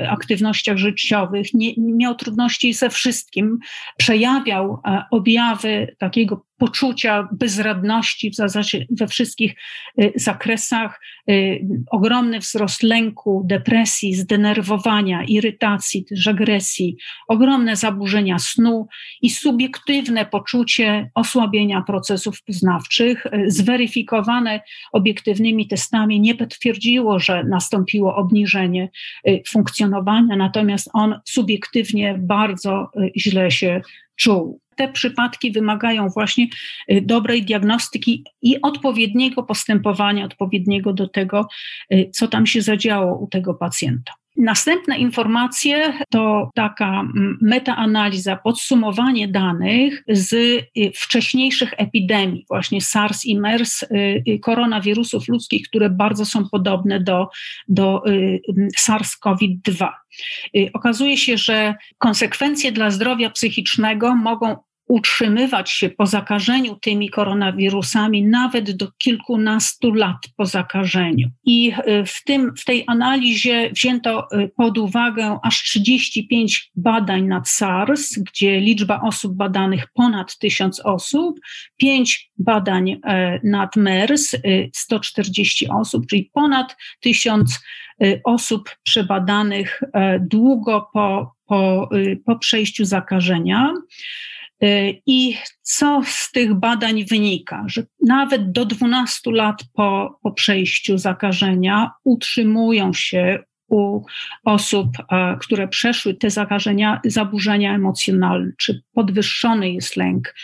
aktywnościach 0.08 0.76
życiowych, 0.76 1.54
nie, 1.54 1.72
miał 1.76 2.14
trudności 2.14 2.72
ze 2.72 2.90
wszystkim, 2.90 3.58
przejawiał 3.96 4.80
e, 4.84 5.04
objawy 5.10 5.96
takiego 5.98 6.44
poczucia 6.58 7.28
bezradności 7.32 8.30
w 8.30 8.34
zasadzie 8.34 8.86
we 8.90 9.06
wszystkich 9.06 9.54
y, 10.00 10.12
zakresach, 10.16 11.00
y, 11.30 11.66
ogromny 11.90 12.38
wzrost 12.38 12.82
lęku, 12.82 13.42
depresji, 13.46 14.14
zdenerwowania, 14.14 15.24
irytacji, 15.24 16.04
też 16.04 16.26
agresji, 16.26 16.96
ogromne 17.28 17.76
zaburzenia 17.76 18.38
snu 18.38 18.88
i 19.22 19.30
subiektywne 19.30 20.26
poczucie 20.26 21.10
osłabienia 21.14 21.82
procesów 21.82 22.42
poznawczych, 22.42 23.26
y, 23.26 23.50
zweryfikowane 23.50 24.60
obiektywnymi 24.92 25.68
testami, 25.68 26.20
nie 26.20 26.34
potwierdziło, 26.34 27.18
że 27.18 27.44
nastąpiło 27.44 28.16
obniżenie 28.16 28.88
funkcjonowania, 29.46 30.36
natomiast 30.36 30.90
on 30.92 31.20
subiektywnie 31.24 32.18
bardzo 32.18 32.90
źle 33.16 33.50
się 33.50 33.80
czuł 34.16 34.60
te 34.78 34.88
przypadki 34.88 35.52
wymagają 35.52 36.08
właśnie 36.08 36.46
y, 36.92 37.00
dobrej 37.02 37.42
diagnostyki 37.42 38.24
i 38.42 38.60
odpowiedniego 38.62 39.42
postępowania, 39.42 40.24
odpowiedniego 40.24 40.92
do 40.92 41.08
tego, 41.08 41.48
y, 41.92 42.10
co 42.12 42.28
tam 42.28 42.46
się 42.46 42.62
zadziało 42.62 43.18
u 43.18 43.26
tego 43.26 43.54
pacjenta. 43.54 44.12
Następne 44.36 44.98
informacje 44.98 45.92
to 46.10 46.50
taka 46.54 47.08
metaanaliza, 47.40 48.36
podsumowanie 48.36 49.28
danych 49.28 50.04
z 50.08 50.32
y, 50.32 50.66
wcześniejszych 50.94 51.74
epidemii, 51.76 52.44
właśnie 52.48 52.80
SARS 52.80 53.24
i 53.24 53.40
MERS, 53.40 53.84
koronawirusów 54.42 55.28
ludzkich, 55.28 55.68
które 55.68 55.90
bardzo 55.90 56.24
są 56.24 56.48
podobne 56.48 57.00
do, 57.00 57.28
do 57.68 58.02
SARS-CoV-2. 58.78 59.88
Okazuje 60.72 61.16
się, 61.16 61.36
że 61.36 61.74
konsekwencje 61.98 62.72
dla 62.72 62.90
zdrowia 62.90 63.30
psychicznego 63.30 64.14
mogą 64.14 64.56
utrzymywać 64.88 65.70
się 65.70 65.90
po 65.90 66.06
zakażeniu 66.06 66.76
tymi 66.76 67.10
koronawirusami 67.10 68.26
nawet 68.26 68.76
do 68.76 68.92
kilkunastu 68.98 69.94
lat 69.94 70.16
po 70.36 70.46
zakażeniu. 70.46 71.30
I 71.44 71.72
e, 71.76 72.04
w, 72.04 72.24
tym, 72.24 72.54
w 72.56 72.64
tej 72.64 72.84
analizie 72.86 73.70
wzięto 73.70 74.30
e, 74.30 74.48
pod 74.48 74.78
uwagę 74.78 75.38
aż 75.42 75.62
35 75.62 76.70
badań 76.76 77.22
nad 77.22 77.48
SARS, 77.48 78.18
gdzie 78.18 78.60
liczba 78.60 79.00
osób 79.00 79.36
badanych 79.36 79.86
ponad 79.94 80.38
1000 80.38 80.80
osób, 80.80 81.40
5 81.76 82.30
badań 82.38 83.00
e, 83.04 83.40
nad 83.44 83.76
MERS, 83.76 84.36
140 84.72 85.68
osób, 85.68 86.06
czyli 86.06 86.30
ponad 86.32 86.76
1000 87.00 87.60
osób 88.24 88.70
przebadanych 88.82 89.82
długo 90.20 90.88
po, 90.92 91.34
po, 91.46 91.88
po 92.26 92.38
przejściu 92.38 92.84
zakażenia. 92.84 93.74
Y, 94.62 95.00
I 95.06 95.36
co 95.62 96.02
z 96.04 96.32
tych 96.32 96.54
badań 96.54 97.04
wynika? 97.04 97.64
Że 97.66 97.82
nawet 98.06 98.52
do 98.52 98.64
12 98.64 99.30
lat 99.30 99.64
po, 99.72 100.18
po 100.22 100.32
przejściu 100.32 100.98
zakażenia 100.98 101.90
utrzymują 102.04 102.92
się 102.92 103.38
u 103.68 104.02
osób, 104.44 104.88
które 105.40 105.68
przeszły 105.68 106.14
te 106.14 106.30
zakażenia, 106.30 107.00
zaburzenia 107.04 107.74
emocjonalne, 107.74 108.52
czy 108.58 108.82
podwyższony 108.92 109.72
jest 109.72 109.96
lęk, 109.96 110.34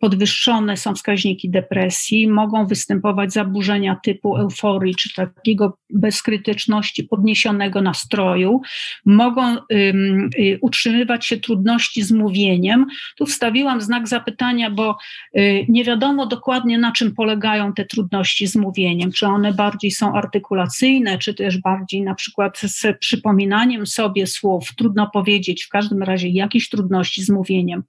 podwyższone 0.00 0.76
są 0.76 0.94
wskaźniki 0.94 1.50
depresji, 1.50 2.28
mogą 2.28 2.66
występować 2.66 3.32
zaburzenia 3.32 4.00
typu 4.04 4.36
euforii, 4.36 4.94
czy 4.94 5.14
takiego 5.14 5.78
bezkrytyczności, 5.90 7.04
podniesionego 7.04 7.82
nastroju, 7.82 8.60
mogą 9.06 9.56
um, 9.56 10.30
utrzymywać 10.60 11.26
się 11.26 11.36
trudności 11.36 12.02
z 12.02 12.12
mówieniem. 12.12 12.86
Tu 13.16 13.26
wstawiłam 13.26 13.80
znak 13.80 14.08
zapytania, 14.08 14.70
bo 14.70 14.96
y, 15.36 15.66
nie 15.68 15.84
wiadomo 15.84 16.26
dokładnie, 16.26 16.78
na 16.78 16.92
czym 16.92 17.14
polegają 17.14 17.72
te 17.72 17.84
trudności 17.84 18.46
z 18.46 18.56
mówieniem. 18.56 19.12
Czy 19.12 19.26
one 19.26 19.54
bardziej 19.54 19.90
są 19.90 20.14
artykulacyjne, 20.14 21.18
czy 21.18 21.34
też 21.34 21.58
bardziej 21.58 22.02
na 22.02 22.14
przykład 22.14 22.58
z 22.58 22.98
przypominaniem 22.98 23.86
sobie 23.86 24.26
słów. 24.26 24.68
Trudno 24.76 25.10
powiedzieć, 25.10 25.64
w 25.64 25.68
każdym 25.68 26.02
razie 26.02 26.28
jakieś 26.28 26.68
trudności 26.68 27.22
z 27.22 27.30
mówieniem. 27.30 27.82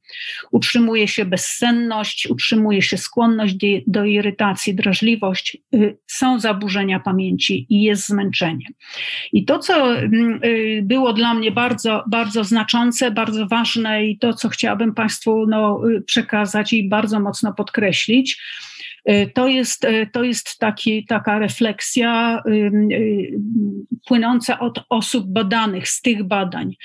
Utrzymuje 0.52 1.08
się 1.08 1.26
bezsenność, 1.26 2.01
utrzymuje 2.30 2.82
się 2.82 2.98
skłonność 2.98 3.56
do, 3.88 4.06
irytacji, 4.06 4.76
drażliwość, 4.76 5.58
y, 5.76 5.98
są 6.08 6.40
zaburzenia 6.40 7.00
pamięci 7.00 7.66
i 7.70 7.82
jest 7.82 8.08
zmęczenie. 8.08 8.66
I 9.34 9.46
to, 9.46 9.60
co 9.60 9.96
mm, 9.96 10.40
y, 10.44 10.82
było 10.84 11.14
dla 11.14 11.34
mnie 11.34 11.52
bardzo, 11.52 12.04
bardzo 12.08 12.44
znaczące, 12.44 13.12
bardzo 13.12 13.48
ważne 13.48 14.06
i 14.06 14.18
to, 14.18 14.34
co 14.34 14.50
chciałabym 14.50 14.94
Państwu 14.94 15.46
no, 15.48 15.90
y, 15.90 16.02
przekazać 16.02 16.74
i 16.74 16.90
bardzo 16.90 17.20
mocno 17.20 17.54
podkreślić, 17.54 18.42
To 19.34 19.48
jest, 19.48 19.88
to 20.14 20.24
jest 20.24 20.58
taki, 20.60 21.06
taka 21.06 21.40
refleksja 21.40 22.44
płynąca 24.08 24.60
od 24.60 24.84
osób 24.90 25.26
badanych 25.34 25.88
z 25.88 26.02
tych 26.02 26.24
badań, 26.24 26.76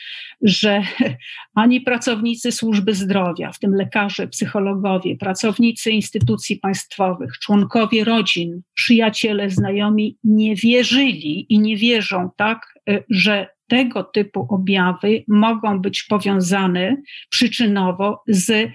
że 0.43 0.83
ani 1.55 1.81
pracownicy 1.81 2.53
służby 2.53 2.95
zdrowia, 2.95 3.53
w 3.53 3.59
tym 3.59 3.75
lekarze, 3.75 4.29
psychologowie, 4.29 5.17
pracownicy 5.17 5.91
instytucji 5.91 6.57
państwowych, 6.57 7.33
członkowie 7.39 8.05
rodzin, 8.05 8.63
przyjaciele, 8.75 9.51
znajomi 9.51 10.17
nie 10.25 10.55
wierzyli 10.55 11.47
i 11.49 11.59
nie 11.59 11.77
wierzą 11.77 12.31
tak, 12.37 12.75
że 13.11 13.57
tego 13.69 14.05
typu 14.05 14.47
objawy 14.51 15.25
mogą 15.29 15.81
być 15.81 16.03
powiązane 16.03 16.97
przyczynowo 17.31 18.23
z 18.29 18.71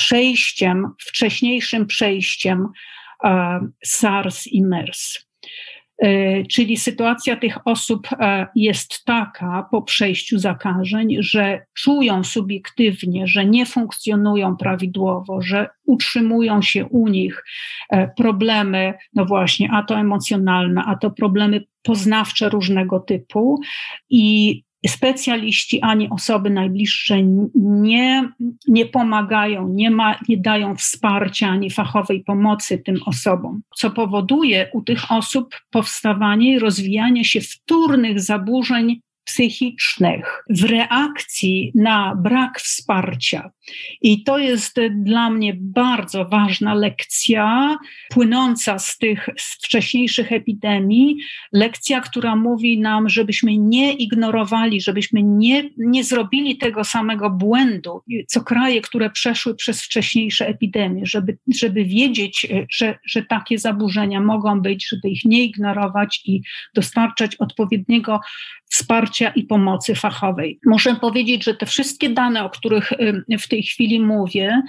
przejściem, 0.00 0.86
wcześniejszym 0.98 1.86
przejściem 1.86 2.68
e, 3.24 3.60
SARS 3.84 4.46
i 4.46 4.62
MERS. 4.62 5.26
E, 5.98 6.44
czyli 6.44 6.76
sytuacja 6.76 7.36
tych 7.36 7.58
osób 7.64 8.08
e, 8.12 8.46
jest 8.54 9.04
taka 9.04 9.68
po 9.70 9.82
przejściu 9.82 10.38
zakażeń, 10.38 11.16
że 11.18 11.66
czują 11.74 12.24
subiektywnie, 12.24 13.26
że 13.26 13.44
nie 13.44 13.66
funkcjonują 13.66 14.56
prawidłowo, 14.56 15.42
że 15.42 15.68
utrzymują 15.86 16.62
się 16.62 16.86
u 16.86 17.08
nich 17.08 17.44
problemy, 18.16 18.94
no 19.14 19.24
właśnie, 19.24 19.68
a 19.72 19.82
to 19.82 19.98
emocjonalne, 19.98 20.82
a 20.86 20.96
to 20.96 21.10
problemy 21.10 21.64
poznawcze 21.82 22.48
różnego 22.48 23.00
typu 23.00 23.60
i 24.10 24.62
specjaliści 24.88 25.80
ani 25.80 26.08
osoby 26.10 26.50
najbliższe 26.50 27.22
nie, 27.54 28.28
nie 28.68 28.86
pomagają, 28.86 29.68
nie, 29.68 29.90
ma, 29.90 30.18
nie 30.28 30.36
dają 30.36 30.76
wsparcia 30.76 31.48
ani 31.48 31.70
fachowej 31.70 32.24
pomocy 32.24 32.78
tym 32.78 33.00
osobom, 33.06 33.62
co 33.76 33.90
powoduje 33.90 34.70
u 34.72 34.82
tych 34.82 35.12
osób 35.12 35.54
powstawanie 35.70 36.52
i 36.52 36.58
rozwijanie 36.58 37.24
się 37.24 37.40
wtórnych 37.40 38.20
zaburzeń 38.20 39.00
psychicznych 39.30 40.44
w 40.50 40.64
reakcji 40.64 41.72
na 41.74 42.16
brak 42.16 42.60
wsparcia. 42.60 43.50
I 44.02 44.24
to 44.24 44.38
jest 44.38 44.76
dla 44.90 45.30
mnie 45.30 45.56
bardzo 45.60 46.24
ważna 46.24 46.74
lekcja 46.74 47.76
płynąca 48.10 48.78
z 48.78 48.98
tych 48.98 49.28
z 49.38 49.54
wcześniejszych 49.64 50.32
epidemii, 50.32 51.16
lekcja, 51.52 52.00
która 52.00 52.36
mówi 52.36 52.80
nam, 52.80 53.08
żebyśmy 53.08 53.56
nie 53.56 53.92
ignorowali, 53.92 54.80
żebyśmy 54.80 55.22
nie, 55.22 55.70
nie 55.78 56.04
zrobili 56.04 56.56
tego 56.56 56.84
samego 56.84 57.30
błędu, 57.30 58.02
co 58.28 58.40
kraje, 58.40 58.80
które 58.80 59.10
przeszły 59.10 59.54
przez 59.54 59.82
wcześniejsze 59.82 60.46
epidemie, 60.48 61.06
żeby, 61.06 61.38
żeby 61.54 61.84
wiedzieć, 61.84 62.46
że, 62.70 62.98
że 63.04 63.22
takie 63.22 63.58
zaburzenia 63.58 64.20
mogą 64.20 64.60
być, 64.60 64.88
żeby 64.88 65.08
ich 65.08 65.24
nie 65.24 65.44
ignorować 65.44 66.22
i 66.24 66.42
dostarczać 66.74 67.36
odpowiedniego 67.36 68.20
wsparcia 68.70 69.28
i 69.28 69.44
pomocy 69.44 69.94
fachowej. 69.94 70.58
Muszę 70.66 70.94
powiedzieć, 70.94 71.44
że 71.44 71.54
te 71.54 71.66
wszystkie 71.66 72.10
dane, 72.10 72.44
o 72.44 72.50
których 72.50 72.92
w 73.40 73.48
tej 73.48 73.62
chwili 73.62 74.00
mówię, 74.00 74.62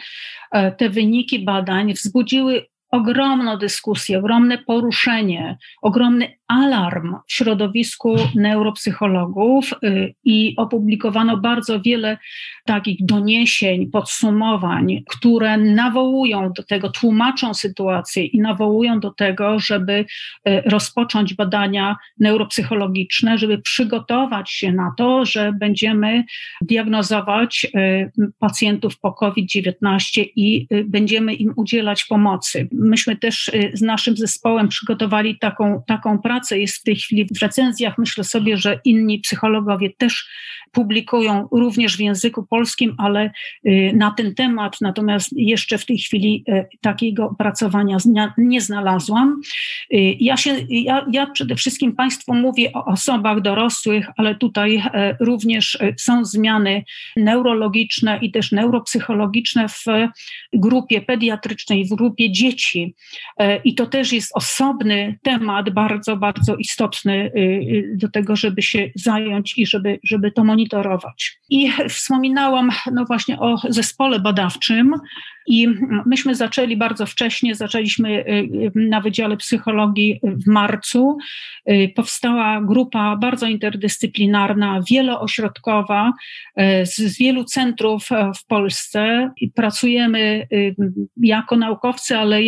e, 0.52 0.72
te 0.72 0.90
wyniki 0.90 1.40
badań 1.40 1.94
wzbudziły 1.94 2.66
ogromną 2.92 3.58
dyskusję, 3.58 4.20
ogromne 4.20 4.58
poruszenie, 4.58 5.58
ogromny 5.82 6.38
alarm 6.52 7.16
w 7.28 7.34
środowisku 7.34 8.16
neuropsychologów 8.36 9.74
y, 9.84 10.14
i 10.24 10.54
opublikowano 10.58 11.38
bardzo 11.38 11.80
wiele 11.82 12.18
takich 12.66 13.06
doniesień, 13.06 13.88
podsumowań, 13.92 15.04
które 15.10 15.58
nawołują 15.58 16.54
do 16.54 16.64
tego, 16.64 16.90
tłumaczą 16.90 17.54
sytuację 17.54 18.26
i 18.26 18.40
nawołują 18.40 19.00
do 19.00 19.12
tego, 19.12 19.60
żeby 19.60 20.06
y, 20.50 20.62
rozpocząć 20.66 21.34
badania 21.34 21.98
neuropsychologiczne, 22.20 23.38
żeby 23.38 23.58
przygotować 23.58 24.52
się 24.52 24.72
na 24.72 24.94
to, 24.98 25.26
że 25.26 25.54
będziemy 25.60 26.24
diagnozować 26.62 27.68
y, 27.76 28.12
pacjentów 28.40 29.00
po 29.00 29.12
COVID-19 29.12 30.26
i 30.36 30.68
będziemy 30.86 31.34
im 31.34 31.54
udzielać 31.56 32.06
pomocy. 32.06 32.68
Myśmy 32.72 33.16
też 33.16 33.52
z 33.74 33.82
naszym 33.82 34.18
zespołem 34.18 34.68
przygotowali 34.68 35.40
taką, 35.40 35.84
taką 35.88 36.20
pracę, 36.20 36.41
pracę 36.42 36.60
jest 36.60 36.78
w 36.78 36.84
tej 36.84 36.96
chwili 36.96 37.26
w 37.26 37.42
recenzjach. 37.42 37.98
Myślę 37.98 38.24
sobie, 38.24 38.58
że 38.58 38.80
inni 38.86 39.20
psychologowie 39.20 39.90
też 39.98 40.28
publikują 40.72 41.48
również 41.52 41.98
w 41.98 42.00
języku 42.00 42.46
polskim, 42.48 42.96
ale 42.98 43.32
y, 43.66 43.92
na 43.96 44.12
ten 44.12 44.36
temat, 44.36 44.78
natomiast 44.82 45.30
jeszcze 45.36 45.78
w 45.78 45.86
tej 45.86 45.98
chwili 45.98 46.44
y, 46.50 46.66
takiego 46.82 47.26
opracowania 47.26 47.98
nie 48.38 48.62
znalazłam. 48.62 49.42
Y, 49.94 49.98
ja, 50.20 50.38
się, 50.38 50.56
ja, 50.70 51.06
ja 51.12 51.28
przede 51.28 51.56
wszystkim 51.56 51.96
Państwu 51.96 52.34
mówię 52.34 52.74
o 52.74 52.86
osobach 52.86 53.42
dorosłych, 53.42 54.08
ale 54.18 54.36
tutaj 54.36 54.84
również 55.20 55.78
są 55.98 56.26
zmiany 56.26 56.84
neurologiczne 57.16 58.20
i 58.22 58.32
też 58.32 58.52
neuropsychologiczne 58.52 59.70
w 59.70 59.86
grupie 60.54 61.02
pediatrycznej, 61.02 61.86
w 61.86 61.96
grupie 61.96 62.32
dzieci. 62.32 62.96
I 63.64 63.76
to 63.76 63.86
też 63.86 64.14
jest 64.14 64.32
osobny 64.36 65.20
temat, 65.24 65.70
bardzo, 65.70 66.18
bardzo 66.18 66.31
istotny 66.60 67.32
do 67.96 68.10
tego, 68.10 68.36
żeby 68.36 68.62
się 68.62 68.90
zająć 68.96 69.58
i 69.58 69.66
żeby, 69.66 70.00
żeby 70.04 70.32
to 70.32 70.44
monitorować. 70.44 71.40
I 71.50 71.72
wspominałam 71.90 72.70
no 72.92 73.06
właśnie 73.06 73.40
o 73.40 73.62
zespole 73.70 74.20
badawczym 74.20 74.94
i 75.48 75.68
myśmy 76.06 76.36
zaczęli 76.36 76.78
bardzo 76.78 77.06
wcześnie, 77.06 77.56
zaczęliśmy 77.56 78.10
y, 78.10 78.30
y, 78.30 78.72
na 78.76 79.02
Wydziale 79.02 79.38
Psychologii 79.38 80.20
w 80.24 80.48
marcu. 80.48 81.18
Y, 81.70 81.92
powstała 81.96 82.62
grupa 82.62 83.16
bardzo 83.16 83.48
interdyscyplinarna, 83.48 84.80
wieloośrodkowa 84.90 86.14
z 86.84 87.18
wielu 87.18 87.44
centrów 87.44 88.10
w 88.40 88.46
Polsce. 88.48 89.32
Pracujemy 89.56 90.48
jako 91.18 91.56
naukowcy, 91.56 92.18
ale 92.18 92.40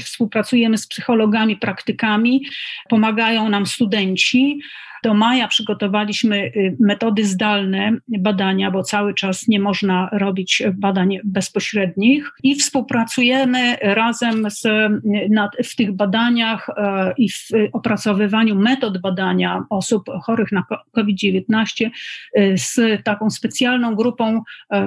współpracujemy 0.00 0.78
z 0.78 0.86
psychologami, 0.86 1.56
praktykami, 1.56 2.44
pomagają 2.88 3.48
nam 3.48 3.66
studenci. 3.66 4.60
Do 5.02 5.14
maja 5.14 5.48
przygotowaliśmy 5.48 6.36
y, 6.36 6.76
metody 6.80 7.24
zdalne 7.24 7.96
badania, 8.08 8.70
bo 8.70 8.82
cały 8.82 9.14
czas 9.14 9.48
nie 9.48 9.60
można 9.60 10.08
robić 10.12 10.62
badań 10.74 11.18
bezpośrednich 11.24 12.32
i 12.42 12.54
współpracujemy 12.54 13.76
razem 13.82 14.50
z, 14.50 14.62
nad, 15.30 15.56
w 15.64 15.76
tych 15.76 15.92
badaniach 15.92 16.66
i 17.18 17.28
w 17.28 17.48
opracowywaniu 17.72 18.54
metod 18.54 18.98
badania 18.98 19.64
osób 19.70 20.04
chorych 20.22 20.52
na 20.52 20.64
COVID-19 20.92 21.44
e, 22.34 22.58
z 22.58 23.04
taką 23.04 23.30
specjalną 23.30 23.94
grupą, 23.94 24.42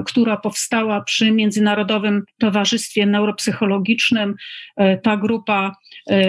która 0.06 0.38
powstała 0.38 1.02
przy 1.02 1.32
Międzynarodowym 1.32 2.24
Towarzystwie 2.40 3.06
Neuropsychologicznym. 3.06 4.36
Ta 5.04 5.18
grupa 5.18 5.76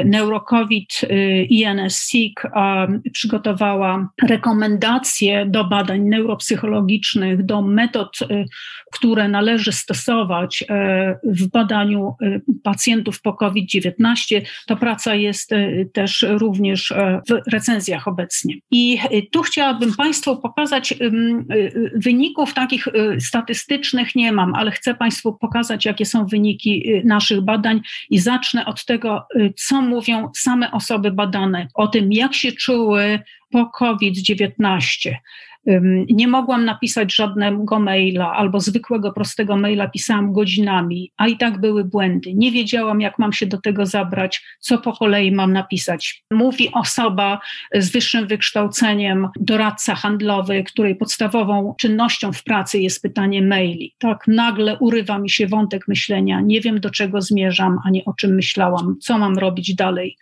NeuroCovid 0.04 1.00
INSSIC 1.48 2.34
przygotowała 3.12 3.71
rekomendacje 4.22 5.46
do 5.46 5.64
badań 5.64 6.00
neuropsychologicznych, 6.00 7.44
do 7.44 7.62
metod, 7.62 8.18
y, 8.22 8.44
które 8.92 9.28
należy 9.28 9.72
stosować 9.72 10.62
y, 10.62 10.66
w 11.24 11.46
badaniu 11.46 12.14
y, 12.22 12.42
pacjentów 12.62 13.20
po 13.20 13.32
COVID-19. 13.32 14.40
Ta 14.66 14.76
praca 14.76 15.14
jest 15.14 15.50
też 15.92 16.26
również 16.28 16.94
w 17.28 17.52
recenzjach 17.52 18.08
obecnie. 18.08 18.54
I 18.70 18.98
tu 19.32 19.42
chciałabym 19.42 19.94
Państwu 19.94 20.36
pokazać 20.36 20.94
wyników 21.94 22.54
takich 22.54 22.88
statystycznych 23.18 24.14
nie 24.14 24.32
mam, 24.32 24.54
ale 24.54 24.70
chcę 24.70 24.94
Państwu 24.94 25.32
pokazać, 25.32 25.84
jakie 25.84 26.06
są 26.06 26.26
wyniki 26.26 26.92
naszych 27.04 27.40
badań 27.40 27.80
i 28.10 28.18
zacznę 28.18 28.66
od 28.66 28.84
tego, 28.84 29.26
co 29.56 29.82
mówią 29.82 30.30
same 30.36 30.72
osoby 30.72 31.10
badane 31.10 31.68
o 31.74 31.88
tym, 31.88 32.12
jak 32.12 32.34
się 32.34 32.52
czuły 32.52 33.20
po 33.52 33.68
COVID-19 33.68 34.56
nie 36.10 36.28
mogłam 36.28 36.64
napisać 36.64 37.14
żadnego 37.14 37.80
maila 37.80 38.32
albo 38.32 38.60
zwykłego, 38.60 39.12
prostego 39.12 39.56
maila 39.56 39.88
pisałam 39.88 40.32
godzinami, 40.32 41.12
a 41.16 41.28
i 41.28 41.36
tak 41.36 41.60
były 41.60 41.84
błędy. 41.84 42.34
Nie 42.34 42.52
wiedziałam, 42.52 43.00
jak 43.00 43.18
mam 43.18 43.32
się 43.32 43.46
do 43.46 43.60
tego 43.60 43.86
zabrać, 43.86 44.44
co 44.60 44.78
po 44.78 44.92
kolei 44.92 45.32
mam 45.32 45.52
napisać. 45.52 46.24
Mówi 46.30 46.70
osoba 46.72 47.40
z 47.74 47.92
wyższym 47.92 48.26
wykształceniem, 48.26 49.28
doradca 49.40 49.94
handlowy, 49.94 50.64
której 50.64 50.96
podstawową 50.96 51.74
czynnością 51.80 52.32
w 52.32 52.44
pracy 52.44 52.78
jest 52.78 53.02
pytanie 53.02 53.42
maili. 53.42 53.94
Tak 53.98 54.24
nagle 54.28 54.78
urywa 54.78 55.18
mi 55.18 55.30
się 55.30 55.46
wątek 55.46 55.88
myślenia, 55.88 56.40
nie 56.40 56.60
wiem 56.60 56.80
do 56.80 56.90
czego 56.90 57.20
zmierzam, 57.20 57.78
ani 57.84 58.04
o 58.04 58.12
czym 58.12 58.34
myślałam, 58.34 58.96
co 59.00 59.18
mam 59.18 59.38
robić 59.38 59.74
dalej. 59.74 60.16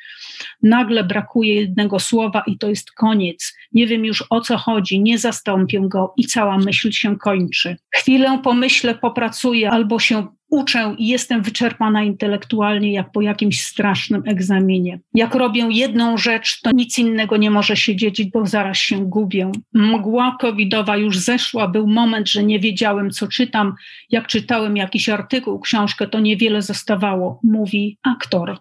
Nagle 0.63 1.05
brakuje 1.05 1.55
jednego 1.55 1.99
słowa 1.99 2.43
i 2.47 2.59
to 2.59 2.69
jest 2.69 2.93
koniec. 2.93 3.57
Nie 3.73 3.87
wiem 3.87 4.05
już 4.05 4.25
o 4.31 4.41
co 4.41 4.57
chodzi, 4.57 5.01
nie 5.01 5.19
za 5.19 5.30
zastąpię 5.31 5.81
go 5.89 6.15
i 6.17 6.25
cała 6.25 6.59
myśl 6.59 6.91
się 6.91 7.17
kończy. 7.19 7.77
Chwilę 7.95 8.41
pomyślę, 8.43 8.95
popracuję 8.95 9.71
albo 9.71 9.99
się 9.99 10.27
uczę 10.51 10.95
i 10.99 11.09
jestem 11.09 11.43
wyczerpana 11.43 12.03
intelektualnie, 12.03 12.93
jak 12.93 13.13
po 13.13 13.21
jakimś 13.21 13.61
strasznym 13.61 14.23
egzaminie. 14.27 15.01
Jak 15.15 15.35
robię 15.35 15.69
jedną 15.71 16.17
rzecz, 16.17 16.61
to 16.61 16.71
nic 16.75 16.99
innego 16.99 17.37
nie 17.37 17.51
może 17.51 17.77
się 17.77 17.97
dziedzić, 17.97 18.31
bo 18.31 18.47
zaraz 18.47 18.79
się 18.79 19.07
gubię. 19.07 19.53
Mgła 19.75 20.37
covidowa 20.41 20.97
już 20.97 21.19
zeszła, 21.19 21.69
był 21.69 21.87
moment, 21.87 22.29
że 22.29 22.45
nie 22.45 22.61
wiedziałem, 22.61 23.11
co 23.11 23.29
czytam. 23.29 23.75
Jak 24.11 24.27
czytałem 24.27 24.77
jakiś 24.77 25.09
artykuł, 25.09 25.61
książkę, 25.61 26.07
to 26.07 26.21
niewiele 26.21 26.63
zostawało, 26.63 27.41
mówi 27.43 27.99
aktor 28.03 28.59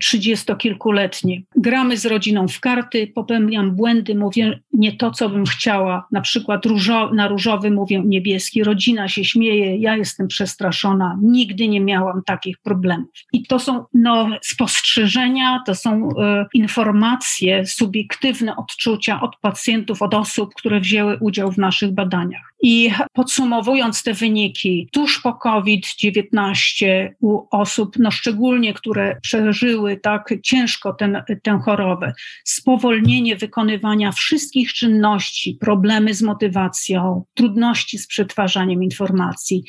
trzydziestokilkuletni. 0.00 1.44
Gramy 1.56 1.96
z 1.96 2.06
rodziną 2.06 2.48
w 2.48 2.60
karty, 2.60 3.06
popełniam 3.14 3.76
błędy, 3.76 4.14
mówię 4.14 4.58
nie 4.72 4.92
to, 4.92 5.10
co 5.10 5.28
bym 5.28 5.44
chciała. 5.44 6.06
Na 6.12 6.20
przykład 6.20 6.66
różo, 6.66 7.14
na 7.14 7.28
różowy 7.28 7.70
mówię 7.70 8.02
niebieski, 8.04 8.64
rodzina 8.64 9.08
się 9.08 9.24
śmieje, 9.24 9.76
ja 9.76 9.96
jestem 9.96 10.28
przestraszona, 10.28 11.18
nigdy 11.22 11.68
nie 11.68 11.80
miałam 11.80 12.22
takich 12.26 12.58
problemów. 12.58 13.08
I 13.32 13.46
to 13.46 13.58
są 13.58 13.84
no, 13.94 14.28
spostrzeżenia, 14.42 15.62
to 15.66 15.74
są 15.74 16.08
e, 16.18 16.46
informacje, 16.54 17.66
subiektywne 17.66 18.56
odczucia 18.56 19.20
od 19.20 19.36
pacjentów, 19.36 20.02
od 20.02 20.14
osób, 20.14 20.54
które 20.54 20.80
wzięły 20.80 21.18
udział 21.20 21.52
w 21.52 21.58
naszych 21.58 21.94
badaniach. 21.94 22.47
I 22.60 22.90
podsumowując 23.12 24.02
te 24.02 24.14
wyniki, 24.14 24.88
tuż 24.92 25.20
po 25.20 25.34
COVID-19 25.34 27.08
u 27.20 27.46
osób, 27.50 27.96
no 27.98 28.10
szczególnie 28.10 28.74
które 28.74 29.18
przeżyły 29.22 29.96
tak 29.96 30.34
ciężko 30.42 30.92
ten, 30.92 31.22
tę 31.42 31.58
chorobę, 31.64 32.12
spowolnienie 32.44 33.36
wykonywania 33.36 34.12
wszystkich 34.12 34.72
czynności, 34.72 35.58
problemy 35.60 36.14
z 36.14 36.22
motywacją, 36.22 37.24
trudności 37.34 37.98
z 37.98 38.06
przetwarzaniem 38.06 38.82
informacji, 38.82 39.64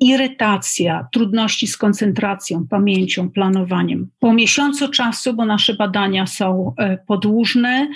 irytacja, 0.00 1.06
trudności 1.12 1.66
z 1.66 1.76
koncentracją, 1.76 2.66
pamięcią, 2.70 3.30
planowaniem. 3.30 4.10
Po 4.18 4.32
miesiącu 4.32 4.88
czasu, 4.88 5.34
bo 5.34 5.44
nasze 5.44 5.74
badania 5.74 6.26
są 6.26 6.74
e, 6.78 6.98
podłużne, 7.06 7.88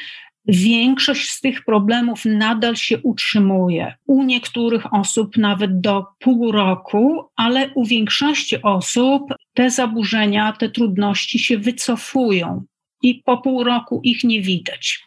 Większość 0.47 1.31
z 1.31 1.41
tych 1.41 1.65
problemów 1.65 2.25
nadal 2.25 2.77
się 2.77 2.99
utrzymuje. 2.99 3.95
U 4.07 4.23
niektórych 4.23 4.95
osób 4.95 5.37
nawet 5.37 5.81
do 5.81 6.07
pół 6.19 6.53
roku, 6.53 7.25
ale 7.37 7.71
u 7.75 7.85
większości 7.85 8.63
osób 8.63 9.23
te 9.55 9.71
zaburzenia, 9.71 10.53
te 10.53 10.71
trudności 10.71 11.39
się 11.39 11.59
wycofują 11.59 12.65
i 13.03 13.15
po 13.15 13.39
pół 13.39 13.65
roku 13.65 14.01
ich 14.05 14.25
nie 14.25 14.43
widać. 14.43 15.07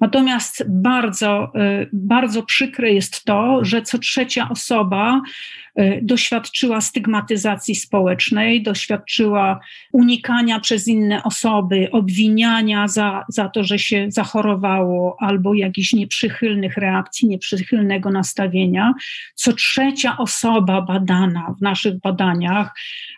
Natomiast 0.00 0.64
bardzo, 0.68 1.52
y, 1.82 1.88
bardzo 1.92 2.42
przykre 2.42 2.92
jest 2.92 3.24
to, 3.24 3.64
że 3.64 3.82
co 3.82 3.98
trzecia 3.98 4.48
osoba 4.50 5.22
doświadczyła 6.02 6.80
stygmatyzacji 6.80 7.74
społecznej, 7.74 8.62
doświadczyła 8.62 9.60
unikania 9.92 10.60
przez 10.60 10.88
inne 10.88 11.22
osoby, 11.22 11.88
obwiniania 11.92 12.88
za, 12.88 13.24
za 13.28 13.48
to, 13.48 13.64
że 13.64 13.78
się 13.78 14.06
zachorowało, 14.08 15.16
albo 15.20 15.54
jakichś 15.54 15.92
nieprzychylnych 15.92 16.76
reakcji, 16.76 17.28
nieprzychylnego 17.28 18.10
nastawienia. 18.10 18.94
Co 19.34 19.52
trzecia 19.52 20.16
osoba 20.18 20.82
badana 20.82 21.54
w 21.58 21.62
naszych 21.62 22.00
badaniach, 22.00 22.74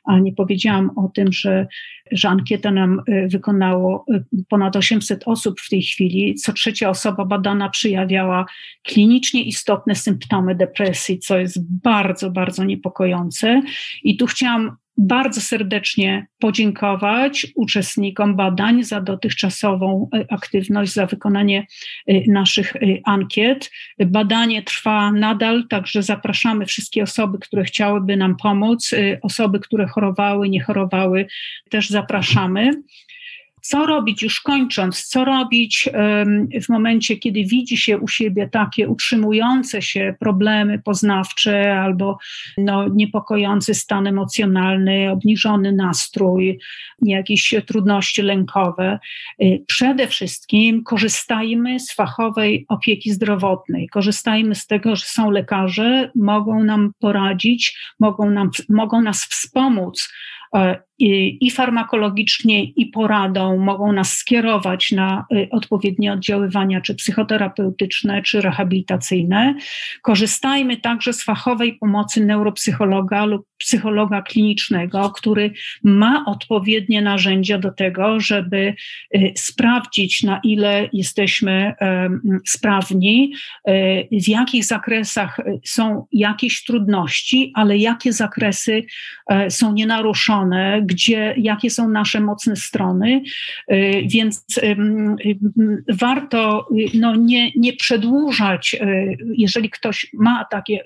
a 0.07 0.19
nie 0.19 0.33
powiedziałam 0.33 0.91
o 0.97 1.09
tym, 1.15 1.33
że, 1.33 1.67
że 2.13 2.29
ankietę 2.29 2.71
nam 2.71 3.03
y, 3.09 3.29
wykonało 3.31 4.07
ponad 4.49 4.77
800 4.77 5.23
osób 5.27 5.61
w 5.61 5.69
tej 5.69 5.83
chwili, 5.83 6.35
co 6.35 6.53
trzecia 6.53 6.91
osoba 6.91 7.25
badana 7.25 7.69
przejawiała 7.69 8.47
klinicznie 8.83 9.43
istotne 9.43 9.95
symptomy 9.95 10.55
depresji, 10.55 11.19
co 11.19 11.39
jest 11.39 11.59
bardzo, 11.83 12.31
bardzo 12.31 12.65
niepokojące. 12.65 13.63
I 14.05 14.17
tu 14.17 14.27
chciałam 14.27 14.77
bardzo 14.99 15.41
serdecznie 15.41 16.27
podziękować 16.39 17.47
uczestnikom 17.55 18.37
badań 18.37 18.85
za 18.85 19.01
dotychczasową 19.01 20.09
e, 20.15 20.25
aktywność, 20.33 20.93
za 20.93 21.07
wykonanie 21.07 21.67
e, 22.07 22.31
naszych 22.33 22.77
e, 22.77 22.79
ankiet. 23.05 23.71
Badanie 24.07 24.63
trwa 24.63 25.13
nadal, 25.13 25.69
także 25.69 26.03
zapraszamy 26.03 26.67
wszystkie 26.67 27.03
osoby, 27.03 27.39
które 27.39 27.65
chciałyby 27.65 28.17
nam 28.17 28.37
pomóc, 28.37 28.95
osoby, 29.23 29.61
które 29.61 29.87
chorowały, 29.87 30.49
nie 30.49 30.63
chorowały, 30.63 31.27
też 31.71 31.91
zapraszamy. 31.91 32.71
Co 33.69 33.87
robić, 33.87 34.23
już 34.23 34.41
kończąc, 34.41 35.07
co 35.07 35.25
robić 35.25 35.89
w 36.63 36.69
momencie, 36.69 37.17
kiedy 37.17 37.45
widzi 37.45 37.77
się 37.77 37.99
u 37.99 38.09
siebie 38.09 38.49
takie 38.49 38.89
utrzymujące 38.89 39.83
się 39.83 40.15
problemy 40.21 40.79
poznawcze 40.79 41.81
albo 41.81 42.19
no, 42.59 42.89
niepokojący 42.89 43.75
stan 43.75 44.07
emocjonalny, 44.07 45.11
obniżony 45.11 45.73
nastrój, 45.73 46.59
jakieś 47.03 47.55
trudności 47.67 48.23
lękowe. 48.23 48.99
Y, 49.43 49.65
przede 49.67 50.07
wszystkim 50.07 50.83
korzystajmy 50.85 51.81
z 51.81 51.93
fachowej 51.93 52.65
opieki 52.69 53.13
zdrowotnej, 53.13 53.89
korzystajmy 53.89 54.55
z 54.55 54.67
tego, 54.67 54.97
że 54.97 55.05
są 55.05 55.31
lekarze, 55.31 56.11
mogą 56.15 56.65
nam 56.65 56.93
poradzić, 57.01 57.79
mogą, 58.01 58.31
nam, 58.31 58.51
mogą 58.69 59.03
nas 59.03 59.25
wspomóc 59.25 60.09
E, 61.01 61.05
i, 61.29 61.51
farmakologicznie, 61.51 62.65
i 62.65 62.87
poradą 62.87 63.59
mogą 63.59 63.93
nas 63.93 64.13
skierować 64.13 64.93
na 64.93 65.25
y, 65.33 65.49
odpowiednie 65.51 66.13
oddziaływania, 66.13 66.81
czy 66.81 66.95
psychoterapeutyczne, 66.95 68.23
czy 68.23 68.41
rehabilitacyjne. 68.41 69.55
Korzystajmy 70.03 70.77
także 70.77 71.13
z 71.13 71.25
fachowej 71.25 71.75
pomocy 71.75 72.25
neuropsychologa 72.25 73.25
lub 73.25 73.47
psychologa 73.59 74.23
klinicznego, 74.23 75.11
który 75.11 75.51
ma 75.85 76.25
odpowiednie 76.27 77.03
narzędzia 77.03 77.59
do 77.59 77.73
tego, 77.73 78.21
żeby 78.21 78.75
y, 79.15 79.33
sprawdzić, 79.37 80.23
na 80.23 80.41
ile 80.45 80.89
jesteśmy 80.93 81.75
sprawni, 82.47 83.33
y, 83.69 84.09
w 84.13 84.29
jakich 84.29 84.65
zakresach 84.65 85.41
są 85.65 86.07
jakieś 86.13 86.65
trudności, 86.65 87.53
ale 87.55 87.79
jakie 87.79 88.13
zakresy 88.13 88.85
e, 89.31 89.51
są 89.51 89.73
nienaruszone 89.73 90.86
gdzie, 90.87 91.35
jakie 91.39 91.71
są 91.71 91.89
nasze 91.89 92.21
mocne 92.21 92.57
strony, 92.57 93.23
y, 93.73 94.03
więc 94.07 94.45
warto 95.89 96.69
y, 96.79 96.99
no, 96.99 97.17
nie, 97.17 97.51
nie 97.57 97.73
przedłużać, 97.73 98.75
y, 98.75 99.17
jeżeli 99.37 99.71
ktoś 99.71 100.07
ma 100.15 100.45
takie 100.51 100.85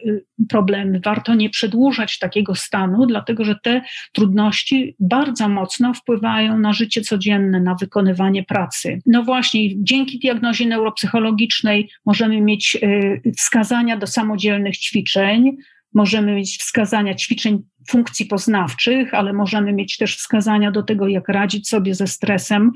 problemy, 0.48 1.00
warto 1.04 1.34
nie 1.34 1.50
przedłużać 1.50 2.18
takiego 2.18 2.54
stanu, 2.54 3.06
dlatego 3.06 3.44
że 3.44 3.56
te 3.62 3.82
trudności 4.12 4.96
bardzo 5.00 5.48
mocno 5.48 5.94
wpływają 5.94 6.58
na 6.58 6.72
życie 6.72 7.00
codzienne, 7.00 7.60
na 7.60 7.74
wykonywanie 7.74 8.42
pracy. 8.42 8.98
No 9.06 9.22
właśnie, 9.22 9.84
dzięki 9.84 10.18
diagnozie 10.18 10.66
neuropsychologicznej 10.66 11.90
możemy 12.06 12.40
mieć 12.40 12.78
wskazania 13.36 13.96
do 13.96 14.06
samodzielnych 14.06 14.78
ćwiczeń, 14.78 15.56
możemy 15.94 16.34
mieć 16.34 16.58
wskazania 16.58 17.14
ćwiczeń 17.14 17.62
funkcji 17.88 18.26
poznawczych, 18.26 19.14
ale 19.14 19.32
możemy 19.32 19.72
mieć 19.72 19.96
też 19.96 20.16
wskazania 20.16 20.70
do 20.70 20.82
tego, 20.82 21.08
jak 21.08 21.28
radzić 21.28 21.68
sobie 21.68 21.94
ze 21.94 22.06
stresem. 22.06 22.72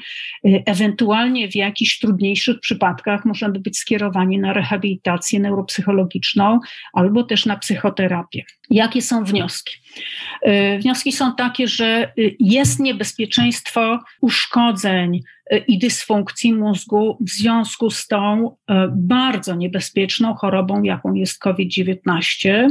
Y, 0.46 0.62
ewentualnie 0.66 1.48
w 1.48 1.54
jakichś 1.54 1.98
trudniejszych 1.98 2.60
przypadkach 2.60 3.24
możemy 3.24 3.58
być 3.60 3.78
skierowani 3.78 4.38
na 4.38 4.52
rehabilitację 4.52 5.40
neuropsychologiczną 5.40 6.60
albo 6.92 7.22
też 7.22 7.46
na 7.46 7.56
psychoterapię. 7.56 8.44
Jakie 8.70 9.02
są 9.02 9.24
wnioski? 9.24 9.74
Y, 10.46 10.78
wnioski 10.78 11.12
są 11.12 11.34
takie, 11.34 11.68
że 11.68 12.12
y, 12.18 12.36
jest 12.40 12.80
niebezpieczeństwo 12.80 14.00
uszkodzeń 14.20 15.20
i 15.68 15.78
dysfunkcji 15.78 16.54
mózgu 16.54 17.18
w 17.20 17.30
związku 17.30 17.90
z 17.90 18.06
tą 18.06 18.56
bardzo 18.90 19.54
niebezpieczną 19.54 20.34
chorobą, 20.34 20.82
jaką 20.82 21.14
jest 21.14 21.38
COVID-19. 21.38 22.68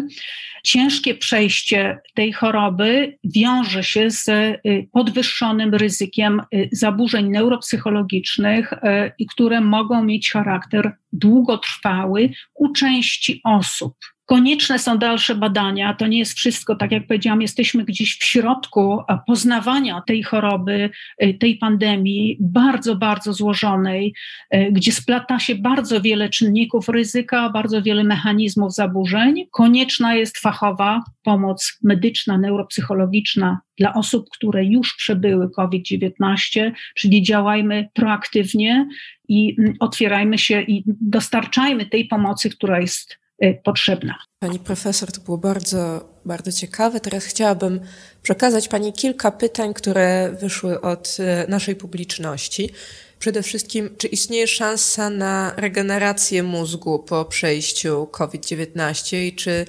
Ciężkie 0.63 1.15
przejście 1.15 1.99
tej 2.13 2.22
choroby 2.31 3.17
wiąże 3.23 3.83
się 3.83 4.11
z 4.11 4.27
y, 4.27 4.59
podwyższonym 4.91 5.73
ryzykiem 5.73 6.41
y, 6.55 6.69
zaburzeń 6.71 7.29
neuropsychologicznych, 7.29 8.73
y, 8.73 9.25
które 9.29 9.61
mogą 9.61 10.03
mieć 10.03 10.31
charakter 10.31 10.97
długotrwały 11.13 12.29
u 12.53 12.71
części 12.71 13.41
osób. 13.43 13.95
Konieczne 14.25 14.79
są 14.79 14.97
dalsze 14.97 15.35
badania. 15.35 15.93
To 15.93 16.07
nie 16.07 16.19
jest 16.19 16.33
wszystko, 16.33 16.75
tak 16.75 16.91
jak 16.91 17.07
powiedziałam, 17.07 17.41
jesteśmy 17.41 17.83
gdzieś 17.83 18.17
w 18.17 18.23
środku 18.23 18.99
poznawania 19.27 20.01
tej 20.07 20.23
choroby, 20.23 20.89
y, 21.23 21.33
tej 21.33 21.57
pandemii, 21.57 22.37
bardzo, 22.39 22.95
bardzo 22.95 23.33
złożonej, 23.33 24.13
y, 24.55 24.69
gdzie 24.71 24.91
splata 24.91 25.39
się 25.39 25.55
bardzo 25.55 26.01
wiele 26.01 26.29
czynników 26.29 26.89
ryzyka, 26.89 27.49
bardzo 27.49 27.81
wiele 27.81 28.03
mechanizmów 28.03 28.73
zaburzeń. 28.73 29.45
Konieczna 29.51 30.15
jest 30.15 30.37
fachowa 30.37 31.03
pomoc 31.23 31.79
medyczna, 31.83 32.37
neuropsychologiczna 32.37 33.59
dla 33.77 33.93
osób, 33.93 34.29
które 34.29 34.65
już 34.65 34.95
przebyły 34.95 35.51
COVID-19, 35.51 36.71
czyli 36.95 37.23
działajmy 37.23 37.89
proaktywnie 37.93 38.87
i 39.27 39.55
mm, 39.59 39.73
otwierajmy 39.79 40.37
się 40.37 40.61
i 40.61 40.83
dostarczajmy 41.01 41.85
tej 41.85 42.05
pomocy, 42.05 42.49
która 42.49 42.79
jest 42.79 43.22
potrzebna. 43.63 44.15
Pani 44.39 44.59
profesor, 44.59 45.11
to 45.11 45.21
było 45.21 45.37
bardzo, 45.37 46.09
bardzo 46.25 46.51
ciekawe. 46.51 46.99
Teraz 46.99 47.25
chciałabym 47.25 47.79
przekazać 48.21 48.67
Pani 48.67 48.93
kilka 48.93 49.31
pytań, 49.31 49.73
które 49.73 50.35
wyszły 50.41 50.81
od 50.81 51.17
naszej 51.47 51.75
publiczności. 51.75 52.69
Przede 53.19 53.43
wszystkim, 53.43 53.95
czy 53.97 54.07
istnieje 54.07 54.47
szansa 54.47 55.09
na 55.09 55.53
regenerację 55.57 56.43
mózgu 56.43 56.99
po 56.99 57.25
przejściu 57.25 58.07
COVID-19 58.11 59.17
i 59.17 59.35
czy, 59.35 59.65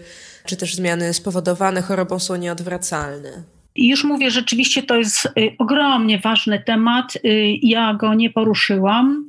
czy 0.46 0.56
też 0.56 0.74
zmiany 0.74 1.14
spowodowane 1.14 1.82
chorobą 1.82 2.18
są 2.18 2.36
nieodwracalne? 2.36 3.53
Już 3.76 4.04
mówię, 4.04 4.30
rzeczywiście 4.30 4.82
to 4.82 4.96
jest 4.96 5.26
y, 5.26 5.56
ogromnie 5.58 6.18
ważny 6.18 6.62
temat. 6.62 7.16
Y, 7.16 7.20
ja 7.62 7.94
go 7.94 8.14
nie 8.14 8.30
poruszyłam. 8.30 9.24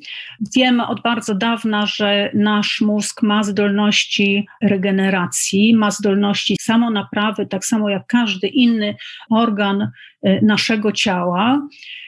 Wiemy 0.56 0.88
od 0.88 1.02
bardzo 1.02 1.36
dawna, 1.36 1.86
że 1.86 2.32
nasz 2.34 2.82
mózg 2.82 3.24
ma 3.24 3.44
zdolności 3.44 4.48
regeneracji, 4.62 5.76
ma 5.76 5.92
zdolności 5.92 6.58
samonaprawy, 6.62 7.46
tak 7.46 7.66
samo 7.66 7.90
jak 7.90 8.08
każdy 8.08 8.48
inny 8.48 8.96
organ 9.30 9.82
y, 9.82 10.40
naszego 10.42 10.92
ciała 10.92 11.62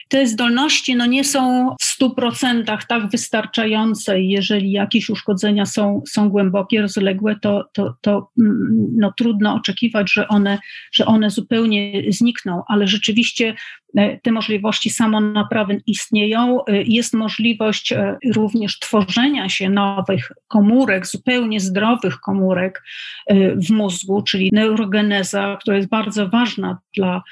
te 0.08 0.26
zdolności 0.26 0.96
no, 0.96 1.06
nie 1.06 1.24
są 1.24 1.74
w 1.80 1.87
100% 2.02 2.86
tak 2.88 3.10
wystarczające. 3.10 4.20
Jeżeli 4.20 4.70
jakieś 4.70 5.10
uszkodzenia 5.10 5.66
są, 5.66 6.02
są 6.08 6.28
głębokie, 6.28 6.82
rozległe, 6.82 7.36
to, 7.42 7.64
to, 7.72 7.94
to 8.00 8.30
mm, 8.38 8.88
no, 8.96 9.12
trudno 9.16 9.54
oczekiwać, 9.54 10.12
że 10.12 10.28
one, 10.28 10.58
że 10.92 11.06
one 11.06 11.30
zupełnie 11.30 12.02
znikną, 12.12 12.62
ale 12.68 12.86
rzeczywiście 12.86 13.54
te 14.22 14.32
możliwości 14.32 14.90
samonaprawy 14.90 15.82
istnieją. 15.86 16.64
E, 16.64 16.82
jest 16.82 17.14
możliwość 17.14 17.92
e, 17.92 18.16
również 18.34 18.78
tworzenia 18.78 19.48
się 19.48 19.70
nowych 19.70 20.32
komórek, 20.48 21.06
zupełnie 21.06 21.60
zdrowych 21.60 22.20
komórek 22.20 22.82
w 23.56 23.70
mózgu, 23.70 24.22
czyli 24.22 24.50
neurogeneza, 24.52 25.56
która 25.60 25.76
jest 25.76 25.88
bardzo 25.88 26.28
ważna 26.28 26.78
dla, 26.96 27.22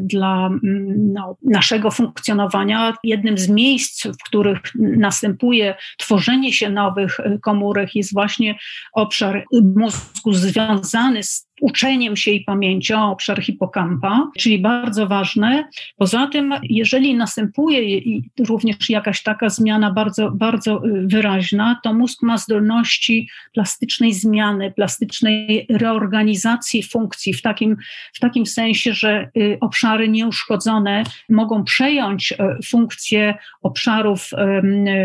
dla 0.00 0.46
mm, 0.46 1.12
no, 1.12 1.36
naszego 1.44 1.90
funkcjonowania. 1.90 2.94
Jednym 3.04 3.38
z 3.38 3.48
miejsc, 3.48 4.06
w 4.06 4.24
których 4.26 4.58
następuje 4.74 5.74
tworzenie 5.98 6.52
się 6.52 6.70
nowych 6.70 7.18
komórek, 7.42 7.94
jest 7.94 8.12
właśnie 8.12 8.58
obszar 8.92 9.44
mózgu 9.76 10.32
związany 10.32 11.22
z 11.22 11.47
uczeniem 11.60 12.16
się 12.16 12.30
i 12.30 12.44
pamięcią, 12.44 13.10
obszar 13.10 13.42
hipokampa, 13.42 14.30
czyli 14.38 14.58
bardzo 14.58 15.06
ważne. 15.06 15.68
Poza 15.96 16.26
tym, 16.26 16.54
jeżeli 16.62 17.14
następuje 17.14 18.00
również 18.38 18.90
jakaś 18.90 19.22
taka 19.22 19.48
zmiana 19.48 19.92
bardzo, 19.92 20.30
bardzo 20.30 20.86
y, 20.86 21.06
wyraźna, 21.06 21.80
to 21.82 21.94
mózg 21.94 22.22
ma 22.22 22.38
zdolności 22.38 23.28
plastycznej 23.52 24.12
zmiany, 24.12 24.72
plastycznej 24.72 25.66
reorganizacji 25.70 26.82
funkcji 26.82 27.34
w 27.34 27.42
takim, 27.42 27.76
w 28.14 28.20
takim 28.20 28.46
sensie, 28.46 28.92
że 28.92 29.30
y, 29.36 29.58
obszary 29.60 30.08
nieuszkodzone 30.08 31.04
mogą 31.28 31.64
przejąć 31.64 32.32
y, 32.32 32.36
funkcje 32.66 33.34
obszarów, 33.62 34.30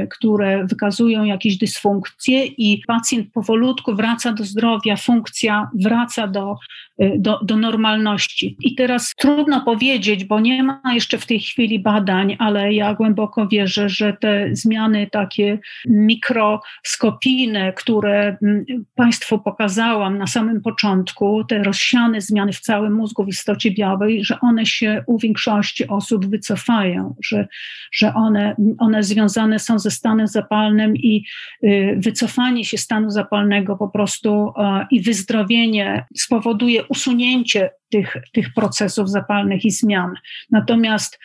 które 0.09 0.65
wykazują 0.67 1.23
jakieś 1.23 1.57
dysfunkcje 1.57 2.45
i 2.45 2.83
pacjent 2.87 3.31
powolutku 3.33 3.95
wraca 3.95 4.33
do 4.33 4.43
zdrowia, 4.43 4.95
funkcja 4.95 5.69
wraca 5.73 6.27
do 6.27 6.42
Y, 6.43 6.57
do, 6.99 7.39
do, 7.43 7.57
normalności. 7.57 8.57
I 8.61 8.75
teraz 8.75 9.13
trudno 9.17 9.61
powiedzieć, 9.61 10.25
bo 10.25 10.39
nie 10.39 10.63
ma 10.63 10.81
jeszcze 10.93 11.17
w 11.17 11.25
tej 11.25 11.39
chwili 11.39 11.79
badań, 11.79 12.35
ale 12.39 12.73
ja 12.73 12.93
głęboko 12.93 13.47
wierzę, 13.47 13.89
że 13.89 14.17
te 14.21 14.47
zmiany 14.51 15.07
takie 15.11 15.59
mikroskopijne, 15.85 17.73
które 17.73 18.37
mm, 18.43 18.65
Państwu 18.95 19.39
pokazałam 19.39 20.17
na 20.17 20.27
samym 20.27 20.61
początku, 20.61 21.43
te 21.43 21.63
rozsiane 21.63 22.21
zmiany 22.21 22.53
w 22.53 22.59
całym 22.59 22.93
mózgu 22.93 23.23
w 23.23 23.27
istocie 23.27 23.71
białej, 23.71 24.23
że 24.23 24.39
one 24.39 24.65
się 24.65 25.03
u 25.07 25.19
większości 25.19 25.87
osób 25.87 26.25
wycofają, 26.25 27.15
że, 27.23 27.47
że 27.91 28.13
one, 28.13 28.55
one 28.79 29.03
związane 29.03 29.59
są 29.59 29.79
ze 29.79 29.91
stanem 29.91 30.27
zapalnym 30.27 30.97
i 30.97 31.25
y, 31.63 31.95
wycofanie 31.97 32.65
się 32.65 32.77
stanu 32.77 33.09
zapalnego 33.09 33.77
po 33.77 33.89
prostu 33.89 34.53
i 34.91 35.01
wyzdrowienie 35.01 36.05
spowoduje, 36.17 36.53
powoduje 36.53 36.82
usunięcie 36.89 37.69
tych, 37.89 38.17
tych 38.31 38.53
procesów 38.53 39.09
zapalnych 39.09 39.65
i 39.65 39.71
zmian. 39.71 40.13
Natomiast 40.51 41.19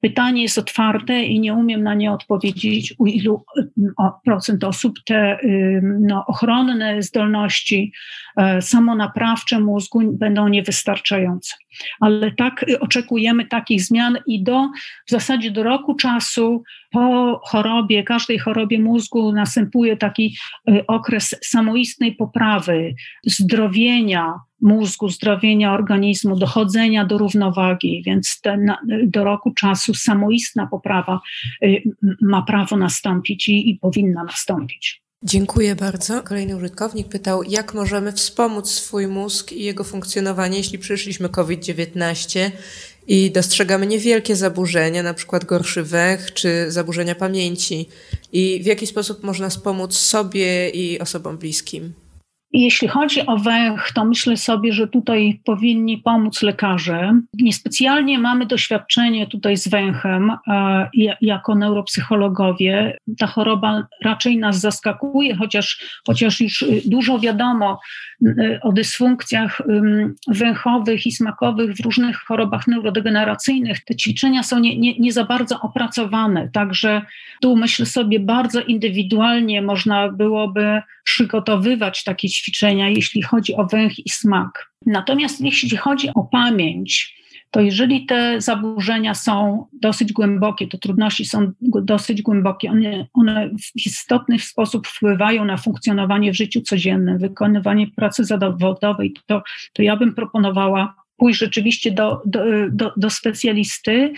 pytanie 0.00 0.42
jest 0.42 0.58
otwarte 0.58 1.22
i 1.22 1.40
nie 1.40 1.54
umiem 1.54 1.82
na 1.82 1.94
nie 1.94 2.12
odpowiedzieć, 2.12 2.94
u 2.98 3.06
ilu 3.06 3.44
procent 4.24 4.64
osób 4.64 4.94
te 5.06 5.38
no, 5.82 6.26
ochronne 6.26 7.02
zdolności 7.02 7.92
e, 8.36 8.62
samonaprawcze 8.62 9.60
mózgu 9.60 10.12
będą 10.12 10.48
niewystarczające. 10.48 11.56
Ale 12.00 12.32
tak 12.32 12.68
y, 12.68 12.80
oczekujemy 12.80 13.46
takich 13.46 13.82
zmian 13.84 14.18
i 14.26 14.42
do 14.42 14.70
w 15.06 15.10
zasadzie 15.10 15.50
do 15.50 15.62
roku 15.62 15.94
czasu 15.94 16.62
po 16.90 17.40
chorobie, 17.44 18.02
każdej 18.02 18.38
chorobie 18.38 18.78
mózgu 18.78 19.32
następuje 19.32 19.96
taki 19.96 20.36
y, 20.70 20.86
okres 20.86 21.34
samoistnej 21.44 22.16
poprawy, 22.16 22.94
zdrowienia, 23.26 24.34
mózgu, 24.60 25.08
zdrowienia 25.08 25.72
organizmu, 25.72 26.36
dochodzenia 26.36 27.04
do 27.04 27.18
równowagi, 27.18 28.02
więc 28.06 28.40
ten, 28.40 28.72
do 29.06 29.24
roku 29.24 29.50
czasu 29.50 29.94
samoistna 29.94 30.66
poprawa 30.66 31.20
y, 31.62 31.82
ma 32.22 32.42
prawo 32.42 32.76
nastąpić 32.76 33.48
i, 33.48 33.70
i 33.70 33.78
powinna 33.78 34.24
nastąpić. 34.24 35.02
Dziękuję 35.22 35.76
bardzo. 35.76 36.22
Kolejny 36.22 36.56
użytkownik 36.56 37.08
pytał, 37.08 37.42
jak 37.42 37.74
możemy 37.74 38.12
wspomóc 38.12 38.70
swój 38.70 39.06
mózg 39.06 39.52
i 39.52 39.64
jego 39.64 39.84
funkcjonowanie, 39.84 40.58
jeśli 40.58 40.78
przyszliśmy 40.78 41.28
COVID-19 41.28 42.50
i 43.06 43.30
dostrzegamy 43.30 43.86
niewielkie 43.86 44.36
zaburzenia, 44.36 45.02
na 45.02 45.14
przykład 45.14 45.44
gorszy 45.44 45.82
węch 45.82 46.34
czy 46.34 46.70
zaburzenia 46.70 47.14
pamięci 47.14 47.88
i 48.32 48.60
w 48.62 48.66
jaki 48.66 48.86
sposób 48.86 49.22
można 49.22 49.48
wspomóc 49.48 49.94
sobie 49.96 50.70
i 50.70 51.00
osobom 51.00 51.38
bliskim. 51.38 51.92
Jeśli 52.52 52.88
chodzi 52.88 53.26
o 53.26 53.36
węch, 53.36 53.92
to 53.94 54.04
myślę 54.04 54.36
sobie, 54.36 54.72
że 54.72 54.88
tutaj 54.88 55.40
powinni 55.44 55.98
pomóc 55.98 56.42
lekarze. 56.42 57.20
Niespecjalnie 57.34 58.18
mamy 58.18 58.46
doświadczenie 58.46 59.26
tutaj 59.26 59.56
z 59.56 59.68
węchem 59.68 60.30
e, 60.46 60.90
jako 61.20 61.54
neuropsychologowie. 61.54 62.98
Ta 63.18 63.26
choroba 63.26 63.86
raczej 64.04 64.38
nas 64.38 64.60
zaskakuje, 64.60 65.36
chociaż, 65.36 66.00
chociaż 66.06 66.40
już 66.40 66.64
dużo 66.84 67.18
wiadomo 67.18 67.80
o 68.62 68.72
dysfunkcjach 68.72 69.62
węchowych 70.28 71.06
i 71.06 71.12
smakowych 71.12 71.76
w 71.76 71.80
różnych 71.80 72.16
chorobach 72.16 72.66
neurodegeneracyjnych. 72.66 73.84
Te 73.84 73.96
ćwiczenia 73.96 74.42
są 74.42 74.58
nie, 74.58 74.78
nie, 74.78 74.98
nie 74.98 75.12
za 75.12 75.24
bardzo 75.24 75.60
opracowane, 75.60 76.48
także 76.48 77.02
tu 77.40 77.56
myślę 77.56 77.86
sobie 77.86 78.20
bardzo 78.20 78.60
indywidualnie 78.62 79.62
można 79.62 80.08
byłoby 80.08 80.82
przygotowywać 81.04 82.04
takie 82.04 82.28
ćwiczenia, 82.28 82.88
jeśli 82.88 83.22
chodzi 83.22 83.54
o 83.54 83.66
węch 83.66 84.06
i 84.06 84.10
smak. 84.10 84.72
Natomiast 84.86 85.40
jeśli 85.40 85.76
chodzi 85.76 86.08
o 86.14 86.22
pamięć, 86.24 87.17
to 87.50 87.60
jeżeli 87.60 88.06
te 88.06 88.40
zaburzenia 88.40 89.14
są 89.14 89.66
dosyć 89.72 90.12
głębokie, 90.12 90.68
te 90.68 90.78
trudności 90.78 91.24
są 91.24 91.52
dosyć 91.60 92.22
głębokie, 92.22 92.70
one, 92.70 93.06
one 93.12 93.50
w 93.50 93.86
istotny 93.86 94.38
sposób 94.38 94.86
wpływają 94.86 95.44
na 95.44 95.56
funkcjonowanie 95.56 96.32
w 96.32 96.36
życiu 96.36 96.60
codziennym, 96.60 97.18
wykonywanie 97.18 97.86
pracy 97.86 98.24
zawodowej, 98.24 99.14
to, 99.26 99.42
to 99.72 99.82
ja 99.82 99.96
bym 99.96 100.14
proponowała 100.14 100.94
pójść 101.18 101.40
rzeczywiście 101.40 101.90
do, 101.90 102.22
do, 102.26 102.40
do, 102.70 102.92
do 102.96 103.10
specjalisty 103.10 104.12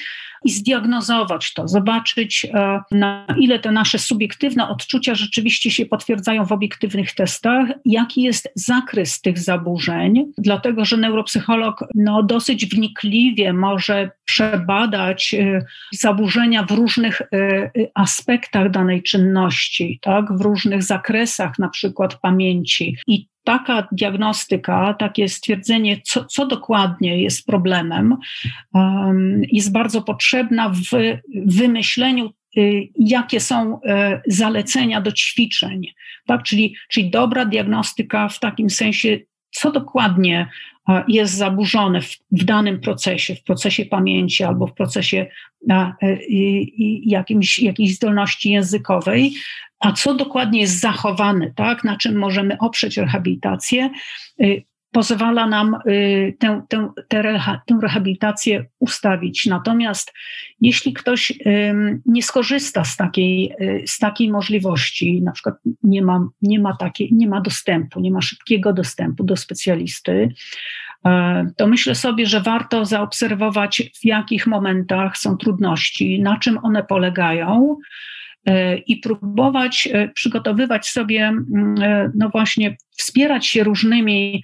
i 0.45 0.51
zdiagnozować 0.51 1.53
to, 1.55 1.69
zobaczyć, 1.69 2.47
e, 2.55 2.81
na 2.91 3.27
ile 3.39 3.59
te 3.59 3.73
nasze 3.73 3.99
subiektywne 3.99 4.69
odczucia 4.69 5.15
rzeczywiście 5.15 5.71
się 5.71 5.87
potwierdzają 5.87 6.45
w 6.45 6.53
obiektywnych 6.53 7.15
testach, 7.15 7.69
jaki 7.85 8.23
jest 8.23 8.49
zakres 8.55 9.21
tych 9.21 9.39
zaburzeń, 9.39 10.33
dlatego 10.39 10.85
że 10.85 10.97
neuropsycholog 10.97 11.85
no, 11.95 12.23
dosyć 12.23 12.67
wnikliwie 12.67 13.53
może 13.53 14.11
przebadać 14.25 15.35
e, 15.35 15.65
zaburzenia 15.93 16.65
w 16.65 16.71
różnych 16.71 17.21
e, 17.21 17.71
aspektach 17.95 18.71
danej 18.71 19.03
czynności, 19.03 19.99
tak, 20.03 20.39
w 20.39 20.41
różnych 20.41 20.83
zakresach, 20.83 21.59
na 21.59 21.69
przykład 21.69 22.21
pamięci. 22.21 22.97
I 23.07 23.30
taka 23.45 23.89
diagnostyka, 23.93 24.95
takie 24.99 25.29
stwierdzenie, 25.29 26.01
co, 26.05 26.25
co 26.25 26.47
dokładnie 26.47 27.23
jest 27.23 27.47
problemem, 27.47 28.17
jest 29.53 29.73
bardzo 29.73 30.03
potrzebna 30.03 30.69
w 30.69 31.19
wymyśleniu 31.47 32.31
y, 32.57 32.89
jakie 32.99 33.41
są 33.41 33.75
y, 33.75 33.81
zalecenia 34.27 35.01
do 35.01 35.13
ćwiczeń, 35.13 35.87
tak? 36.27 36.43
czyli, 36.43 36.75
czyli 36.89 37.11
dobra 37.11 37.45
diagnostyka 37.45 38.29
w 38.29 38.39
takim 38.39 38.71
sensie, 38.71 39.19
co 39.51 39.73
dokładnie 39.73 40.49
jest 41.09 41.35
zaburzone 41.35 42.03
w, 42.03 42.17
w 42.33 42.45
danym 42.45 42.81
procesie, 42.81 43.35
w 43.35 43.43
procesie 43.43 43.85
pamięci 43.85 44.45
albo 44.45 44.67
w 44.67 44.75
procesie 44.75 45.27
a, 45.71 45.93
jakimś, 47.05 47.59
jakiejś 47.59 47.97
zdolności 47.97 48.51
językowej, 48.51 49.33
a 49.81 49.93
co 49.93 50.15
dokładnie 50.15 50.61
jest 50.61 50.81
zachowane, 50.81 51.53
tak, 51.57 51.85
na 51.85 51.97
czym 51.97 52.19
możemy 52.19 52.59
oprzeć 52.59 52.97
rehabilitację, 52.97 53.91
y, 54.41 54.63
pozwala 54.93 55.47
nam 55.47 55.77
y, 55.89 56.37
tę, 56.39 56.63
tę, 56.69 56.89
tę, 57.09 57.23
rehabilitację 57.83 58.65
ustawić. 58.79 59.47
Natomiast 59.47 60.13
jeśli 60.61 60.93
ktoś 60.93 61.33
nie 62.07 62.23
skorzysta 62.23 62.85
z 62.85 62.97
takiej, 62.97 63.53
y, 63.61 63.85
z 63.87 63.99
takiej 63.99 64.31
możliwości, 64.31 65.23
na 65.23 65.33
przykład 65.33 65.55
nie 65.83 66.03
ma, 66.03 66.29
nie, 66.43 66.61
ma 66.61 66.77
takiej, 66.77 67.09
nie 67.13 67.29
ma 67.29 67.41
dostępu, 67.41 68.01
nie 68.01 68.11
ma 68.11 68.21
szybkiego 68.21 68.73
dostępu 68.73 69.25
do 69.25 69.37
specjalisty, 69.37 70.29
e, 71.07 71.47
to 71.57 71.67
myślę 71.67 71.95
sobie, 71.95 72.27
że 72.27 72.41
warto 72.41 72.85
zaobserwować, 72.85 73.83
w 74.03 74.05
jakich 74.05 74.47
momentach 74.47 75.19
są 75.19 75.37
trudności, 75.37 76.23
na 76.23 76.39
czym 76.39 76.59
one 76.63 76.83
polegają 76.85 77.77
i 78.87 78.97
próbować 78.97 79.89
przygotowywać 80.15 80.89
sobie, 80.89 81.23
mm, 81.27 81.75
no 82.15 82.29
właśnie, 82.29 82.77
wspierać 82.97 83.47
się 83.47 83.65
różnymi 83.65 84.43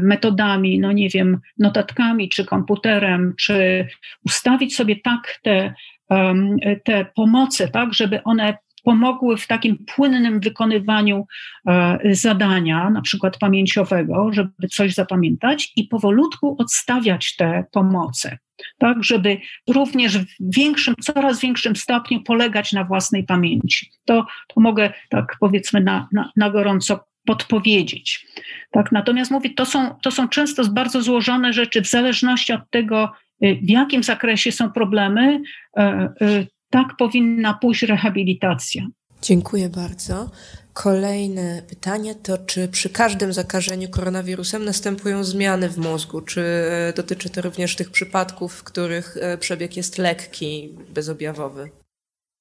metodami, 0.00 0.78
no 0.78 0.92
nie 0.92 1.08
wiem, 1.08 1.38
notatkami, 1.58 2.28
czy 2.28 2.44
komputerem, 2.44 3.34
czy 3.38 3.88
ustawić 4.26 4.76
sobie 4.76 4.96
tak 4.96 5.38
te, 5.42 5.74
te 6.84 7.06
pomoce, 7.14 7.68
tak, 7.68 7.94
żeby 7.94 8.22
one 8.22 8.58
pomogły 8.86 9.36
w 9.36 9.46
takim 9.46 9.84
płynnym 9.94 10.40
wykonywaniu 10.40 11.26
e, 11.68 11.98
zadania, 12.10 12.90
na 12.90 13.02
przykład 13.02 13.38
pamięciowego, 13.38 14.32
żeby 14.32 14.68
coś 14.70 14.94
zapamiętać 14.94 15.72
i 15.76 15.84
powolutku 15.84 16.56
odstawiać 16.58 17.36
te 17.36 17.64
pomoce, 17.72 18.38
tak, 18.78 19.04
żeby 19.04 19.38
również 19.68 20.18
w 20.18 20.26
większym, 20.40 20.94
coraz 21.00 21.40
większym 21.40 21.76
stopniu 21.76 22.22
polegać 22.22 22.72
na 22.72 22.84
własnej 22.84 23.24
pamięci. 23.24 23.90
To, 24.04 24.26
to 24.48 24.60
mogę 24.60 24.92
tak 25.08 25.36
powiedzmy 25.40 25.80
na, 25.80 26.08
na, 26.12 26.30
na 26.36 26.50
gorąco 26.50 27.04
podpowiedzieć. 27.26 28.26
Tak? 28.70 28.92
Natomiast 28.92 29.30
mówię, 29.30 29.50
to 29.50 29.66
są, 29.66 29.94
to 30.02 30.10
są 30.10 30.28
często 30.28 30.64
bardzo 30.64 31.02
złożone 31.02 31.52
rzeczy, 31.52 31.82
w 31.82 31.86
zależności 31.86 32.52
od 32.52 32.70
tego, 32.70 33.12
y, 33.44 33.58
w 33.62 33.70
jakim 33.70 34.02
zakresie 34.02 34.52
są 34.52 34.70
problemy, 34.70 35.40
y, 35.78 35.82
y, 36.26 36.46
tak 36.70 36.86
powinna 36.98 37.54
pójść 37.54 37.82
rehabilitacja. 37.82 38.86
Dziękuję 39.22 39.68
bardzo. 39.68 40.30
Kolejne 40.72 41.62
pytanie 41.68 42.14
to, 42.14 42.38
czy 42.38 42.68
przy 42.68 42.90
każdym 42.90 43.32
zakażeniu 43.32 43.88
koronawirusem 43.88 44.64
następują 44.64 45.24
zmiany 45.24 45.68
w 45.68 45.78
mózgu? 45.78 46.20
Czy 46.20 46.40
e, 46.40 46.92
dotyczy 46.96 47.30
to 47.30 47.42
również 47.42 47.76
tych 47.76 47.90
przypadków, 47.90 48.54
w 48.54 48.64
których 48.64 49.16
e, 49.20 49.38
przebieg 49.38 49.76
jest 49.76 49.98
lekki, 49.98 50.74
bezobjawowy? 50.94 51.70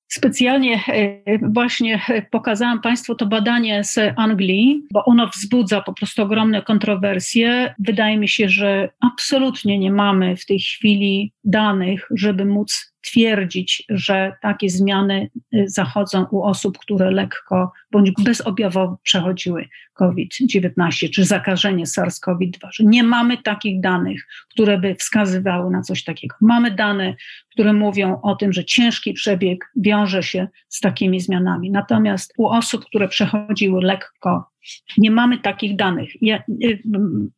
Specjalnie 0.07 0.83
e, 0.87 1.21
właśnie 1.49 2.01
pokazałam 2.31 2.81
Państwu 2.81 3.15
to 3.15 3.25
badanie 3.25 3.83
z 3.83 3.99
Anglii, 4.17 4.83
bo 4.93 5.05
ono 5.05 5.27
wzbudza 5.27 5.81
po 5.81 5.93
prostu 5.93 6.21
ogromne 6.21 6.61
kontrowersje. 6.61 7.75
Wydaje 7.79 8.17
mi 8.17 8.27
się, 8.27 8.49
że 8.49 8.89
absolutnie 8.99 9.79
nie 9.79 9.91
mamy 9.91 10.35
w 10.35 10.45
tej 10.45 10.59
chwili 10.59 11.33
danych, 11.43 12.07
żeby 12.11 12.45
móc 12.45 12.94
twierdzić, 13.05 13.83
że 13.89 14.33
takie 14.41 14.69
zmiany 14.69 15.29
y, 15.55 15.63
zachodzą 15.67 16.25
u 16.31 16.43
osób, 16.43 16.77
które 16.77 17.11
lekko 17.11 17.71
bądź 17.91 18.11
bezobjawowo 18.11 18.97
przechodziły 19.03 19.69
COVID-19 19.93 21.09
czy 21.13 21.25
zakażenie 21.25 21.85
SARS-CoV-2. 21.85 22.67
Że 22.71 22.83
nie 22.83 23.03
mamy 23.03 23.37
takich 23.37 23.81
danych, 23.81 24.27
które 24.49 24.77
by 24.77 24.95
wskazywały 24.95 25.71
na 25.71 25.81
coś 25.81 26.03
takiego. 26.03 26.35
Mamy 26.41 26.71
dane, 26.71 27.15
które 27.51 27.73
mówią 27.73 28.21
o 28.21 28.35
tym, 28.35 28.53
że 28.53 28.65
ciężki 28.65 29.13
przebieg 29.13 29.71
wiąże 29.75 30.23
się 30.23 30.47
z 30.69 30.79
takimi 30.79 31.19
zmianami. 31.19 31.71
Natomiast 31.71 32.33
u 32.37 32.47
osób, 32.47 32.85
które 32.85 33.07
przechodziły 33.07 33.81
lekko 33.81 34.54
nie 34.97 35.11
mamy 35.11 35.39
takich 35.39 35.75
danych. 35.75 36.09
Ja 36.21 36.43
y, 36.63 36.81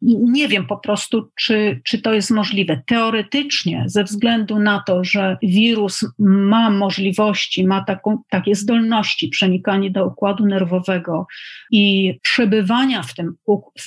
nie 0.02 0.48
wiem 0.48 0.68
po 0.68 0.78
prostu, 0.78 1.30
czy, 1.40 1.82
czy 1.84 2.02
to 2.02 2.14
jest 2.14 2.32
możliwe. 2.32 2.82
Teoretycznie, 2.86 3.84
ze 3.88 4.04
względu 4.04 4.60
na 4.60 4.84
to, 4.88 5.04
że 5.04 5.38
wirus 5.44 6.06
ma 6.20 6.70
możliwości, 6.70 7.68
ma 7.68 7.84
taką, 7.84 8.22
takie 8.30 8.56
zdolności 8.56 9.30
przenikania 9.30 9.90
do 9.90 10.06
układu 10.06 10.46
nerwowego 10.46 11.28
i 11.72 12.14
przebywania 12.22 13.04
w 13.04 13.14
tym 13.14 13.34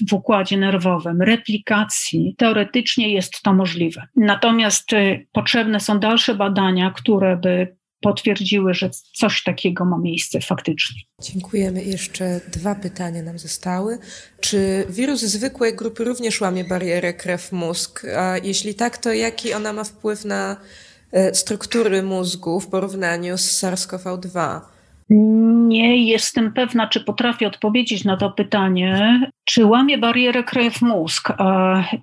w 0.09 0.13
układzie 0.13 0.57
nerwowym, 0.57 1.23
replikacji, 1.23 2.35
teoretycznie 2.39 3.13
jest 3.13 3.43
to 3.43 3.53
możliwe. 3.53 4.07
Natomiast 4.17 4.93
y, 4.93 5.27
potrzebne 5.33 5.81
są 5.81 5.99
dalsze 5.99 6.35
badania, 6.35 6.91
które 6.91 7.37
by 7.37 7.80
potwierdziły, 8.01 8.75
że 8.75 8.91
coś 9.13 9.43
takiego 9.43 9.85
ma 9.85 9.99
miejsce 9.99 10.41
faktycznie. 10.41 11.01
Dziękujemy. 11.23 11.85
Jeszcze 11.85 12.41
dwa 12.49 12.75
pytania 12.75 13.23
nam 13.23 13.39
zostały. 13.39 13.99
Czy 14.41 14.87
wirus 14.89 15.21
zwykłej 15.21 15.77
grupy 15.77 16.05
również 16.05 16.41
łamie 16.41 16.65
barierę 16.65 17.15
krew-mózg? 17.15 18.05
A 18.17 18.39
jeśli 18.39 18.75
tak, 18.75 18.99
to 18.99 19.13
jaki 19.13 19.55
ona 19.55 19.73
ma 19.73 19.85
wpływ 19.85 20.25
na 20.25 20.57
e, 21.13 21.35
struktury 21.35 22.03
mózgu 22.03 22.61
w 22.61 22.67
porównaniu 22.67 23.39
z 23.39 23.63
SARS-CoV-2? 23.63 24.61
Nie 25.11 26.05
jestem 26.07 26.53
pewna, 26.53 26.87
czy 26.87 27.01
potrafię 27.01 27.47
odpowiedzieć 27.47 28.05
na 28.05 28.17
to 28.17 28.31
pytanie. 28.31 29.21
Czy 29.45 29.67
łamie 29.67 29.99
barierę 29.99 30.45
krew-mózg? 30.45 31.33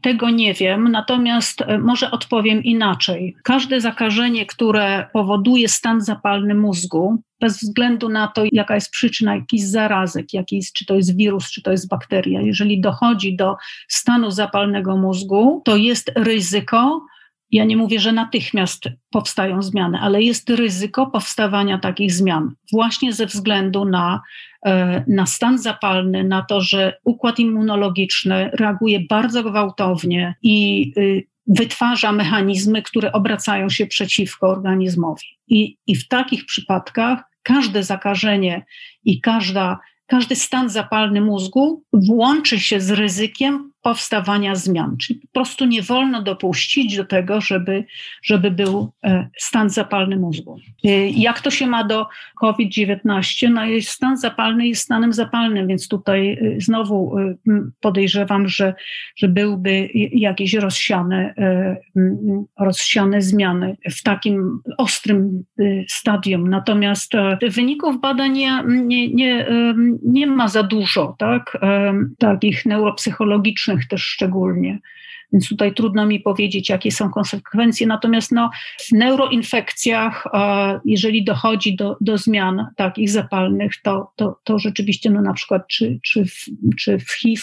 Tego 0.01 0.29
nie 0.29 0.53
wiem, 0.53 0.91
natomiast 0.91 1.61
e, 1.61 1.77
może 1.77 2.11
odpowiem 2.11 2.63
inaczej. 2.63 3.35
Każde 3.43 3.81
zakażenie, 3.81 4.45
które 4.45 5.07
powoduje 5.13 5.67
stan 5.67 6.01
zapalny 6.01 6.55
mózgu, 6.55 7.21
bez 7.41 7.57
względu 7.57 8.09
na 8.09 8.27
to, 8.27 8.43
jaka 8.51 8.75
jest 8.75 8.91
przyczyna 8.91 9.35
jakichś 9.35 9.63
zarazek, 9.63 10.33
jakiś, 10.33 10.71
czy 10.71 10.85
to 10.85 10.95
jest 10.95 11.17
wirus, 11.17 11.51
czy 11.51 11.61
to 11.61 11.71
jest 11.71 11.89
bakteria, 11.89 12.41
jeżeli 12.41 12.81
dochodzi 12.81 13.35
do 13.35 13.55
stanu 13.87 14.31
zapalnego 14.31 14.97
mózgu, 14.97 15.61
to 15.65 15.75
jest 15.75 16.11
ryzyko, 16.15 17.05
ja 17.51 17.65
nie 17.65 17.77
mówię, 17.77 17.99
że 17.99 18.11
natychmiast 18.11 18.89
powstają 19.11 19.61
zmiany, 19.61 19.97
ale 20.01 20.23
jest 20.23 20.49
ryzyko 20.49 21.07
powstawania 21.07 21.77
takich 21.77 22.11
zmian 22.13 22.51
właśnie 22.71 23.13
ze 23.13 23.25
względu 23.25 23.85
na, 23.85 24.21
e, 24.65 25.03
na 25.07 25.25
stan 25.25 25.57
zapalny, 25.57 26.23
na 26.23 26.41
to, 26.41 26.61
że 26.61 26.97
układ 27.03 27.39
immunologiczny 27.39 28.49
reaguje 28.53 28.99
bardzo 29.09 29.43
gwałtownie 29.43 30.35
i 30.43 30.91
y, 30.97 31.27
wytwarza 31.47 32.11
mechanizmy, 32.11 32.81
które 32.81 33.11
obracają 33.11 33.69
się 33.69 33.87
przeciwko 33.87 34.49
organizmowi. 34.49 35.25
I, 35.47 35.77
i 35.87 35.95
w 35.95 36.07
takich 36.07 36.45
przypadkach 36.45 37.23
każde 37.43 37.83
zakażenie 37.83 38.65
i 39.03 39.21
każda, 39.21 39.79
każdy 40.07 40.35
stan 40.35 40.69
zapalny 40.69 41.21
mózgu 41.21 41.83
włączy 41.93 42.59
się 42.59 42.81
z 42.81 42.91
ryzykiem 42.91 43.71
powstawania 43.81 44.55
zmian. 44.55 44.97
Czyli 44.97 45.19
po 45.19 45.27
prostu 45.33 45.65
nie 45.65 45.81
wolno 45.81 46.21
dopuścić 46.21 46.97
do 46.97 47.05
tego, 47.05 47.41
żeby, 47.41 47.85
żeby 48.23 48.51
był 48.51 48.91
e, 49.03 49.29
stan 49.37 49.69
zapalny 49.69 50.17
mózgu. 50.17 50.59
E, 50.83 51.09
jak 51.09 51.41
to 51.41 51.51
się 51.51 51.67
ma 51.67 51.83
do 51.83 52.07
COVID-19? 52.41 53.49
No 53.49 53.61
stan 53.81 54.17
zapalny 54.17 54.67
jest 54.67 54.81
stanem 54.81 55.13
zapalnym, 55.13 55.67
więc 55.67 55.87
tutaj 55.87 56.29
e, 56.29 56.61
znowu 56.61 57.15
podejrzewam, 57.79 58.47
że, 58.47 58.73
że 59.15 59.27
byłby 59.27 59.89
jakieś 60.11 60.53
rozsiane, 60.53 61.33
rozsiane 62.59 63.21
zmiany 63.21 63.77
w 63.91 64.03
takim 64.03 64.59
ostrym 64.77 65.43
stadium. 65.89 66.49
Natomiast 66.49 67.11
wyników 67.41 68.01
badań 68.01 68.31
nie, 68.31 68.63
nie, 68.65 69.13
nie, 69.13 69.45
nie 70.03 70.27
ma 70.27 70.47
za 70.47 70.63
dużo, 70.63 71.15
tak? 71.19 71.57
takich 72.19 72.65
neuropsychologicznych, 72.65 73.76
też 73.85 74.01
szczególnie. 74.01 74.79
Więc 75.33 75.49
tutaj 75.49 75.73
trudno 75.73 76.05
mi 76.05 76.19
powiedzieć, 76.19 76.69
jakie 76.69 76.91
są 76.91 77.09
konsekwencje. 77.09 77.87
Natomiast 77.87 78.31
no, 78.31 78.49
w 78.79 78.91
neuroinfekcjach, 78.91 80.23
jeżeli 80.85 81.23
dochodzi 81.23 81.75
do, 81.75 81.97
do 82.01 82.17
zmian 82.17 82.67
takich 82.75 83.09
zapalnych, 83.09 83.81
to, 83.81 84.11
to, 84.15 84.39
to 84.43 84.59
rzeczywiście 84.59 85.09
no, 85.09 85.21
na 85.21 85.33
przykład 85.33 85.67
czy, 85.67 85.99
czy, 86.03 86.25
w, 86.25 86.45
czy 86.79 86.99
w 86.99 87.11
HIV 87.11 87.41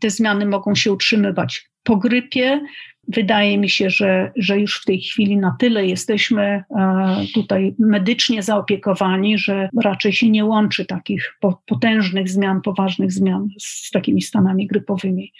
te 0.00 0.10
zmiany 0.10 0.46
mogą 0.46 0.74
się 0.74 0.92
utrzymywać. 0.92 1.68
Po 1.82 1.96
grypie 1.96 2.60
wydaje 3.08 3.58
mi 3.58 3.68
się, 3.68 3.90
że, 3.90 4.32
że 4.36 4.60
już 4.60 4.80
w 4.80 4.84
tej 4.84 5.00
chwili 5.00 5.36
na 5.36 5.56
tyle 5.58 5.86
jesteśmy 5.86 6.64
tutaj 7.34 7.74
medycznie 7.78 8.42
zaopiekowani, 8.42 9.38
że 9.38 9.68
raczej 9.82 10.12
się 10.12 10.30
nie 10.30 10.44
łączy 10.44 10.84
takich 10.84 11.38
potężnych 11.66 12.28
zmian, 12.28 12.60
poważnych 12.62 13.12
zmian 13.12 13.48
z 13.58 13.90
takimi 13.90 14.22
stanami 14.22 14.66
grypowymi. 14.66 15.32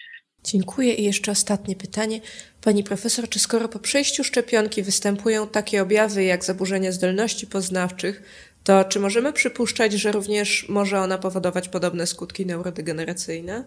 Dziękuję. 0.45 0.95
I 0.95 1.05
jeszcze 1.05 1.33
ostatnie 1.33 1.77
pytanie. 1.77 2.21
Pani 2.65 2.85
profesor, 2.85 3.29
czy 3.29 3.39
skoro 3.39 3.69
po 3.69 3.79
przejściu 3.79 4.25
szczepionki 4.25 4.83
występują 4.83 5.47
takie 5.47 5.83
objawy 5.83 6.25
jak 6.25 6.45
zaburzenia 6.45 6.93
zdolności 6.93 7.47
poznawczych, 7.47 8.23
to 8.65 8.85
czy 8.85 9.01
możemy 9.01 9.33
przypuszczać, 9.33 9.93
że 9.93 10.13
również 10.13 10.69
może 10.69 11.01
ona 11.01 11.19
powodować 11.19 11.69
podobne 11.69 12.07
skutki 12.07 12.47
neurodegeneracyjne? 12.47 13.65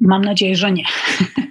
Mam 0.00 0.24
nadzieję, 0.24 0.56
że 0.56 0.72
nie. 0.72 0.84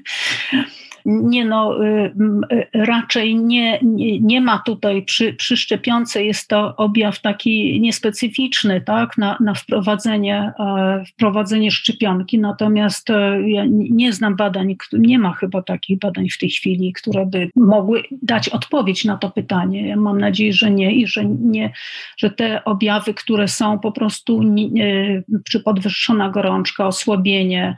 nie 1.10 1.45
no, 1.45 1.86
y, 1.86 2.68
raczej 2.74 3.36
nie, 3.36 3.80
nie, 3.84 4.20
nie 4.20 4.41
ma 4.41 4.60
tutaj 4.60 5.01
przy, 5.01 5.34
przy 5.34 5.57
szczepionce, 5.57 6.26
jest 6.26 6.47
to 6.47 6.76
objaw 6.76 7.22
taki 7.22 7.82
niespecyficzny, 7.82 8.82
tak, 8.82 9.18
na, 9.18 9.38
na 9.39 9.53
wprowadzenie, 9.53 10.53
e, 10.60 11.03
wprowadzenie 11.05 11.72
szczepionki, 11.72 12.39
natomiast 12.39 13.10
e, 13.10 13.49
ja 13.49 13.64
nie 13.70 14.14
znam 14.14 14.36
badań, 14.36 14.76
nie 14.93 15.20
ma 15.20 15.34
chyba 15.34 15.62
takich 15.62 15.99
badań 15.99 16.30
w 16.30 16.38
tej 16.38 16.49
chwili, 16.49 16.93
które 16.93 17.26
by 17.26 17.49
mogły 17.56 18.03
dać 18.22 18.49
odpowiedź 18.49 19.06
na 19.06 19.18
to 19.18 19.30
pytanie. 19.30 19.88
Ja 19.88 19.95
mam 19.95 20.19
nadzieję, 20.19 20.53
że 20.53 20.72
nie 20.72 20.95
i 20.95 21.07
że 21.07 21.26
nie, 21.26 21.72
że 22.18 22.30
te 22.30 22.64
objawy, 22.64 23.14
które 23.14 23.48
są 23.48 23.80
po 23.80 23.91
prostu 23.91 24.44
nie, 24.44 25.23
czy 25.49 25.60
podwyższona 25.60 26.30
gorączka, 26.30 26.88
osłabienie, 26.88 27.76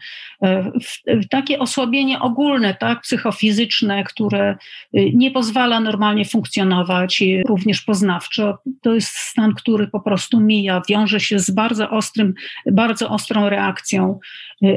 takie 1.29 1.59
osłabienie 1.59 2.19
ogólne, 2.19 2.73
tak, 2.73 3.01
psychofizyczne, 3.01 4.03
które 4.03 4.55
y, 4.97 5.11
nie 5.13 5.31
pozwala 5.31 5.79
normalnie 5.79 6.25
funkcjonować, 6.25 7.23
również 7.47 7.81
poznawczo. 7.81 8.57
To 8.81 8.93
jest 8.93 9.09
stan, 9.09 9.53
który 9.53 9.87
po 9.87 9.99
prostu 9.99 10.39
mija, 10.39 10.81
wiąże 10.89 11.19
się 11.19 11.39
z 11.39 11.51
bardzo 11.51 11.89
ostrym, 11.89 12.33
bardzo 12.71 13.09
ostrą 13.09 13.49
reakcją 13.49 14.19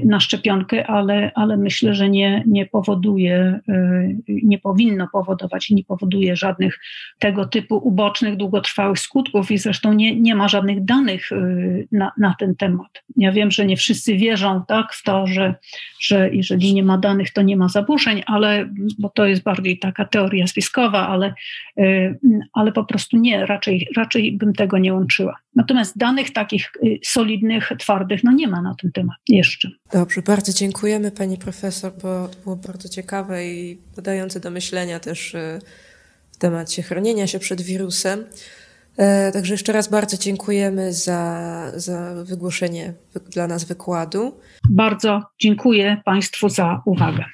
na 0.04 0.20
szczepionkę, 0.20 0.86
ale, 0.86 1.30
ale 1.34 1.56
myślę, 1.56 1.94
że 1.94 2.10
nie, 2.10 2.42
nie 2.46 2.66
powoduje, 2.66 3.60
nie 4.28 4.58
powinno 4.58 5.08
powodować 5.12 5.70
i 5.70 5.74
nie 5.74 5.84
powoduje 5.84 6.36
żadnych 6.36 6.80
tego 7.18 7.46
typu 7.46 7.76
ubocznych, 7.76 8.36
długotrwałych 8.36 8.98
skutków 8.98 9.50
i 9.50 9.58
zresztą 9.58 9.92
nie, 9.92 10.20
nie 10.20 10.34
ma 10.34 10.48
żadnych 10.48 10.84
danych 10.84 11.30
na, 11.92 12.12
na 12.18 12.34
ten 12.38 12.56
temat. 12.56 13.02
Ja 13.16 13.32
wiem, 13.32 13.50
że 13.50 13.66
nie 13.66 13.76
wszyscy 13.76 14.16
wierzą 14.16 14.62
tak, 14.68 14.92
w 14.92 15.02
to, 15.02 15.26
że, 15.26 15.53
że 16.00 16.30
jeżeli 16.32 16.74
nie 16.74 16.82
ma 16.82 16.98
danych, 16.98 17.32
to 17.32 17.42
nie 17.42 17.56
ma 17.56 17.68
zaburzeń, 17.68 18.22
ale, 18.26 18.68
bo 18.98 19.08
to 19.08 19.26
jest 19.26 19.42
bardziej 19.42 19.78
taka 19.78 20.04
teoria 20.04 20.46
spiskowa, 20.46 21.08
ale, 21.08 21.34
y, 21.78 22.18
ale 22.52 22.72
po 22.72 22.84
prostu 22.84 23.16
nie, 23.16 23.46
raczej, 23.46 23.88
raczej 23.96 24.32
bym 24.32 24.52
tego 24.52 24.78
nie 24.78 24.94
łączyła. 24.94 25.36
Natomiast 25.56 25.98
danych 25.98 26.32
takich 26.32 26.72
y, 26.84 26.98
solidnych, 27.04 27.72
twardych, 27.78 28.24
no 28.24 28.32
nie 28.32 28.48
ma 28.48 28.62
na 28.62 28.74
ten 28.74 28.92
temat 28.92 29.16
jeszcze. 29.28 29.70
Dobrze, 29.92 30.22
bardzo 30.22 30.52
dziękujemy 30.52 31.10
pani 31.10 31.38
profesor, 31.38 31.92
bo 32.02 32.28
było 32.44 32.56
bardzo 32.56 32.88
ciekawe 32.88 33.46
i 33.46 33.78
podające 33.94 34.40
do 34.40 34.50
myślenia 34.50 35.00
też 35.00 35.34
y, 35.34 35.60
w 36.32 36.36
temacie 36.36 36.82
chronienia 36.82 37.26
się 37.26 37.38
przed 37.38 37.62
wirusem. 37.62 38.24
E, 38.96 39.32
także 39.32 39.54
jeszcze 39.54 39.72
raz 39.72 39.88
bardzo 39.88 40.16
dziękujemy 40.16 40.92
za, 40.92 41.72
za 41.74 42.14
wygłoszenie 42.24 42.94
dla 43.30 43.46
nas 43.46 43.64
wykładu. 43.64 44.40
Bardzo 44.70 45.22
dziękuję 45.40 46.02
Państwu 46.04 46.48
za 46.48 46.82
uwagę. 46.84 47.24